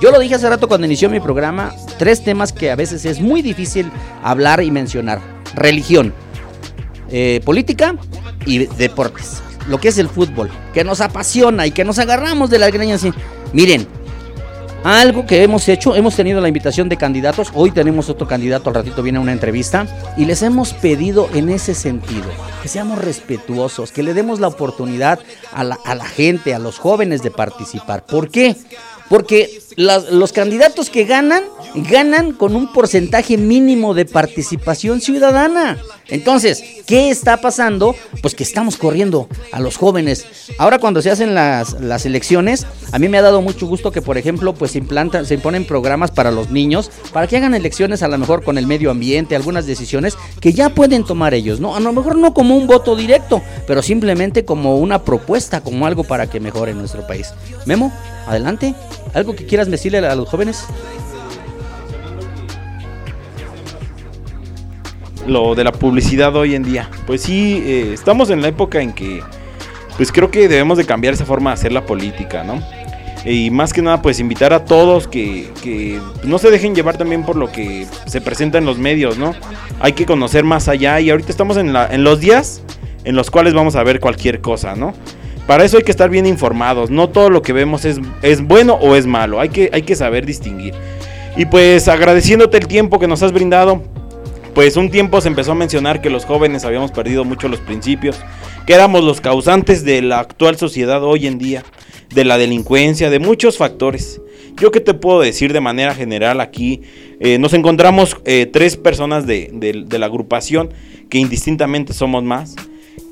[0.00, 3.20] Yo lo dije hace rato cuando inició mi programa, tres temas que a veces es
[3.20, 3.90] muy difícil
[4.22, 5.20] hablar y mencionar.
[5.54, 6.12] Religión,
[7.10, 7.94] eh, política
[8.44, 9.42] y deportes.
[9.68, 12.96] Lo que es el fútbol, que nos apasiona y que nos agarramos de la greña.
[13.52, 13.86] Miren,
[14.84, 18.74] algo que hemos hecho, hemos tenido la invitación de candidatos, hoy tenemos otro candidato, al
[18.74, 19.86] ratito viene una entrevista,
[20.18, 22.26] y les hemos pedido en ese sentido,
[22.62, 25.20] que seamos respetuosos, que le demos la oportunidad
[25.54, 28.04] a la, a la gente, a los jóvenes de participar.
[28.04, 28.56] ¿Por qué?
[29.14, 31.44] Porque los candidatos que ganan,
[31.76, 35.78] ganan con un porcentaje mínimo de participación ciudadana.
[36.08, 37.94] Entonces, ¿qué está pasando?
[38.22, 40.26] Pues que estamos corriendo a los jóvenes.
[40.58, 44.02] Ahora cuando se hacen las, las elecciones, a mí me ha dado mucho gusto que,
[44.02, 48.02] por ejemplo, pues se implantan, se imponen programas para los niños, para que hagan elecciones
[48.02, 51.76] a lo mejor con el medio ambiente, algunas decisiones que ya pueden tomar ellos, ¿no?
[51.76, 56.02] A lo mejor no como un voto directo, pero simplemente como una propuesta, como algo
[56.02, 57.32] para que mejore nuestro país.
[57.64, 57.92] Memo,
[58.26, 58.74] adelante.
[59.14, 60.64] ¿Algo que quieras decirle a los jóvenes?
[65.26, 66.90] Lo de la publicidad hoy en día.
[67.06, 69.22] Pues sí, eh, estamos en la época en que,
[69.96, 72.62] pues creo que debemos de cambiar esa forma de hacer la política, ¿no?
[73.24, 77.24] Y más que nada, pues invitar a todos que, que no se dejen llevar también
[77.24, 79.34] por lo que se presenta en los medios, ¿no?
[79.80, 82.62] Hay que conocer más allá y ahorita estamos en, la, en los días
[83.04, 84.92] en los cuales vamos a ver cualquier cosa, ¿no?
[85.46, 86.90] Para eso hay que estar bien informados.
[86.90, 89.40] No todo lo que vemos es, es bueno o es malo.
[89.40, 90.74] Hay que, hay que saber distinguir.
[91.36, 93.82] Y pues agradeciéndote el tiempo que nos has brindado.
[94.54, 98.20] Pues un tiempo se empezó a mencionar que los jóvenes habíamos perdido mucho los principios,
[98.66, 101.64] que éramos los causantes de la actual sociedad hoy en día,
[102.14, 104.20] de la delincuencia, de muchos factores.
[104.56, 106.82] Yo que te puedo decir de manera general aquí,
[107.18, 110.72] eh, nos encontramos eh, tres personas de, de la agrupación
[111.10, 112.54] que indistintamente somos más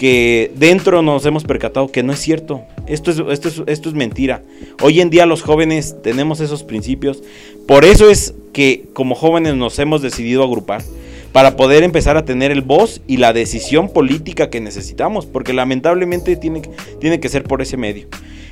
[0.02, 2.62] que dentro nos hemos percatado que no es cierto.
[2.88, 4.42] Esto es, esto es, esto es mentira.
[4.82, 7.22] Hoy en día los jóvenes tenemos esos principios.
[7.68, 10.82] Por eso es que como jóvenes nos hemos decidido agrupar
[11.30, 16.34] para poder empezar a tener el voz y la decisión política que necesitamos, porque lamentablemente
[16.34, 16.62] tiene,
[17.00, 18.08] tiene que ser por ese medio.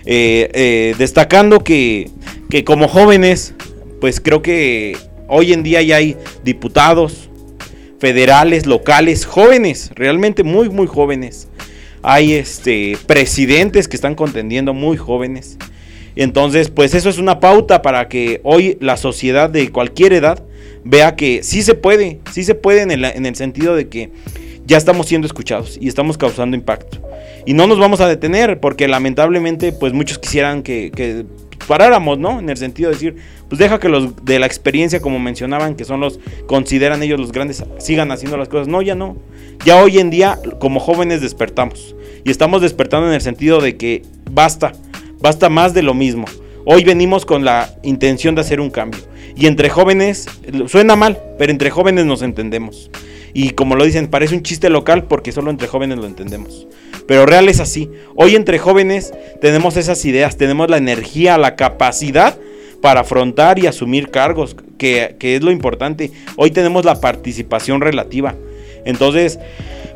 [0.06, 2.10] Eh, eh, destacando que,
[2.48, 3.54] que como jóvenes,
[4.00, 4.96] pues creo que
[5.26, 7.28] hoy en día ya hay diputados,
[8.00, 11.48] federales, locales, jóvenes, realmente muy, muy jóvenes.
[12.02, 15.58] Hay este, presidentes que están contendiendo muy jóvenes.
[16.16, 20.42] Entonces, pues eso es una pauta para que hoy la sociedad de cualquier edad
[20.82, 24.10] vea que sí se puede, sí se puede en el, en el sentido de que
[24.64, 27.02] ya estamos siendo escuchados y estamos causando impacto.
[27.44, 31.26] Y no nos vamos a detener porque lamentablemente pues muchos quisieran que, que
[31.70, 32.40] paráramos, ¿no?
[32.40, 33.16] En el sentido de decir,
[33.48, 36.18] pues deja que los de la experiencia, como mencionaban, que son los,
[36.48, 38.66] consideran ellos los grandes, sigan haciendo las cosas.
[38.66, 39.16] No, ya no.
[39.64, 41.94] Ya hoy en día, como jóvenes, despertamos.
[42.24, 44.02] Y estamos despertando en el sentido de que
[44.32, 44.72] basta,
[45.20, 46.24] basta más de lo mismo.
[46.64, 49.02] Hoy venimos con la intención de hacer un cambio.
[49.36, 50.26] Y entre jóvenes,
[50.66, 52.90] suena mal, pero entre jóvenes nos entendemos.
[53.32, 56.66] Y como lo dicen, parece un chiste local porque solo entre jóvenes lo entendemos.
[57.10, 57.90] Pero real es así.
[58.14, 62.38] Hoy entre jóvenes tenemos esas ideas, tenemos la energía, la capacidad
[62.80, 66.12] para afrontar y asumir cargos, que, que es lo importante.
[66.36, 68.36] Hoy tenemos la participación relativa.
[68.84, 69.40] Entonces,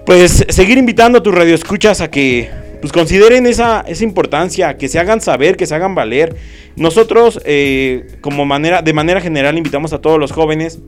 [0.04, 2.50] pues seguir invitando a tus radioescuchas a que
[2.80, 6.34] pues consideren esa, esa importancia, que se hagan saber, que se hagan valer.
[6.74, 10.80] Nosotros, eh, como manera, de manera general, invitamos a todos los jóvenes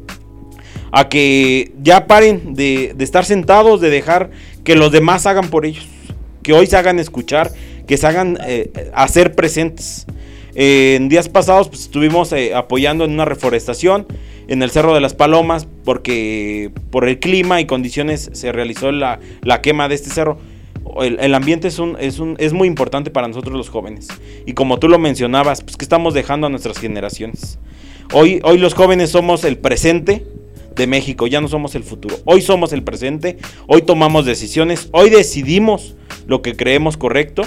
[0.90, 4.30] a que ya paren de, de estar sentados, de dejar
[4.64, 5.86] que los demás hagan por ellos,
[6.46, 7.50] que hoy se hagan escuchar,
[7.88, 10.06] que se hagan eh, hacer presentes.
[10.54, 14.06] Eh, en días pasados pues, estuvimos eh, apoyando en una reforestación
[14.46, 19.18] en el Cerro de las Palomas porque por el clima y condiciones se realizó la,
[19.42, 20.38] la quema de este cerro.
[21.00, 24.06] El, el ambiente es, un, es, un, es muy importante para nosotros los jóvenes.
[24.46, 27.58] Y como tú lo mencionabas, pues que estamos dejando a nuestras generaciones.
[28.12, 30.24] Hoy, hoy los jóvenes somos el presente
[30.76, 32.18] de México, ya no somos el futuro.
[32.24, 33.36] Hoy somos el presente,
[33.66, 35.96] hoy tomamos decisiones, hoy decidimos
[36.26, 37.42] lo que creemos correcto.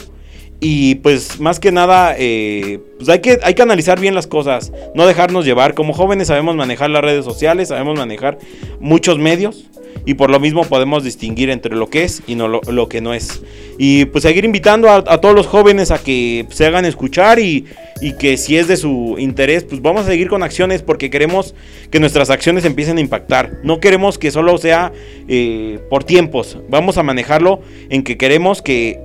[0.61, 4.73] Y pues más que nada, eh, pues hay que, hay que analizar bien las cosas,
[4.93, 5.73] no dejarnos llevar.
[5.73, 8.38] Como jóvenes sabemos manejar las redes sociales, sabemos manejar
[8.81, 9.69] muchos medios
[10.05, 13.13] y por lo mismo podemos distinguir entre lo que es y no lo, que no
[13.13, 13.41] es.
[13.77, 17.65] Y pues seguir invitando a, a todos los jóvenes a que se hagan escuchar y,
[18.01, 21.53] y, que si es de su interés, pues vamos a seguir con acciones porque queremos
[21.91, 23.59] que nuestras acciones empiecen a impactar.
[23.63, 24.91] No queremos que solo sea
[25.27, 28.99] eh, por tiempos, vamos a manejarlo en que queremos que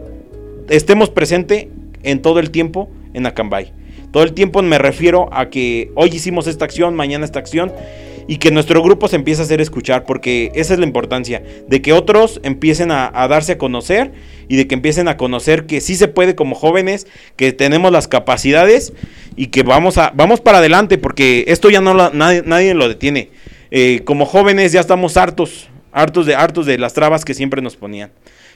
[0.68, 1.68] estemos presente
[2.02, 3.72] en todo el tiempo en Acambay.
[4.10, 7.72] Todo el tiempo me refiero a que hoy hicimos esta acción, mañana esta acción
[8.26, 11.82] y que nuestro grupo se empiece a hacer escuchar, porque esa es la importancia, de
[11.82, 14.12] que otros empiecen a, darse a conocer
[14.48, 17.06] y de que empiecen a conocer que sí se puede como jóvenes,
[17.36, 18.92] que tenemos las capacidades
[19.36, 22.88] y que vamos, a, vamos para adelante, porque esto ya no lo, nadie, nadie, lo
[22.88, 23.30] detiene.
[23.70, 27.76] Eh, como jóvenes ya estamos hartos, hartos de, hartos de las trabas que siempre nos
[27.76, 28.10] ponían.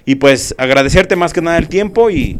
[0.04, 2.38] Y pues agradecerte más que nada el tiempo y...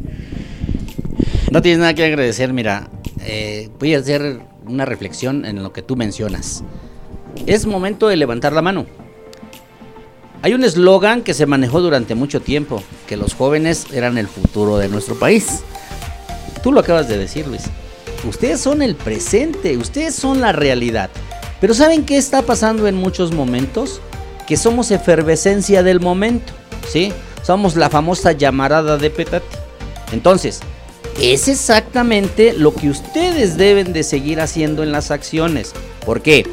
[1.51, 2.91] No tienes nada que agradecer, mira,
[3.27, 6.63] eh, voy a hacer una reflexión en lo que tú mencionas.
[7.47, 8.87] Es momento de levantar la mano.
[10.43, 14.79] Hay un eslogan que se manejó durante mucho tiempo, que los jóvenes eran el futuro
[14.79, 15.63] de nuestro país.
[16.63, 17.65] Tú lo acabas de decir, Luis.
[18.29, 21.11] Ustedes son el presente, ustedes son la realidad.
[21.61, 24.01] Pero ¿saben qué está pasando en muchos momentos?
[24.47, 26.53] Que somos efervescencia del momento,
[26.89, 27.13] ¿sí?
[27.43, 29.47] Somos la famosa llamarada de petate.
[30.13, 30.61] Entonces,
[31.21, 35.73] es exactamente lo que ustedes deben de seguir haciendo en las acciones.
[36.07, 36.47] ¿Por qué?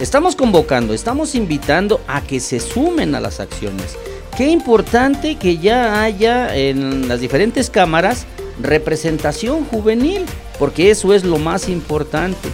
[0.00, 3.96] Estamos convocando, estamos invitando a que se sumen a las acciones.
[4.36, 8.24] Qué importante que ya haya en las diferentes cámaras
[8.60, 10.24] representación juvenil,
[10.56, 12.48] porque eso es lo más importante.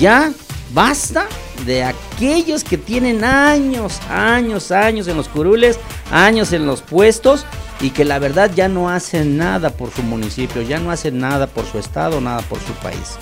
[0.00, 0.32] Ya
[0.72, 1.26] basta
[1.66, 5.78] de aquellos que tienen años, años, años en los curules,
[6.10, 7.44] años en los puestos
[7.78, 11.46] y que la verdad ya no hacen nada por su municipio, ya no hacen nada
[11.46, 13.18] por su estado, nada por su país.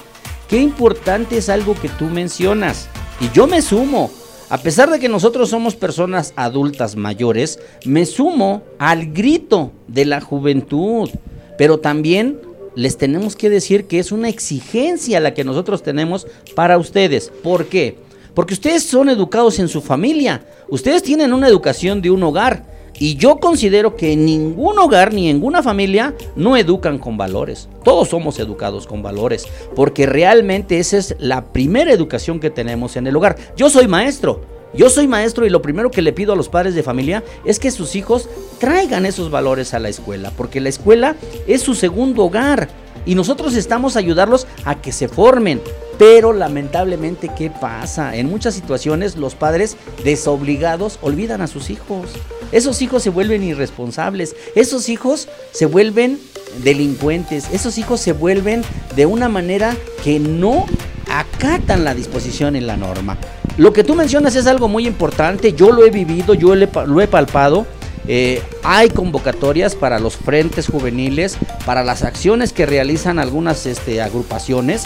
[0.49, 2.89] Qué importante es algo que tú mencionas.
[3.25, 4.11] Y yo me sumo.
[4.51, 10.21] A pesar de que nosotros somos personas adultas mayores, me sumo al grito de la
[10.21, 11.09] juventud.
[11.57, 12.39] Pero también
[12.75, 17.33] les tenemos que decir que es una exigencia la que nosotros tenemos para ustedes.
[17.43, 17.97] ¿Por qué?
[18.35, 20.45] Porque ustedes son educados en su familia.
[20.69, 22.74] Ustedes tienen una educación de un hogar.
[22.99, 27.69] Y yo considero que en ningún hogar ni ninguna familia no educan con valores.
[27.83, 33.07] Todos somos educados con valores, porque realmente esa es la primera educación que tenemos en
[33.07, 33.37] el hogar.
[33.57, 34.43] Yo soy maestro,
[34.75, 37.59] yo soy maestro y lo primero que le pido a los padres de familia es
[37.59, 41.17] que sus hijos traigan esos valores a la escuela, porque la escuela
[41.47, 42.69] es su segundo hogar
[43.07, 45.61] y nosotros estamos a ayudarlos a que se formen.
[45.99, 48.17] Pero lamentablemente, ¿qué pasa?
[48.17, 52.11] En muchas situaciones los padres desobligados olvidan a sus hijos.
[52.51, 56.19] Esos hijos se vuelven irresponsables, esos hijos se vuelven
[56.63, 58.63] delincuentes, esos hijos se vuelven
[58.97, 60.67] de una manera que no
[61.11, 63.19] acatan la disposición en la norma.
[63.57, 67.07] Lo que tú mencionas es algo muy importante, yo lo he vivido, yo lo he
[67.07, 67.67] palpado.
[68.07, 74.85] Eh, hay convocatorias para los frentes juveniles, para las acciones que realizan algunas este, agrupaciones,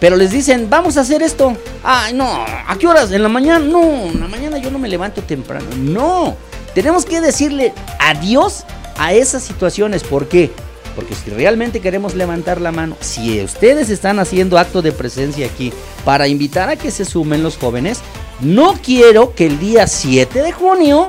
[0.00, 1.56] pero les dicen, vamos a hacer esto.
[1.84, 3.12] Ay, no, ¿a qué horas?
[3.12, 3.64] ¿En la mañana?
[3.64, 5.66] No, en la mañana yo no me levanto temprano.
[5.76, 6.36] No,
[6.74, 8.64] tenemos que decirle adiós
[8.98, 10.02] a esas situaciones.
[10.02, 10.50] ¿Por qué?
[10.96, 15.72] Porque si realmente queremos levantar la mano, si ustedes están haciendo acto de presencia aquí
[16.04, 18.00] para invitar a que se sumen los jóvenes,
[18.40, 21.08] no quiero que el día 7 de junio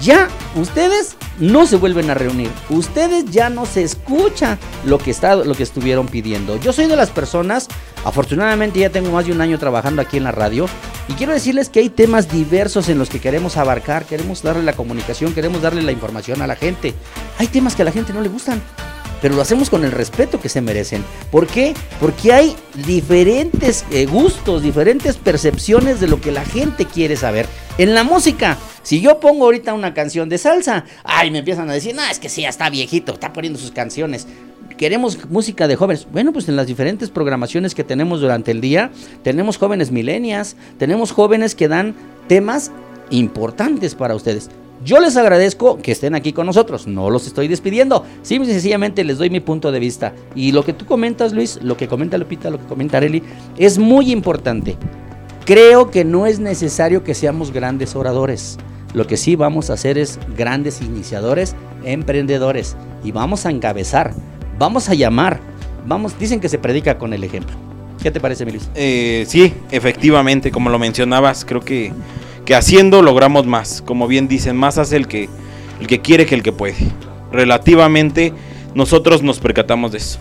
[0.00, 2.50] ya ustedes no se vuelven a reunir.
[2.70, 6.56] Ustedes ya no se escucha lo que, está, lo que estuvieron pidiendo.
[6.56, 7.68] Yo soy de las personas,
[8.04, 10.66] afortunadamente ya tengo más de un año trabajando aquí en la radio,
[11.08, 14.74] y quiero decirles que hay temas diversos en los que queremos abarcar, queremos darle la
[14.74, 16.94] comunicación, queremos darle la información a la gente.
[17.38, 18.62] Hay temas que a la gente no le gustan
[19.22, 21.04] pero lo hacemos con el respeto que se merecen.
[21.30, 21.74] ¿Por qué?
[22.00, 27.46] Porque hay diferentes eh, gustos, diferentes percepciones de lo que la gente quiere saber.
[27.78, 31.72] En la música, si yo pongo ahorita una canción de salsa, ay, me empiezan a
[31.72, 34.26] decir, no, es que sí, ya está viejito, está poniendo sus canciones.
[34.76, 36.06] Queremos música de jóvenes.
[36.10, 38.90] Bueno, pues en las diferentes programaciones que tenemos durante el día,
[39.22, 41.94] tenemos jóvenes milenias, tenemos jóvenes que dan
[42.26, 42.72] temas
[43.10, 44.50] importantes para ustedes.
[44.84, 49.04] Yo les agradezco que estén aquí con nosotros, no los estoy despidiendo, simple y sencillamente
[49.04, 50.12] les doy mi punto de vista.
[50.34, 53.22] Y lo que tú comentas, Luis, lo que comenta Lupita, lo que comenta Areli,
[53.56, 54.76] es muy importante.
[55.44, 58.58] Creo que no es necesario que seamos grandes oradores.
[58.94, 62.76] Lo que sí vamos a hacer es grandes iniciadores, emprendedores.
[63.02, 64.14] Y vamos a encabezar,
[64.58, 65.40] vamos a llamar,
[65.86, 67.56] vamos, dicen que se predica con el ejemplo.
[68.02, 68.68] ¿Qué te parece, mi Luis?
[68.74, 71.92] Eh, sí, efectivamente, como lo mencionabas, creo que
[72.44, 73.82] que haciendo logramos más.
[73.82, 75.28] Como bien dicen, más hace el que,
[75.80, 76.76] el que quiere que el que puede.
[77.30, 78.32] Relativamente
[78.74, 80.18] nosotros nos percatamos de eso.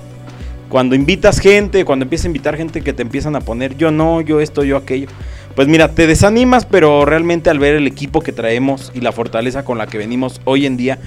[0.71, 4.21] Cuando invitas gente, cuando empiezas a invitar gente que te empiezan a poner yo no,
[4.21, 5.07] yo esto, yo aquello.
[5.53, 9.65] Pues mira, te desanimas, pero realmente al ver el equipo que traemos y la fortaleza
[9.65, 10.97] con la que venimos hoy en día,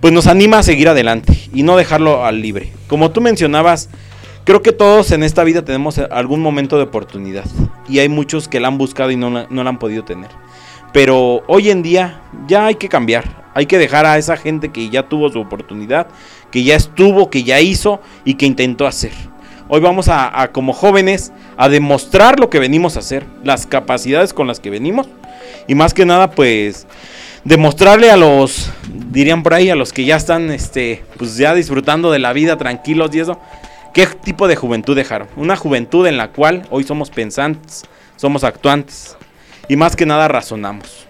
[0.00, 2.70] pues nos anima a seguir adelante y no dejarlo al libre.
[2.86, 3.90] Como tú mencionabas,
[4.44, 7.46] creo que todos en esta vida tenemos algún momento de oportunidad
[7.88, 10.30] y hay muchos que la han buscado y no, no la han podido tener.
[10.94, 13.24] Pero hoy en día ya hay que cambiar.
[13.52, 16.06] Hay que dejar a esa gente que ya tuvo su oportunidad,
[16.52, 19.10] que ya estuvo, que ya hizo y que intentó hacer.
[19.68, 24.46] Hoy vamos a, como jóvenes a demostrar lo que venimos a hacer, las capacidades con
[24.46, 25.08] las que venimos
[25.66, 26.86] y más que nada pues
[27.42, 28.70] demostrarle a los
[29.10, 32.56] dirían por ahí a los que ya están este pues ya disfrutando de la vida
[32.56, 33.40] tranquilos y eso
[33.94, 35.26] qué tipo de juventud dejaron.
[35.34, 37.82] Una juventud en la cual hoy somos pensantes,
[38.16, 39.16] somos actuantes,
[39.68, 41.06] y más que nada razonamos.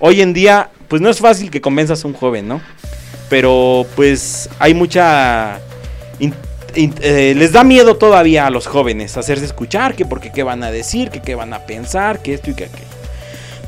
[0.00, 2.60] Hoy en día, pues no es fácil que convenzas a un joven, ¿no?
[3.28, 5.60] Pero pues hay mucha...
[6.76, 10.72] Eh, les da miedo todavía a los jóvenes hacerse escuchar, que porque qué van a
[10.72, 12.84] decir, que qué van a pensar, que esto y que aquello.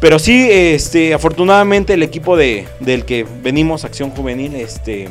[0.01, 5.09] Pero sí, este, afortunadamente el equipo de, del que venimos, Acción Juvenil, este,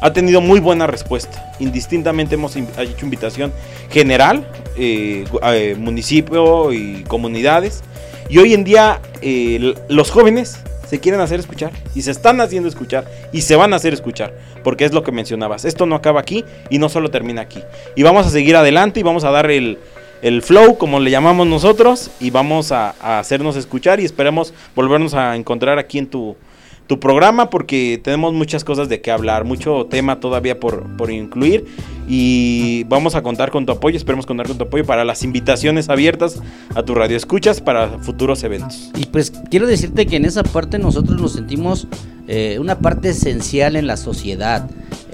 [0.00, 1.54] ha tenido muy buena respuesta.
[1.60, 3.52] Indistintamente hemos hecho invitación
[3.90, 7.82] general, eh, eh, municipio y comunidades.
[8.28, 10.58] Y hoy en día eh, los jóvenes
[10.88, 14.34] se quieren hacer escuchar y se están haciendo escuchar y se van a hacer escuchar,
[14.64, 15.64] porque es lo que mencionabas.
[15.64, 17.62] Esto no acaba aquí y no solo termina aquí.
[17.94, 19.78] Y vamos a seguir adelante y vamos a dar el,
[20.42, 25.36] flow, como le llamamos nosotros, y vamos a, a hacernos escuchar y esperemos volvernos a
[25.36, 26.36] encontrar aquí en tu
[26.86, 31.66] tu programa porque tenemos muchas cosas de qué hablar, mucho tema todavía por, por incluir
[32.08, 35.88] y vamos a contar con tu apoyo, esperemos contar con tu apoyo para las invitaciones
[35.88, 36.40] abiertas
[36.74, 38.90] a tu radio escuchas para futuros eventos.
[38.96, 41.88] Y pues quiero decirte que en esa parte nosotros nos sentimos
[42.28, 44.68] eh, una parte esencial en la sociedad.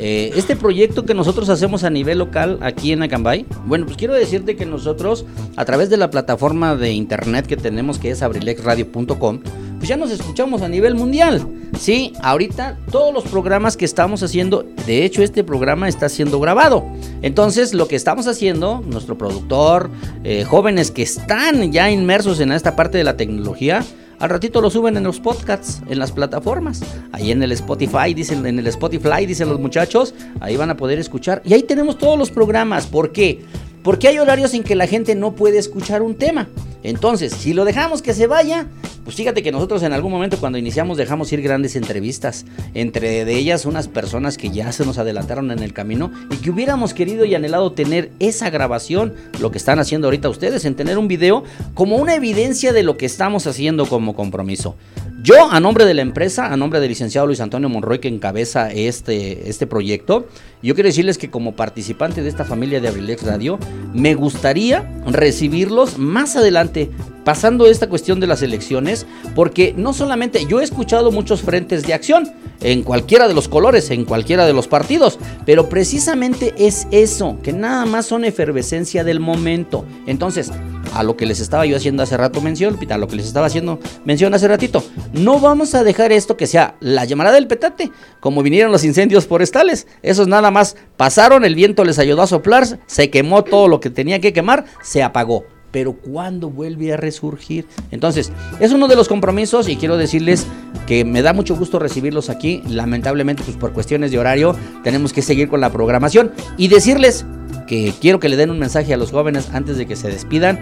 [0.04, 4.14] Eh, este proyecto que nosotros hacemos a nivel local aquí en Acambay, bueno, pues quiero
[4.14, 5.24] decirte que nosotros
[5.54, 9.38] a través de la plataforma de internet que tenemos que es abrilexradio.com,
[9.78, 11.46] pues ya nos escuchamos a nivel mundial.
[11.78, 16.84] Sí, ahorita todos los programas que estamos haciendo, de hecho este programa está siendo grabado.
[17.22, 19.88] Entonces lo que estamos haciendo, nuestro productor,
[20.24, 23.84] eh, jóvenes que están ya inmersos en esta parte de la tecnología,
[24.22, 26.80] al ratito lo suben en los podcasts, en las plataformas.
[27.10, 31.00] Ahí en el Spotify, dicen, en el Spotify, dicen los muchachos, ahí van a poder
[31.00, 31.42] escuchar.
[31.44, 32.86] Y ahí tenemos todos los programas.
[32.86, 33.42] ¿Por qué?
[33.82, 36.48] Porque hay horarios en que la gente no puede escuchar un tema.
[36.82, 38.68] Entonces, si lo dejamos que se vaya,
[39.04, 42.44] pues fíjate que nosotros en algún momento cuando iniciamos dejamos ir grandes entrevistas,
[42.74, 46.50] entre de ellas unas personas que ya se nos adelantaron en el camino y que
[46.50, 50.98] hubiéramos querido y anhelado tener esa grabación, lo que están haciendo ahorita ustedes, en tener
[50.98, 51.42] un video
[51.74, 54.76] como una evidencia de lo que estamos haciendo como compromiso.
[55.22, 58.72] Yo, a nombre de la empresa, a nombre del licenciado Luis Antonio Monroy, que encabeza
[58.72, 60.26] este, este proyecto,
[60.64, 63.56] yo quiero decirles que como participante de esta familia de Abrilex Radio,
[63.94, 66.90] me gustaría recibirlos más adelante,
[67.24, 71.94] pasando esta cuestión de las elecciones, porque no solamente yo he escuchado muchos frentes de
[71.94, 72.28] acción,
[72.60, 77.52] en cualquiera de los colores, en cualquiera de los partidos, pero precisamente es eso, que
[77.52, 79.84] nada más son efervescencia del momento.
[80.06, 80.50] Entonces,
[80.94, 83.46] a lo que les estaba yo haciendo hace rato mención, a lo que les estaba
[83.46, 87.90] haciendo mención hace ratito, no vamos a dejar esto que sea la llamada del petate,
[88.20, 89.86] como vinieron los incendios forestales.
[90.02, 93.90] Esos nada más pasaron, el viento les ayudó a soplar, se quemó todo lo que
[93.90, 95.44] tenía que quemar, se apagó.
[95.72, 97.66] pero ¿cuándo vuelve a resurgir?
[97.90, 100.46] Entonces, es uno de los compromisos y quiero decirles
[100.86, 102.62] que me da mucho gusto recibirlos aquí.
[102.68, 104.54] Lamentablemente, pues por cuestiones de horario,
[104.84, 107.24] tenemos que seguir con la programación y decirles
[107.66, 110.60] que quiero que le den un mensaje a los jóvenes antes de que se despidan,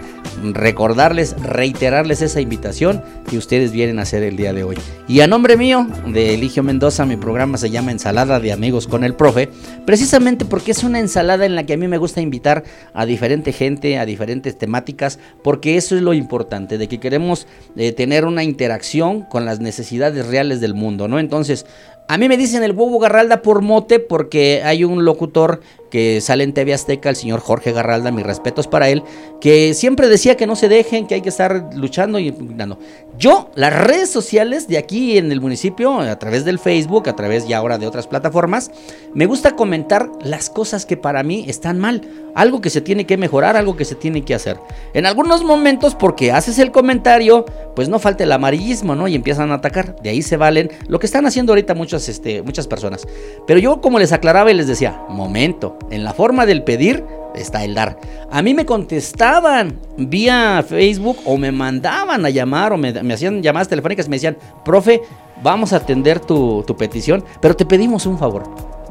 [0.53, 4.77] recordarles, reiterarles esa invitación que ustedes vienen a hacer el día de hoy.
[5.07, 9.03] Y a nombre mío, de Eligio Mendoza, mi programa se llama Ensalada de Amigos con
[9.03, 9.49] el Profe,
[9.85, 12.63] precisamente porque es una ensalada en la que a mí me gusta invitar
[12.93, 17.91] a diferente gente, a diferentes temáticas, porque eso es lo importante, de que queremos eh,
[17.91, 21.19] tener una interacción con las necesidades reales del mundo, ¿no?
[21.19, 21.65] Entonces,
[22.07, 25.61] a mí me dicen el Bobo Garralda por mote porque hay un locutor
[25.91, 29.03] que sale en TV Azteca, el señor Jorge Garralda, mis respetos para él,
[29.39, 32.79] que siempre decía que no se dejen, que hay que estar luchando y no.
[33.19, 37.47] Yo, las redes sociales de aquí en el municipio, a través del Facebook, a través
[37.47, 38.71] ya ahora de otras plataformas,
[39.13, 42.01] me gusta comentar las cosas que para mí están mal,
[42.33, 44.57] algo que se tiene que mejorar, algo que se tiene que hacer.
[44.93, 47.45] En algunos momentos, porque haces el comentario,
[47.75, 49.07] pues no falta el amarillismo, ¿no?
[49.07, 49.97] Y empiezan a atacar.
[50.01, 53.07] De ahí se valen lo que están haciendo ahorita muchas, este, muchas personas.
[53.45, 57.03] Pero yo, como les aclaraba y les decía, momento, en la forma del pedir
[57.35, 57.97] está el dar.
[58.29, 63.67] A mí me contestaban vía Facebook o me mandaban a llamar o me, hacían llamadas
[63.67, 65.01] telefónicas y me decían, profe,
[65.43, 68.43] vamos a atender tu, tu petición, pero te pedimos un favor.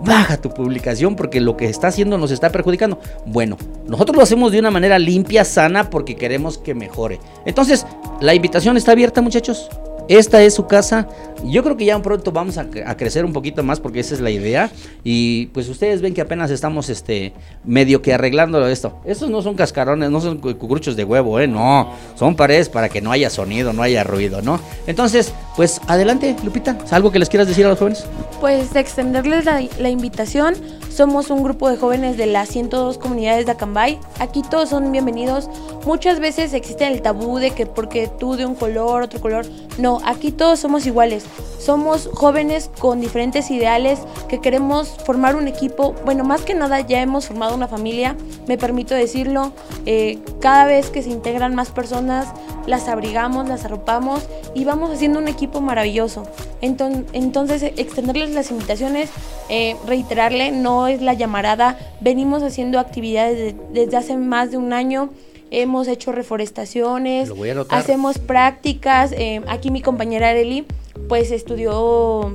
[0.02, 2.98] Baja tu publicación porque lo que está haciendo nos está perjudicando.
[3.26, 7.20] Bueno, nosotros lo hacemos de una manera limpia, sana, porque queremos que mejore.
[7.44, 7.86] Entonces,
[8.20, 9.68] la invitación está abierta, muchachos.
[10.10, 11.06] Esta es su casa.
[11.44, 14.30] Yo creo que ya pronto vamos a, crecer un poquito más porque esa es la
[14.30, 14.68] idea.
[15.04, 17.32] Y pues ustedes ven que apenas estamos este
[17.64, 18.98] medio que arreglando esto.
[19.04, 21.46] Estos no son cascarones, no son cucuruchos de huevo, ¿eh?
[21.46, 24.58] No, son paredes para que no haya sonido, no haya ruido, ¿no?
[24.88, 26.76] Entonces, pues adelante, Lupita.
[26.90, 28.04] ¿Algo que les quieras decir a los jóvenes?
[28.40, 30.56] Pues extenderles la, la invitación.
[30.90, 34.00] Somos un grupo de jóvenes de las 102 comunidades de Acambay.
[34.18, 35.48] Aquí todos son bienvenidos.
[35.86, 39.46] Muchas veces existe el tabú de que porque tú de un color, otro color.
[39.78, 41.24] No, aquí todos somos iguales.
[41.58, 45.94] Somos jóvenes con diferentes ideales que queremos formar un equipo.
[46.04, 48.16] Bueno, más que nada ya hemos formado una familia,
[48.48, 49.52] me permito decirlo.
[49.86, 52.28] Eh, cada vez que se integran más personas,
[52.66, 56.22] las abrigamos, las arropamos y vamos haciendo un equipo maravilloso.
[56.62, 59.10] Entonces, extenderles las invitaciones,
[59.48, 65.10] eh, reiterarle, no es la llamarada, venimos haciendo actividades desde hace más de un año
[65.50, 67.32] hemos hecho reforestaciones,
[67.68, 69.12] hacemos prácticas.
[69.12, 70.66] Eh, aquí mi compañera Areli,
[71.08, 72.32] pues estudió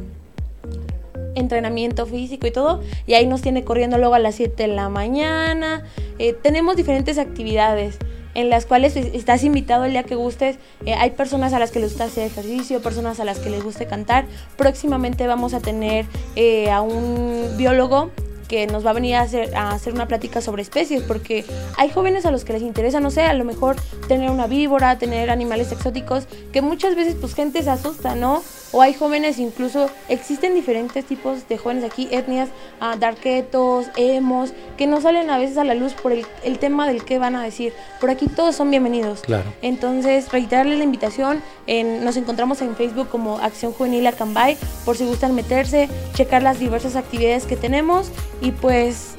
[1.36, 4.90] entrenamiento físico y todo, y ahí nos tiene corriendo luego a las 7 de la
[4.90, 5.84] mañana.
[6.20, 7.98] Eh, tenemos diferentes actividades
[8.36, 10.58] en las cuales estás invitado el día que gustes.
[10.86, 13.64] Eh, hay personas a las que les gusta hacer ejercicio, personas a las que les
[13.64, 14.26] guste cantar.
[14.58, 16.06] Próximamente vamos a tener
[16.36, 18.12] eh, a un biólogo
[18.48, 21.46] que nos va a venir a hacer, a hacer una plática sobre especies, porque
[21.78, 23.76] hay jóvenes a los que les interesa, no sé, a lo mejor
[24.08, 28.44] tener una víbora, tener animales exóticos, que muchas veces pues gente se asusta, ¿no?
[28.76, 32.50] O hay jóvenes, incluso existen diferentes tipos de jóvenes aquí, etnias,
[32.82, 36.86] uh, darketos, emos, que no salen a veces a la luz por el, el, tema
[36.86, 37.72] del que van a decir.
[38.02, 39.22] Por aquí todos son bienvenidos.
[39.22, 39.46] Claro.
[39.62, 45.06] Entonces, reiterarles la invitación, en, nos encontramos en Facebook como Acción Juvenil Acambay, por si
[45.06, 48.12] gustan meterse, checar las diversas actividades que tenemos
[48.42, 49.16] y pues...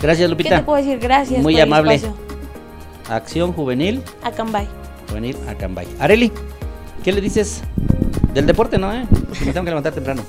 [0.00, 0.50] Gracias, Lupita.
[0.50, 1.00] ¿Qué te puedo decir?
[1.00, 1.42] Gracias.
[1.42, 2.00] Muy amable.
[3.08, 4.00] Acción Juvenil.
[4.22, 4.68] Acambay.
[5.08, 5.88] Juvenil Acambay.
[5.98, 6.30] Areli,
[7.02, 7.60] ¿qué le dices?
[8.34, 8.92] Del deporte, ¿no?
[8.92, 9.06] Eh?
[9.46, 10.22] Me tengo que levantar temprano.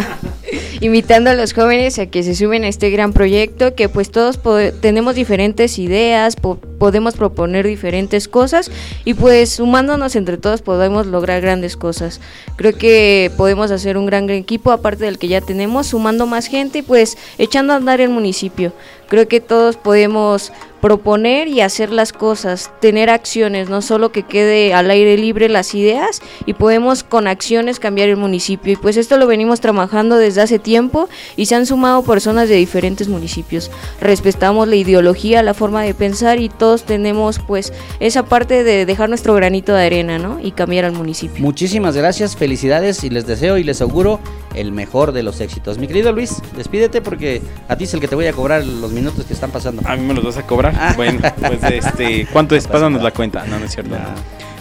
[0.80, 4.38] Invitando a los jóvenes a que se suben a este gran proyecto, que pues todos
[4.80, 6.36] tenemos diferentes ideas,
[6.82, 8.68] podemos proponer diferentes cosas
[9.04, 12.20] y pues sumándonos entre todos podemos lograr grandes cosas.
[12.56, 16.80] Creo que podemos hacer un gran equipo aparte del que ya tenemos, sumando más gente
[16.80, 18.72] y pues echando a andar el municipio.
[19.06, 20.50] Creo que todos podemos
[20.82, 25.76] proponer y hacer las cosas, tener acciones, no solo que quede al aire libre las
[25.76, 28.72] ideas y podemos con acciones cambiar el municipio.
[28.72, 32.56] Y pues esto lo venimos trabajando desde hace tiempo y se han sumado personas de
[32.56, 33.70] diferentes municipios.
[34.00, 37.70] Respetamos la ideología, la forma de pensar y todos tenemos pues
[38.00, 40.40] esa parte de dejar nuestro granito de arena, ¿no?
[40.42, 41.42] Y cambiar al municipio.
[41.42, 44.20] Muchísimas gracias, felicidades y les deseo y les auguro
[44.54, 45.76] el mejor de los éxitos.
[45.76, 48.90] Mi querido Luis, despídete porque a ti es el que te voy a cobrar los
[48.90, 49.82] minutos que están pasando.
[49.84, 50.96] A mí me los vas a cobrar.
[50.96, 52.66] Bueno, pues este, ¿cuánto es?
[52.66, 53.44] Pásanos la cuenta.
[53.44, 53.94] No, no es cierto.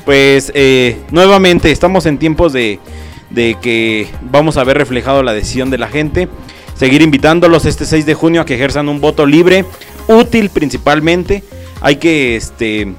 [0.03, 2.81] Pues eh, nuevamente estamos en tiempos de,
[3.29, 6.27] de que vamos a ver reflejado la decisión de la gente.
[6.75, 9.63] Seguir invitándolos este 6 de junio a que ejerzan un voto libre,
[10.09, 11.41] útil principalmente.
[11.81, 12.93] Hay que este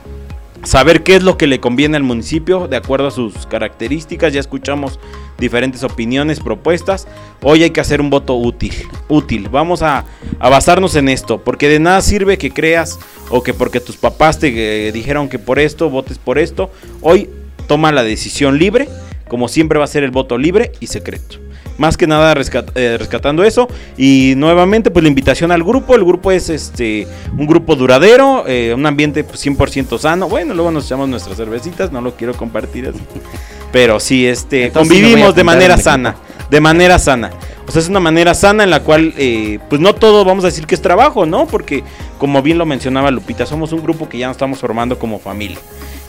[0.65, 4.33] saber qué es lo que le conviene al municipio de acuerdo a sus características.
[4.33, 4.99] Ya escuchamos
[5.39, 7.07] diferentes opiniones, propuestas.
[7.43, 8.75] Hoy hay que hacer un voto útil.
[9.09, 9.49] útil.
[9.49, 10.05] Vamos a,
[10.41, 12.99] basarnos en esto, porque de nada sirve que creas
[13.31, 16.71] o que porque tus papás te eh, dijeron que por esto, votes por esto.
[17.01, 17.31] Hoy
[17.69, 18.89] toma la decisión libre,
[19.29, 21.39] como siempre va a ser el voto libre y secreto.
[21.83, 23.67] Más que nada rescat- eh, rescatando eso.
[23.99, 25.97] Y nuevamente, pues la invitación al grupo.
[25.97, 30.29] El grupo es este un grupo duradero, eh, un ambiente pues, 100% sano.
[30.29, 33.01] Bueno, luego nos echamos nuestras cervecitas, no lo quiero compartir así.
[33.73, 36.15] Pero sí, este, Entonces convivimos de manera sana.
[36.49, 37.33] De manera sana.
[37.67, 40.49] O sea, es una manera sana en la cual, eh, pues no todo vamos a
[40.49, 41.49] decir que es trabajo, ¿no?
[41.49, 41.83] Porque,
[42.19, 45.59] como bien lo mencionaba Lupita, somos un grupo que ya nos estamos formando como familia.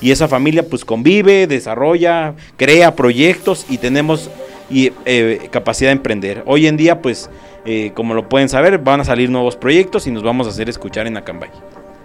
[0.01, 4.29] Y esa familia, pues convive, desarrolla, crea proyectos y tenemos
[4.69, 6.43] y, eh, capacidad de emprender.
[6.45, 7.29] Hoy en día, pues,
[7.65, 10.69] eh, como lo pueden saber, van a salir nuevos proyectos y nos vamos a hacer
[10.69, 11.49] escuchar en Acambay.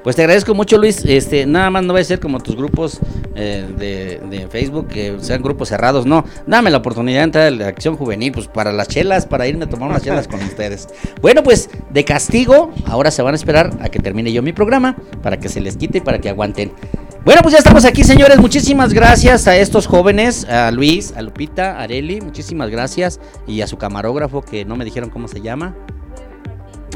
[0.02, 1.04] Pues te agradezco mucho, Luis.
[1.04, 3.00] Este, nada más no va a ser como tus grupos
[3.34, 6.06] eh, de, de Facebook, que sean grupos cerrados.
[6.06, 9.46] No, dame la oportunidad de entrar a la acción juvenil, pues para las chelas, para
[9.48, 10.88] irme a tomar unas chelas con ustedes.
[11.20, 14.96] Bueno, pues de castigo, ahora se van a esperar a que termine yo mi programa,
[15.22, 16.72] para que se les quite y para que aguanten.
[17.28, 18.38] Bueno, pues ya estamos aquí, señores.
[18.38, 22.22] Muchísimas gracias a estos jóvenes, a Luis, a Lupita, a Areli.
[22.22, 23.20] Muchísimas gracias.
[23.46, 25.76] Y a su camarógrafo, que no me dijeron cómo se llama.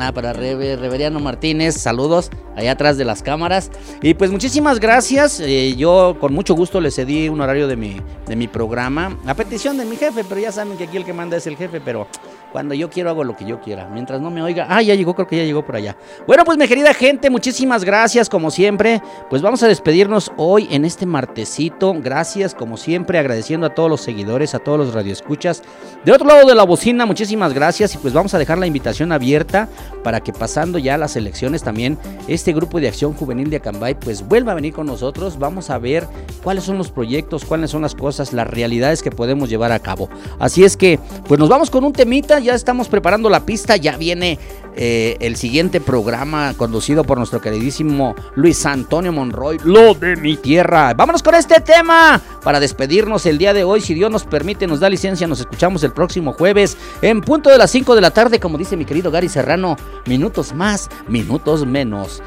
[0.00, 3.70] Ah, para Reveriano Martínez, saludos allá atrás de las cámaras.
[4.02, 5.38] Y pues muchísimas gracias.
[5.40, 9.18] eh, yo con mucho gusto le cedí un horario de mi, de mi programa.
[9.26, 11.56] A petición de mi jefe, pero ya saben que aquí el que manda es el
[11.56, 12.06] jefe, pero
[12.52, 13.88] cuando yo quiero hago lo que yo quiera.
[13.88, 14.66] Mientras no me oiga.
[14.68, 15.96] Ah, ya llegó, creo que ya llegó por allá.
[16.26, 19.02] Bueno, pues mi querida gente, muchísimas gracias como siempre.
[19.30, 21.94] Pues vamos a despedirnos hoy en este martesito.
[21.94, 25.62] Gracias como siempre, agradeciendo a todos los seguidores, a todos los radioescuchas.
[26.04, 27.94] De otro lado de la bocina, muchísimas gracias.
[27.94, 29.68] Y pues vamos a dejar la invitación abierta
[30.02, 31.98] para que pasando ya las elecciones también
[32.28, 35.38] este grupo de acción juvenil de Acambay pues vuelva a venir con nosotros.
[35.38, 36.06] Vamos a ver
[36.42, 40.08] cuáles son los proyectos, cuáles son las cosas, las realidades que podemos llevar a cabo.
[40.38, 43.96] Así es que pues nos vamos con un temita, ya estamos preparando la pista, ya
[43.96, 44.38] viene
[44.74, 50.94] eh, el siguiente programa conducido por nuestro queridísimo Luis Antonio Monroy, lo de mi tierra.
[50.94, 53.80] Vámonos con este tema para despedirnos el día de hoy.
[53.80, 57.58] Si Dios nos permite, nos da licencia, nos escuchamos el próximo jueves en punto de
[57.58, 59.71] las 5 de la tarde, como dice mi querido Gary Serrano,
[60.06, 62.22] minutos más, minutos menos.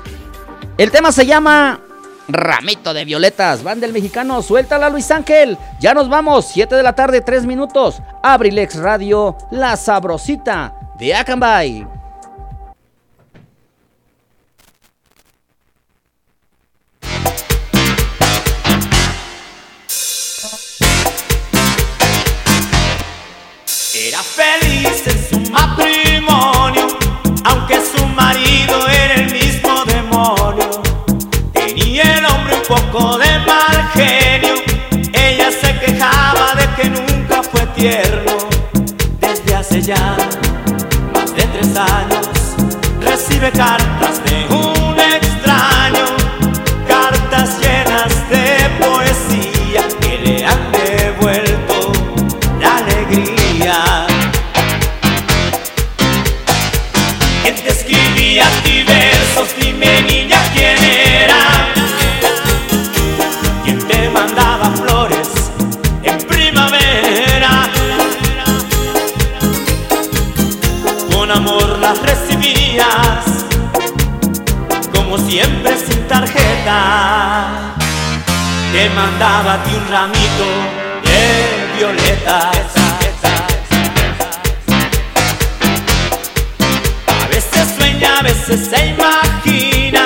[0.77, 1.79] El tema se llama
[2.27, 5.57] Ramito de Violetas, banda del mexicano, suéltala Luis Ángel.
[5.79, 8.01] Ya nos vamos, 7 de la tarde, 3 minutos.
[8.23, 11.87] Abrilex Radio, la sabrosita de Acambay.
[32.67, 34.55] Poco de mal genio,
[35.13, 38.37] ella se quejaba de que nunca fue tierno.
[39.19, 40.17] Desde hace ya
[41.13, 42.27] más de tres años,
[43.01, 44.34] recibe cartas de
[75.35, 77.75] siempre sin tarjeta.
[78.71, 80.47] Te mandaba a ti un ramito
[81.03, 82.67] de violetas.
[87.21, 90.03] A veces sueña, a veces se imagina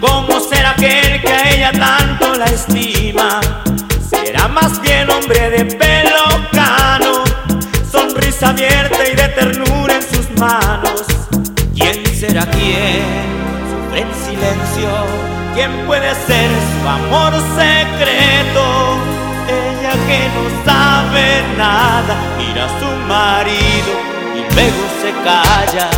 [0.00, 3.40] cómo será aquel que a ella tanto la estima.
[4.10, 7.22] Será más bien hombre de pelo cano,
[7.92, 11.04] sonrisa abierta y de ternura en sus manos.
[11.76, 13.33] ¿Quién será sufre
[13.96, 14.88] en silencio?
[15.54, 18.98] ¿Quién puede ser su amor secreto?
[19.48, 23.92] Ella que no sabe nada, mira a su marido
[24.34, 25.90] y luego se calla.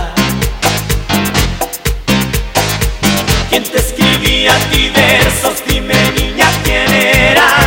[3.49, 5.63] ¿Quién te escribía a ti versos?
[5.67, 7.66] Dime niña quién era.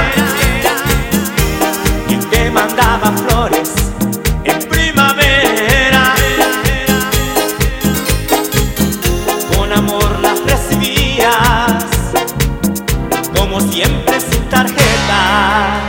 [13.59, 15.79] Siempre sin tarjeta.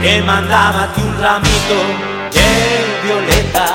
[0.00, 1.78] Te mandaba a ti un ramito
[2.32, 2.48] de
[3.04, 3.70] violetas.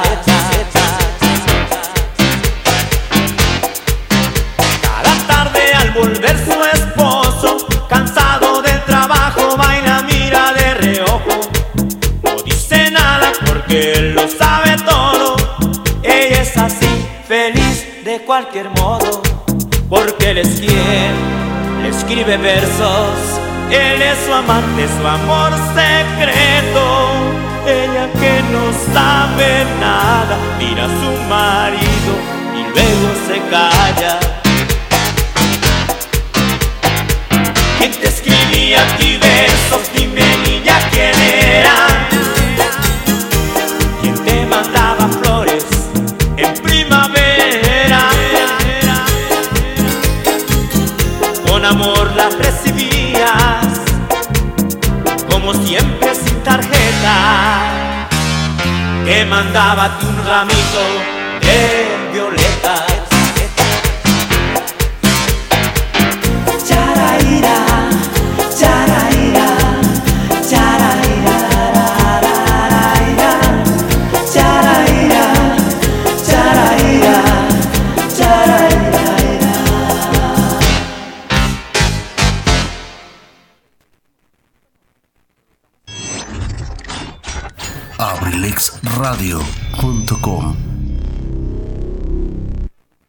[4.81, 11.39] Cada tarde al volver su esposo cansado del trabajo, baila, mira de reojo.
[12.23, 15.35] No dice nada porque él lo sabe todo.
[16.03, 19.21] Ella es así, feliz de cualquier modo.
[19.87, 21.54] Porque él es quien le
[21.97, 23.17] escribe versos.
[23.71, 26.85] Él es su amante, su amor secreto.
[27.65, 28.63] Ella que no
[28.93, 32.13] sabe nada, mira a su marido
[32.53, 34.19] y luego se calla.
[37.79, 39.91] ¿Quién te escribía aquí versos?
[39.95, 41.94] Dime niña quién era.
[52.33, 53.67] Recibías,
[55.29, 57.71] como siempre sin tarjeta.
[59.05, 61.15] Que mandaba un ramito
[89.05, 90.74] abrilexradio.com